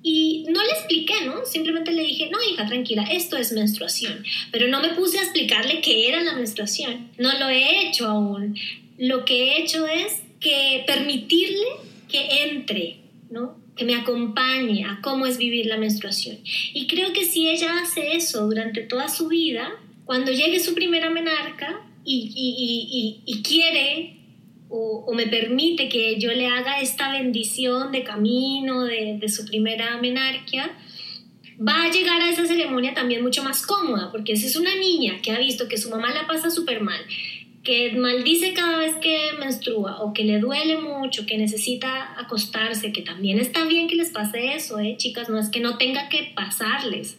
Y 0.03 0.45
no 0.51 0.63
le 0.63 0.71
expliqué, 0.71 1.15
¿no? 1.25 1.47
Simplemente 1.47 1.91
le 1.93 2.05
dije, 2.05 2.29
no, 2.31 2.39
hija, 2.43 2.67
tranquila, 2.67 3.05
esto 3.05 3.39
es 3.39 3.53
menstruación. 3.53 4.23
Pero 4.53 4.69
no 4.69 4.83
me 4.83 4.91
puse 4.91 5.19
a 5.19 5.23
explicarle 5.23 5.81
qué 5.81 6.09
era 6.09 6.23
la 6.23 6.35
menstruación. 6.35 7.11
No 7.17 7.39
lo 7.39 7.49
he 7.49 7.89
hecho 7.89 8.07
aún. 8.07 8.55
Lo 8.99 9.25
que 9.25 9.45
he 9.45 9.63
hecho 9.63 9.87
es 9.87 10.23
que 10.41 10.85
permitirle 10.87 11.67
que 12.07 12.43
entre, 12.43 12.99
¿no? 13.31 13.57
Que 13.77 13.85
me 13.85 13.95
acompañe 13.95 14.85
a 14.85 15.01
cómo 15.03 15.27
es 15.27 15.39
vivir 15.39 15.67
la 15.67 15.77
menstruación. 15.77 16.39
Y 16.73 16.87
creo 16.87 17.13
que 17.13 17.25
si 17.25 17.49
ella 17.49 17.81
hace 17.83 18.17
eso 18.17 18.47
durante 18.47 18.83
toda 18.83 19.09
su 19.09 19.29
vida, 19.29 19.73
cuando 20.05 20.33
llegue 20.33 20.61
su 20.61 20.75
primera 20.75 21.11
menarca, 21.11 21.81
y, 22.07 23.43
quiere 23.43 24.17
o, 24.69 25.13
me 25.15 25.27
permite 25.27 25.89
que 25.89 26.19
yo 26.19 26.33
le 26.33 26.47
haga 26.47 26.81
esta 26.81 27.13
bendición 27.13 27.93
de 27.93 28.03
camino 28.03 28.85
de, 28.85 29.19
de 29.19 29.29
su 29.29 29.47
primera 29.47 29.99
menarquia, 29.99 30.71
va 31.57 31.85
a 31.85 31.91
llegar 31.91 32.21
a 32.21 32.31
esa 32.31 32.47
ceremonia 32.47 32.95
también 32.95 33.23
mucho 33.23 33.43
más 33.45 33.65
cómoda, 33.65 34.11
porque 34.11 34.37
si 34.37 34.47
es 34.47 34.57
una 34.57 34.75
niña 34.75 35.21
que 35.23 35.31
ha 35.31 35.39
visto 35.39 35.69
que 35.69 35.79
su 35.79 35.89
mamá 35.89 36.13
la 36.13 36.27
pasa 36.27 36.51
súper 36.51 36.81
mal, 36.81 37.01
que 37.65 37.93
maldice 37.97 38.53
cada 38.53 38.79
vez 38.79 38.95
que 38.97 39.31
menstrua 39.41 40.03
o 40.03 40.13
que 40.13 40.23
le 40.23 40.39
duele 40.39 40.77
mucho, 40.77 41.25
que 41.25 41.39
necesita 41.39 42.15
acostarse, 42.21 42.93
que 42.93 43.01
también 43.01 43.39
está 43.39 43.65
bien 43.65 43.89
que 43.89 43.97
les 43.97 44.11
pase 44.11 44.55
eso, 44.55 44.79
¿eh? 44.79 44.97
chicas, 44.99 45.31
no 45.31 45.39
es 45.39 45.49
que 45.49 45.61
no 45.61 45.79
tenga 45.79 46.11
que 46.11 46.31
pasarles, 46.37 47.17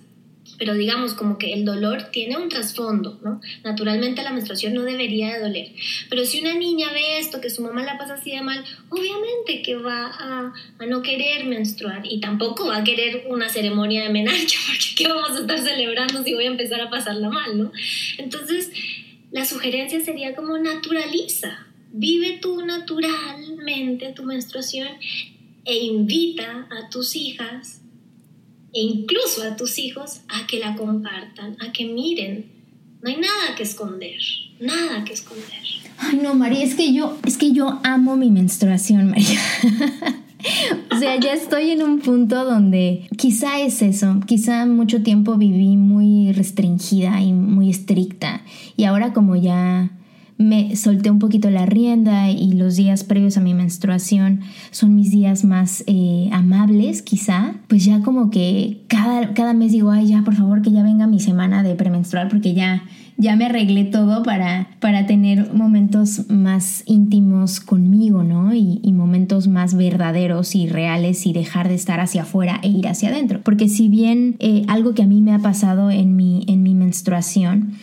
pero 0.60 0.76
digamos 0.76 1.16
como 1.16 1.39
que 1.39 1.52
el 1.52 1.66
dolor 1.66 2.12
tiene 2.12 2.38
un 2.38 2.50
trasfondo, 2.50 3.20
¿no? 3.24 3.41
Naturalmente 3.64 4.22
la 4.22 4.32
menstruación 4.32 4.76
no 4.76 4.84
debería 4.84 5.34
de 5.34 5.39
doler, 5.39 5.72
pero 6.12 6.24
si 6.26 6.41
una 6.41 6.54
niña 6.54 6.93
ve 6.93 7.18
esto, 7.18 7.41
que 7.41 7.50
su 7.50 7.64
mamá 7.64 7.84
la 7.84 7.98
pasa 7.98 8.14
así 8.14 8.30
de 8.30 8.41
mal, 8.41 8.64
obviamente 8.89 9.64
que 9.64 9.76
va 9.76 10.06
a, 10.06 10.54
a 10.78 10.86
no 10.86 11.02
querer 11.02 11.46
menstruar 11.46 12.04
y 12.06 12.20
tampoco 12.20 12.68
va 12.68 12.78
a 12.78 12.84
querer 12.84 13.26
una 13.30 13.50
ceremonia 13.50 14.04
de 14.04 14.10
menarquia, 14.10 14.60
porque 14.68 14.86
¿qué 14.96 15.08
vamos 15.08 15.32
a 15.32 15.39
estar 15.39 15.58
celebrando 15.58 16.24
si 16.24 16.36
voy 16.36 16.46
a 16.46 16.50
empezar 16.50 16.82
a 16.82 16.91
pasarla 16.91 17.30
mal, 17.30 17.58
¿no? 17.58 17.72
Entonces, 18.20 18.72
la 19.36 19.44
sugerencia 19.44 20.00
sería 20.00 20.34
como 20.34 20.58
naturaliza, 20.58 21.68
vive 21.92 22.40
tú 22.42 22.66
naturalmente 22.66 24.14
tu 24.14 24.24
menstruación 24.24 24.88
e 25.66 25.78
invita 25.84 26.70
a 26.72 26.88
tus 26.90 27.18
hijas 27.18 27.82
e 28.74 28.82
incluso 28.82 29.44
a 29.44 29.58
tus 29.58 29.78
hijos 29.78 30.22
a 30.30 30.48
que 30.48 30.60
la 30.60 30.78
compartan, 30.78 31.58
a 31.60 31.74
que 31.74 31.84
miren. 31.84 32.46
No 33.02 33.10
hay 33.10 33.18
nada 33.18 33.58
que 33.58 33.64
esconder, 33.64 34.22
nada 34.62 35.04
que 35.04 35.12
esconder. 35.12 35.66
Ay, 35.98 36.18
no, 36.24 36.34
María, 36.34 36.64
es 36.64 36.76
que 36.76 36.94
yo, 36.94 37.18
es 37.28 37.38
que 37.38 37.52
yo 37.52 37.82
amo 37.84 38.16
mi 38.16 38.32
menstruación, 38.32 39.10
María. 39.10 39.42
o 40.92 40.98
sea, 40.98 41.20
ya 41.20 41.34
estoy 41.34 41.72
en 41.72 41.82
un 41.84 42.00
punto 42.00 42.46
donde 42.46 43.08
quizá 43.18 43.60
es 43.60 43.82
eso, 43.82 44.20
quizá 44.26 44.66
mucho 44.66 45.04
tiempo 45.04 45.38
viví 45.38 45.78
muy 45.78 46.32
restringida 46.34 47.22
y 47.22 47.34
muy 47.34 47.70
estricta. 47.70 48.42
Y 48.76 48.84
ahora 48.86 49.14
como 49.14 49.36
ya 49.36 49.92
me 50.38 50.76
solté 50.76 51.10
un 51.10 51.20
poquito 51.20 51.50
la 51.50 51.66
rienda 51.66 52.30
y 52.30 52.54
los 52.54 52.76
días 52.76 53.04
previos 53.04 53.38
a 53.38 53.42
mi 53.42 53.54
menstruación 53.54 54.42
son 54.72 54.96
mis 54.96 55.12
días 55.12 55.46
más 55.46 55.84
eh, 55.88 56.30
amables, 56.32 57.02
quizá, 57.02 57.56
pues 57.68 57.86
ya 57.86 58.02
como 58.02 58.30
que 58.30 58.82
cada, 58.88 59.34
cada 59.34 59.54
mes 59.54 59.72
digo, 59.72 59.92
ay, 59.92 60.08
ya, 60.08 60.24
por 60.24 60.36
favor, 60.36 60.62
que 60.62 60.72
ya 60.72 60.84
venga 60.84 61.08
mi 61.08 61.20
semana 61.20 61.64
de 61.64 61.76
premenstrual 61.76 62.28
porque 62.28 62.54
ya, 62.54 62.84
ya 63.18 63.36
me 63.36 63.45
arreglé 63.45 63.86
todo 63.86 64.24
para, 64.24 64.68
para 64.80 65.05
tener 65.05 65.53
momentos 65.53 66.30
más 66.30 66.84
íntimos 66.86 67.61
conmigo, 67.61 68.24
¿no? 68.24 68.53
Y, 68.53 68.82
momentos 68.95 69.47
más 69.47 69.76
verdaderos 69.76 70.55
y 70.55 70.68
reales 70.68 71.28
y 71.28 71.34
dejar 71.34 71.68
de 71.68 71.76
estar 71.76 71.99
hacia 71.99 72.24
afuera 72.24 72.59
e 72.63 72.70
ir 72.70 72.88
hacia 72.88 73.09
adentro. 73.09 73.41
Porque 73.43 73.68
si 73.68 73.89
bien 73.89 74.36
eh, 74.39 74.63
algo 74.68 74.93
que 74.93 75.03
a 75.03 75.05
mí 75.05 75.22
me 75.22 75.34
ha 75.34 75.39
pasado 75.39 75.91
en 75.91 76.16
mi, 76.16 76.43
en 76.47 76.63
mi 76.63 76.74
menstruación 76.74 77.74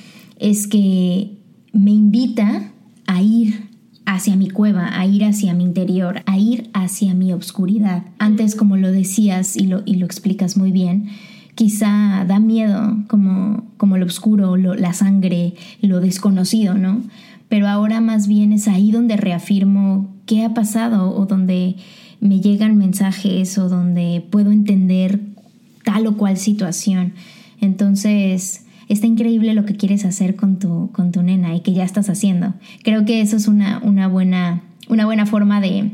es 0.40 0.66
que 0.66 1.36
me 1.72 1.90
invita 1.90 2.72
a 3.06 3.22
ir 3.22 3.68
hacia 4.06 4.36
mi 4.36 4.48
cueva, 4.48 4.98
a 4.98 5.06
ir 5.06 5.24
hacia 5.24 5.54
mi 5.54 5.64
interior, 5.64 6.22
a 6.26 6.38
ir 6.38 6.70
hacia 6.72 7.14
mi 7.14 7.32
obscuridad. 7.32 8.04
Antes, 8.18 8.56
como 8.56 8.76
lo 8.76 8.90
decías 8.90 9.56
y 9.56 9.66
lo, 9.66 9.82
y 9.84 9.96
lo 9.96 10.06
explicas 10.06 10.56
muy 10.56 10.72
bien, 10.72 11.10
quizá 11.54 12.24
da 12.26 12.38
miedo 12.38 12.96
como, 13.08 13.64
como 13.76 13.98
lo 13.98 14.06
oscuro, 14.06 14.56
la 14.56 14.92
sangre, 14.92 15.54
lo 15.80 16.00
desconocido, 16.00 16.74
¿no? 16.74 17.02
Pero 17.48 17.68
ahora 17.68 18.00
más 18.00 18.28
bien 18.28 18.52
es 18.52 18.68
ahí 18.68 18.90
donde 18.90 19.16
reafirmo 19.16 20.08
qué 20.24 20.44
ha 20.44 20.54
pasado 20.54 21.14
o 21.14 21.26
donde 21.26 21.76
me 22.20 22.40
llegan 22.40 22.78
mensajes 22.78 23.58
o 23.58 23.68
donde 23.68 24.24
puedo 24.30 24.52
entender 24.52 25.20
tal 25.84 26.06
o 26.06 26.16
cual 26.16 26.38
situación. 26.38 27.12
Entonces, 27.60 28.64
está 28.88 29.06
increíble 29.06 29.54
lo 29.54 29.64
que 29.64 29.76
quieres 29.76 30.04
hacer 30.04 30.36
con 30.36 30.58
tu, 30.58 30.90
con 30.92 31.12
tu 31.12 31.22
nena 31.22 31.54
y 31.54 31.60
que 31.60 31.74
ya 31.74 31.84
estás 31.84 32.08
haciendo. 32.08 32.54
Creo 32.82 33.04
que 33.04 33.20
eso 33.20 33.36
es 33.36 33.48
una, 33.48 33.80
una, 33.82 34.08
buena, 34.08 34.62
una 34.88 35.04
buena 35.04 35.26
forma 35.26 35.60
de, 35.60 35.90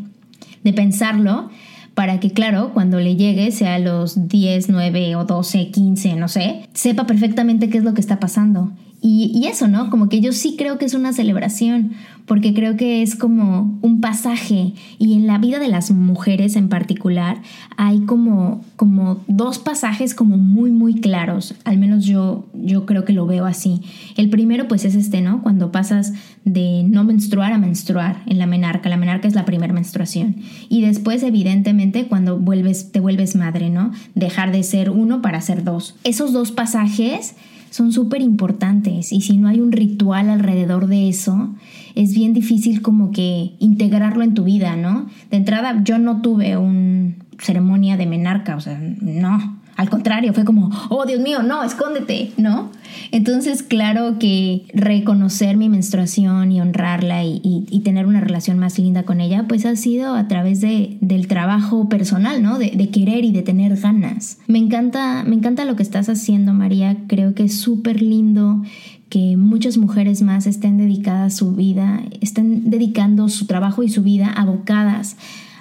de 0.63 0.73
pensarlo 0.73 1.51
para 1.99 2.21
que, 2.21 2.31
claro, 2.31 2.71
cuando 2.75 3.01
le 3.01 3.17
llegue, 3.17 3.51
sea 3.51 3.75
a 3.75 3.79
los 3.81 4.29
10, 4.29 4.69
9 4.69 5.17
o 5.17 5.25
12, 5.25 5.73
15, 5.73 6.15
no 6.15 6.29
sé, 6.29 6.69
sepa 6.73 7.09
perfectamente 7.09 7.69
qué 7.71 7.79
es 7.79 7.83
lo 7.83 7.93
que 7.93 8.01
está 8.01 8.21
pasando 8.21 8.71
y, 9.01 9.47
eso, 9.51 9.67
¿no? 9.67 9.91
Como 9.91 10.09
que 10.09 10.21
yo 10.21 10.33
sí 10.33 10.55
creo 10.57 10.79
que 10.79 10.85
es 10.85 10.95
una 10.95 11.13
celebración, 11.13 11.95
porque 12.29 12.55
creo 12.55 12.77
que 12.77 13.03
es 13.03 13.17
como 13.17 13.79
un 13.83 14.01
pasaje 14.01 14.75
y 14.99 15.15
en 15.15 15.27
la 15.27 15.39
vida 15.39 15.59
de 15.59 15.69
las 15.69 15.91
mujeres 15.91 16.55
en 16.55 16.69
particular 16.69 17.41
hay 17.77 18.01
como, 18.01 18.63
como 18.77 19.25
dos 19.27 19.59
pasajes 19.59 20.15
como 20.15 20.37
muy, 20.37 20.71
muy 20.71 21.01
claros, 21.01 21.55
al 21.65 21.79
menos 21.79 22.05
yo, 22.05 22.47
yo 22.53 22.87
creo 22.87 23.05
que 23.05 23.15
lo 23.15 23.27
veo 23.27 23.47
así. 23.47 23.81
El 24.17 24.29
primero 24.29 24.69
pues 24.69 24.85
es 24.85 24.95
este, 24.95 25.23
¿no? 25.23 25.43
Cuando 25.43 25.73
pasas 25.73 26.13
de 26.45 26.85
no 26.85 27.03
menstruar 27.03 27.53
a 27.53 27.59
menstruar 27.59 28.23
en 28.27 28.39
la 28.39 28.47
menarca, 28.47 28.91
la 28.91 28.99
menarca 28.99 29.27
es 29.27 29.35
la 29.35 29.47
primera 29.47 29.73
menstruación. 29.73 30.37
Y 30.69 30.83
después 30.83 31.23
evidentemente 31.23 32.07
cuando 32.07 32.39
vuelves, 32.39 32.93
te 32.93 33.01
vuelves 33.01 33.37
madre, 33.37 33.71
¿no? 33.71 33.93
Dejar 34.15 34.53
de 34.53 34.63
ser 34.63 34.91
uno 34.91 35.23
para 35.23 35.41
ser 35.41 35.65
dos. 35.65 35.97
Esos 36.05 36.33
dos 36.33 36.53
pasajes 36.53 37.35
son 37.71 37.93
súper 37.93 38.23
importantes 38.23 39.13
y 39.13 39.21
si 39.21 39.37
no 39.37 39.49
hay 39.49 39.61
un 39.61 39.73
ritual 39.73 40.31
alrededor 40.31 40.87
de 40.87 41.09
eso, 41.09 41.55
es 41.95 42.15
bien 42.15 42.33
difícil 42.33 42.83
como 42.83 43.11
que 43.11 43.53
integrarlo 43.59 44.23
en 44.23 44.35
tu 44.35 44.45
vida, 44.45 44.77
¿no? 44.77 45.07
De 45.31 45.37
entrada 45.37 45.83
yo 45.85 45.99
no 45.99 46.21
tuve 46.21 46.57
una 46.57 47.15
ceremonia 47.39 47.97
de 47.97 48.07
menarca, 48.07 48.57
o 48.57 48.61
sea, 48.61 48.81
no, 49.01 49.59
al 49.79 49.91
contrario, 49.91 50.33
fue 50.33 50.45
como, 50.45 50.73
oh 50.89 51.07
Dios 51.07 51.21
mío, 51.21 51.45
no, 51.45 51.63
escóndete, 51.63 52.33
¿no? 52.37 52.69
Entonces, 53.13 53.63
claro 53.63 54.19
que 54.19 54.67
reconocer 54.75 55.57
mi 55.57 55.69
menstruación 55.69 56.51
y 56.51 56.61
honrarla 56.61 57.23
y, 57.23 57.81
tener 57.85 58.07
una 58.07 58.21
relación 58.21 58.59
más 58.59 58.77
linda 58.77 59.05
con 59.05 59.21
ella, 59.21 59.45
pues 59.47 59.65
ha 59.65 59.77
sido 59.77 60.17
a 60.17 60.27
través 60.27 60.61
de, 60.61 60.99
del 61.01 61.29
trabajo 61.29 61.89
personal, 61.89 62.43
¿no? 62.43 62.59
De, 62.59 62.73
de, 62.73 62.91
querer 62.91 63.25
y 63.25 63.31
de 63.31 63.43
tener 63.43 63.77
ganas. 63.77 64.39
Me 64.49 64.59
encanta, 64.59 65.23
me 65.23 65.37
encanta 65.37 65.65
lo 65.65 65.77
que 65.77 65.85
estás 65.85 66.09
haciendo, 66.09 66.53
María. 66.53 66.97
Creo 67.07 67.35
que 67.35 67.45
es 67.45 67.61
súper 67.61 68.03
lindo 68.03 68.63
que 69.09 69.37
muchas 69.37 69.77
mujeres 69.79 70.23
más 70.23 70.47
estén 70.47 70.77
dedicadas 70.77 71.37
su 71.37 71.53
vida, 71.53 72.03
estén 72.21 72.71
dedicando 72.71 73.29
su 73.29 73.47
trabajo 73.47 73.83
y 73.83 73.89
su 73.89 74.03
vida 74.03 74.31
abocadas 74.31 75.17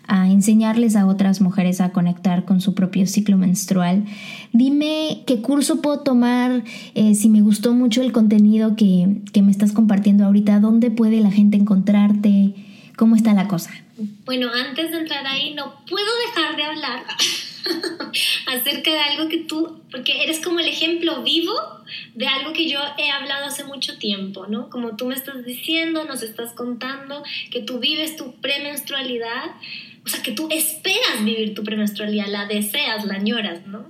a 0.08 0.30
enseñarles 0.30 0.96
a 0.96 1.06
otras 1.06 1.42
mujeres 1.42 1.82
a 1.82 1.92
conectar 1.92 2.46
con 2.46 2.62
su 2.62 2.74
propio 2.74 3.06
ciclo 3.08 3.38
menstrual. 3.38 4.06
Dime 4.54 5.24
qué 5.28 5.42
curso 5.42 5.82
puedo 5.82 6.00
tomar, 6.00 6.64
eh, 6.96 7.14
si 7.14 7.30
me 7.30 7.42
gustó 7.42 7.74
mucho 7.74 8.02
el 8.02 8.14
contenido 8.14 8.76
que, 8.76 9.22
que 9.34 9.42
me 9.42 9.52
estás 9.52 9.74
compartiendo 9.74 10.26
ahorita, 10.26 10.60
dónde 10.60 10.92
puede 10.92 11.20
la 11.20 11.32
gente 11.32 11.58
encontrarte, 11.58 12.56
cómo 12.96 13.16
está 13.16 13.34
la 13.34 13.48
cosa. 13.48 13.72
Bueno, 14.26 14.48
antes 14.54 14.92
de 14.92 15.00
entrar 15.00 15.26
ahí, 15.28 15.54
no 15.56 15.74
puedo 15.90 16.08
dejar 16.28 16.56
de 16.56 16.64
hablar 16.64 17.04
acerca 18.48 18.92
de 18.92 19.00
algo 19.00 19.30
que 19.30 19.40
tú, 19.40 19.82
porque 19.92 20.24
eres 20.24 20.40
como 20.40 20.60
el 20.60 20.68
ejemplo 20.68 21.24
vivo 21.24 21.54
de 22.16 22.28
algo 22.28 22.54
que 22.54 22.70
yo 22.70 22.80
he 22.98 23.10
hablado 23.10 23.46
hace 23.46 23.64
mucho 23.64 23.98
tiempo, 23.98 24.48
¿no? 24.48 24.70
Como 24.70 24.98
tú 24.98 25.06
me 25.06 25.16
estás 25.16 25.46
diciendo, 25.46 26.04
nos 26.06 26.22
estás 26.22 26.54
contando, 26.54 27.24
que 27.52 27.62
tú 27.62 27.80
vives 27.80 28.16
tu 28.16 28.34
premenstrualidad 28.42 29.52
o 30.08 30.10
sea, 30.10 30.24
que 30.24 30.32
tú 30.32 30.48
esperas 30.50 31.26
vivir 31.26 31.54
tu 31.54 31.66
premenstrualidad, 31.66 32.28
la 32.28 32.46
deseas, 32.46 33.04
la 33.04 33.16
añoras, 33.16 33.68
¿no? 33.68 33.88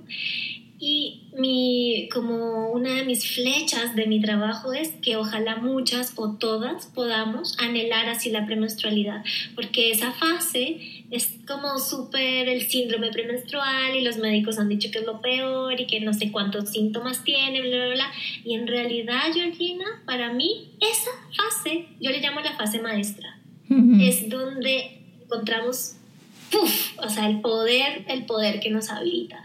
Y 0.80 1.22
mi, 1.32 2.08
como 2.12 2.70
una 2.70 2.94
de 2.94 3.04
mis 3.04 3.34
flechas 3.34 3.94
de 3.94 4.06
mi 4.06 4.20
trabajo 4.20 4.72
es 4.72 4.90
que 5.00 5.16
ojalá 5.16 5.56
muchas 5.56 6.14
o 6.16 6.32
todas 6.32 6.86
podamos 6.86 7.56
anhelar 7.60 8.08
así 8.08 8.30
la 8.30 8.46
premenstrualidad, 8.46 9.24
porque 9.54 9.92
esa 9.92 10.10
fase 10.10 10.97
es 11.10 11.36
como 11.46 11.78
súper 11.78 12.48
el 12.48 12.68
síndrome 12.68 13.10
premenstrual 13.10 13.96
y 13.96 14.02
los 14.02 14.18
médicos 14.18 14.58
han 14.58 14.68
dicho 14.68 14.90
que 14.90 14.98
es 14.98 15.06
lo 15.06 15.20
peor 15.20 15.80
y 15.80 15.86
que 15.86 16.00
no 16.00 16.12
sé 16.12 16.30
cuántos 16.30 16.70
síntomas 16.70 17.24
tiene, 17.24 17.62
bla, 17.62 17.86
bla, 17.86 17.94
bla. 17.94 18.12
Y 18.44 18.54
en 18.54 18.66
realidad, 18.66 19.32
Georgina, 19.32 19.84
para 20.04 20.32
mí, 20.32 20.72
esa 20.80 21.10
fase, 21.34 21.86
yo 22.00 22.10
le 22.10 22.20
llamo 22.20 22.40
la 22.40 22.56
fase 22.56 22.80
maestra, 22.80 23.38
es 24.00 24.28
donde 24.28 24.98
encontramos 25.22 25.94
¡puf! 26.50 26.98
O 26.98 27.08
sea, 27.08 27.28
el 27.28 27.40
poder, 27.40 28.04
el 28.08 28.24
poder 28.24 28.60
que 28.60 28.70
nos 28.70 28.90
habilita. 28.90 29.42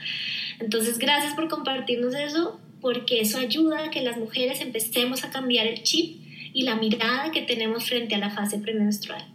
Entonces, 0.60 0.98
gracias 0.98 1.34
por 1.36 1.48
compartirnos 1.50 2.16
eso, 2.16 2.60
porque 2.82 3.22
eso 3.22 3.38
ayuda 3.38 3.86
a 3.86 3.90
que 3.90 4.02
las 4.02 4.18
mujeres 4.18 4.62
empecemos 4.62 5.24
a 5.24 5.32
cambiar 5.32 5.68
el 5.68 5.84
chip 5.84 6.22
y 6.54 6.64
la 6.64 6.76
mirada 6.76 7.32
que 7.32 7.42
tenemos 7.42 7.86
frente 7.86 8.16
a 8.16 8.20
la 8.20 8.30
fase 8.30 8.60
premenstrual. 8.60 9.26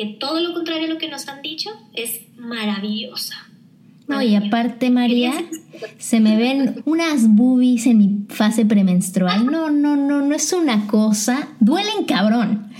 Que 0.00 0.16
todo 0.18 0.40
lo 0.40 0.54
contrario 0.54 0.86
a 0.86 0.88
lo 0.88 0.96
que 0.96 1.10
nos 1.10 1.28
han 1.28 1.42
dicho 1.42 1.68
es 1.92 2.22
maravillosa. 2.38 3.34
No, 4.08 4.22
y 4.22 4.34
aparte, 4.34 4.88
María, 4.88 5.34
se 5.98 6.20
me 6.20 6.38
ven 6.38 6.82
unas 6.86 7.28
boobies 7.28 7.84
en 7.84 7.98
mi 7.98 8.24
fase 8.30 8.64
premenstrual. 8.64 9.44
No, 9.44 9.68
no, 9.68 9.96
no, 9.96 10.22
no 10.22 10.34
es 10.34 10.54
una 10.54 10.86
cosa. 10.86 11.50
Duelen 11.60 12.06
cabrón. 12.06 12.70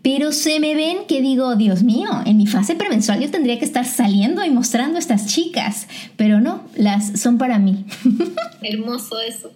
Pero 0.00 0.32
se 0.32 0.60
me 0.60 0.74
ven 0.74 1.06
que 1.06 1.20
digo, 1.20 1.56
Dios 1.56 1.82
mío, 1.82 2.08
en 2.24 2.38
mi 2.38 2.46
fase 2.46 2.74
premenstrual 2.74 3.20
yo 3.20 3.30
tendría 3.30 3.58
que 3.58 3.66
estar 3.66 3.84
saliendo 3.84 4.42
y 4.42 4.48
mostrando 4.48 4.96
a 4.96 4.98
estas 4.98 5.26
chicas, 5.26 5.88
pero 6.16 6.40
no, 6.40 6.64
las 6.74 7.20
son 7.20 7.36
para 7.36 7.58
mí. 7.58 7.84
Hermoso 8.62 9.20
eso. 9.20 9.52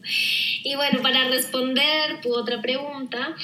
Y 0.62 0.76
bueno, 0.76 1.00
para 1.00 1.28
responder 1.28 2.20
tu 2.22 2.32
otra 2.34 2.60
pregunta, 2.60 3.34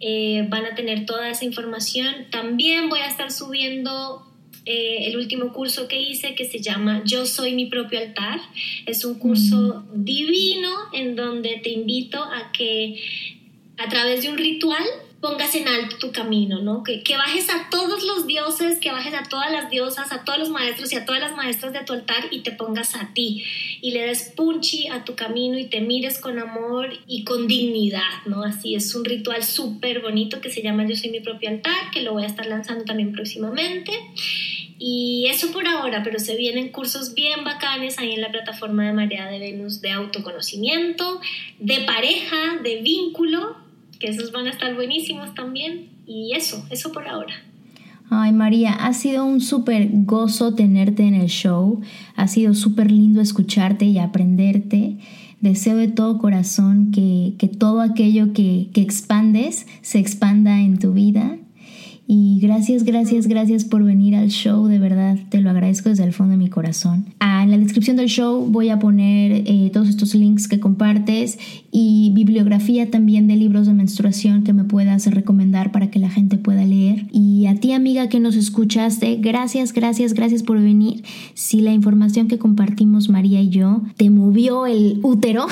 Eh, 0.00 0.44
van 0.50 0.66
a 0.66 0.74
tener 0.74 1.06
toda 1.06 1.30
esa 1.30 1.46
información. 1.46 2.26
También 2.30 2.90
voy 2.90 3.00
a 3.00 3.06
estar 3.06 3.32
subiendo 3.32 4.26
eh, 4.66 5.06
el 5.06 5.16
último 5.16 5.54
curso 5.54 5.88
que 5.88 6.02
hice 6.02 6.34
que 6.34 6.44
se 6.44 6.60
llama 6.60 7.00
Yo 7.06 7.24
soy 7.24 7.54
mi 7.54 7.64
propio 7.64 7.98
altar. 7.98 8.42
Es 8.84 9.06
un 9.06 9.18
curso 9.18 9.86
mm. 9.94 10.04
divino 10.04 10.70
en 10.92 11.16
donde 11.16 11.60
te 11.62 11.70
invito 11.70 12.22
a 12.22 12.52
que 12.52 13.00
a 13.78 13.88
través 13.88 14.22
de 14.22 14.28
un 14.28 14.36
ritual 14.36 14.84
pongas 15.20 15.54
en 15.56 15.66
alto 15.66 15.96
tu 15.98 16.12
camino, 16.12 16.60
¿no? 16.60 16.84
Que, 16.84 17.02
que, 17.02 17.16
bajes 17.16 17.50
a 17.50 17.68
todos 17.70 18.04
los 18.04 18.26
dioses, 18.26 18.78
que 18.78 18.92
bajes 18.92 19.14
a 19.14 19.24
todas 19.24 19.50
las 19.50 19.68
diosas, 19.68 20.12
a 20.12 20.24
todos 20.24 20.38
los 20.38 20.50
maestros 20.50 20.92
y 20.92 20.96
a 20.96 21.04
todas 21.04 21.20
las 21.20 21.34
maestras 21.34 21.72
de 21.72 21.80
tu 21.80 21.92
altar 21.92 22.26
y 22.30 22.40
te 22.40 22.52
pongas 22.52 22.94
a 22.94 23.12
ti 23.12 23.44
y 23.80 23.90
le 23.90 24.02
des 24.02 24.32
punchi 24.36 24.88
a 24.88 25.04
tu 25.04 25.16
camino 25.16 25.58
y 25.58 25.66
te 25.66 25.80
mires 25.80 26.20
con 26.20 26.38
amor 26.38 26.90
y 27.06 27.24
con 27.24 27.48
dignidad, 27.48 28.26
¿no? 28.26 28.44
Así 28.44 28.74
es 28.74 28.94
un 28.94 29.04
ritual 29.04 29.42
súper 29.42 30.00
bonito 30.00 30.40
que 30.40 30.50
se 30.50 30.62
llama 30.62 30.86
Yo 30.86 30.94
soy 30.94 31.10
mi 31.10 31.20
propio 31.20 31.48
altar, 31.48 31.90
que 31.92 32.02
lo 32.02 32.12
voy 32.12 32.22
a 32.22 32.26
estar 32.26 32.46
lanzando 32.46 32.84
también 32.84 33.12
próximamente. 33.12 33.92
Y 34.80 35.26
eso 35.28 35.50
por 35.50 35.66
ahora, 35.66 36.02
pero 36.04 36.20
se 36.20 36.36
vienen 36.36 36.68
cursos 36.68 37.14
bien 37.14 37.42
bacanes 37.42 37.98
ahí 37.98 38.12
en 38.12 38.20
la 38.20 38.30
plataforma 38.30 38.86
de 38.86 38.92
Marea 38.92 39.26
de 39.26 39.40
Venus 39.40 39.80
de 39.80 39.90
autoconocimiento, 39.90 41.20
de 41.58 41.80
pareja, 41.80 42.58
de 42.62 42.80
vínculo, 42.80 43.56
que 43.98 44.08
esos 44.08 44.32
van 44.32 44.46
a 44.46 44.50
estar 44.50 44.74
buenísimos 44.74 45.34
también. 45.34 45.88
Y 46.06 46.34
eso, 46.34 46.64
eso 46.70 46.92
por 46.92 47.06
ahora. 47.06 47.34
Ay 48.10 48.32
María, 48.32 48.72
ha 48.72 48.94
sido 48.94 49.24
un 49.26 49.40
súper 49.40 49.90
gozo 49.92 50.54
tenerte 50.54 51.02
en 51.02 51.14
el 51.14 51.28
show, 51.28 51.82
ha 52.16 52.26
sido 52.26 52.54
súper 52.54 52.90
lindo 52.90 53.20
escucharte 53.20 53.84
y 53.84 53.98
aprenderte. 53.98 54.96
Deseo 55.40 55.76
de 55.76 55.88
todo 55.88 56.18
corazón 56.18 56.90
que, 56.90 57.34
que 57.38 57.48
todo 57.48 57.80
aquello 57.82 58.32
que, 58.32 58.70
que 58.72 58.80
expandes 58.80 59.66
se 59.82 59.98
expanda 59.98 60.60
en 60.60 60.78
tu 60.78 60.94
vida 60.94 61.38
y 62.10 62.40
gracias, 62.40 62.84
gracias, 62.84 63.26
gracias 63.26 63.66
por 63.66 63.84
venir 63.84 64.16
al 64.16 64.30
show, 64.30 64.66
de 64.66 64.78
verdad, 64.78 65.18
te 65.28 65.42
lo 65.42 65.50
agradezco 65.50 65.90
desde 65.90 66.04
el 66.04 66.14
fondo 66.14 66.30
de 66.30 66.38
mi 66.38 66.48
corazón. 66.48 67.04
Ah, 67.20 67.42
en 67.42 67.50
la 67.50 67.58
descripción 67.58 67.98
del 67.98 68.08
show 68.08 68.46
voy 68.48 68.70
a 68.70 68.78
poner 68.78 69.42
eh, 69.44 69.68
todos 69.74 69.90
estos 69.90 70.14
links 70.14 70.48
que 70.48 70.58
compartes 70.58 71.38
y 71.70 72.10
bibliografía 72.14 72.90
también 72.90 73.26
de 73.26 73.36
libros 73.36 73.66
de 73.66 73.74
menstruación 73.74 74.42
que 74.42 74.54
me 74.54 74.64
puedas 74.64 75.04
recomendar 75.12 75.70
para 75.70 75.90
que 75.90 75.98
la 75.98 76.08
gente 76.08 76.38
pueda 76.38 76.64
leer. 76.64 77.04
Y 77.12 77.44
a 77.44 77.56
ti 77.56 77.72
amiga 77.72 78.08
que 78.08 78.20
nos 78.20 78.36
escuchaste, 78.36 79.16
gracias, 79.16 79.74
gracias, 79.74 80.14
gracias 80.14 80.42
por 80.42 80.58
venir. 80.58 81.04
Si 81.34 81.60
la 81.60 81.74
información 81.74 82.26
que 82.26 82.38
compartimos 82.38 83.10
María 83.10 83.42
y 83.42 83.50
yo 83.50 83.82
te 83.98 84.08
movió 84.08 84.64
el 84.64 85.00
útero, 85.02 85.46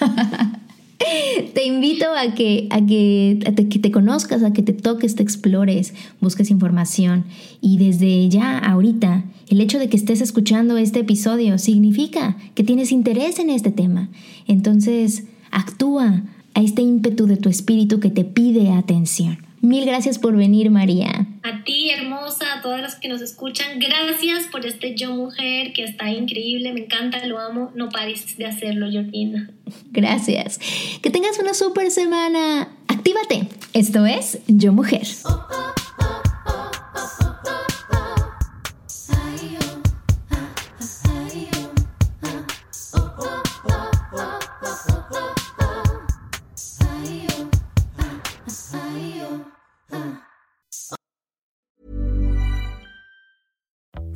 te 1.54 1.64
invito 1.64 2.06
a 2.16 2.34
que, 2.34 2.68
a 2.70 2.84
que, 2.84 3.38
que 3.68 3.78
te 3.78 3.90
conozcas, 3.90 4.42
a 4.42 4.52
que 4.52 4.62
te 4.62 4.72
toques, 4.72 5.14
te 5.14 5.22
explores, 5.22 5.94
busques 6.20 6.50
información. 6.50 7.24
Y 7.60 7.78
desde 7.78 8.28
ya, 8.28 8.58
ahorita, 8.58 9.24
el 9.48 9.60
hecho 9.60 9.78
de 9.78 9.88
que 9.88 9.96
estés 9.96 10.20
escuchando 10.20 10.76
este 10.76 11.00
episodio 11.00 11.58
significa 11.58 12.36
que 12.54 12.64
tienes 12.64 12.92
interés 12.92 13.38
en 13.38 13.50
este 13.50 13.70
tema. 13.70 14.08
Entonces, 14.46 15.24
actúa 15.50 16.22
a 16.54 16.60
este 16.60 16.82
ímpetu 16.82 17.26
de 17.26 17.36
tu 17.36 17.48
espíritu 17.48 18.00
que 18.00 18.10
te 18.10 18.24
pide 18.24 18.70
atención. 18.70 19.51
Mil 19.62 19.86
gracias 19.86 20.18
por 20.18 20.36
venir, 20.36 20.72
María. 20.72 21.24
A 21.44 21.62
ti, 21.62 21.90
hermosa, 21.90 22.54
a 22.58 22.62
todas 22.62 22.82
las 22.82 22.96
que 22.96 23.06
nos 23.06 23.22
escuchan, 23.22 23.78
gracias 23.78 24.48
por 24.50 24.66
este 24.66 24.96
Yo 24.96 25.14
Mujer 25.14 25.72
que 25.72 25.84
está 25.84 26.10
increíble, 26.10 26.72
me 26.72 26.80
encanta, 26.80 27.24
lo 27.26 27.38
amo, 27.38 27.70
no 27.76 27.88
pares 27.88 28.36
de 28.36 28.46
hacerlo, 28.46 28.86
Jordina. 28.92 29.50
Gracias. 29.92 30.58
Que 31.00 31.10
tengas 31.10 31.38
una 31.38 31.54
super 31.54 31.92
semana. 31.92 32.70
Actívate. 32.88 33.46
Esto 33.72 34.04
es 34.04 34.40
Yo 34.48 34.72
Mujer. 34.72 35.06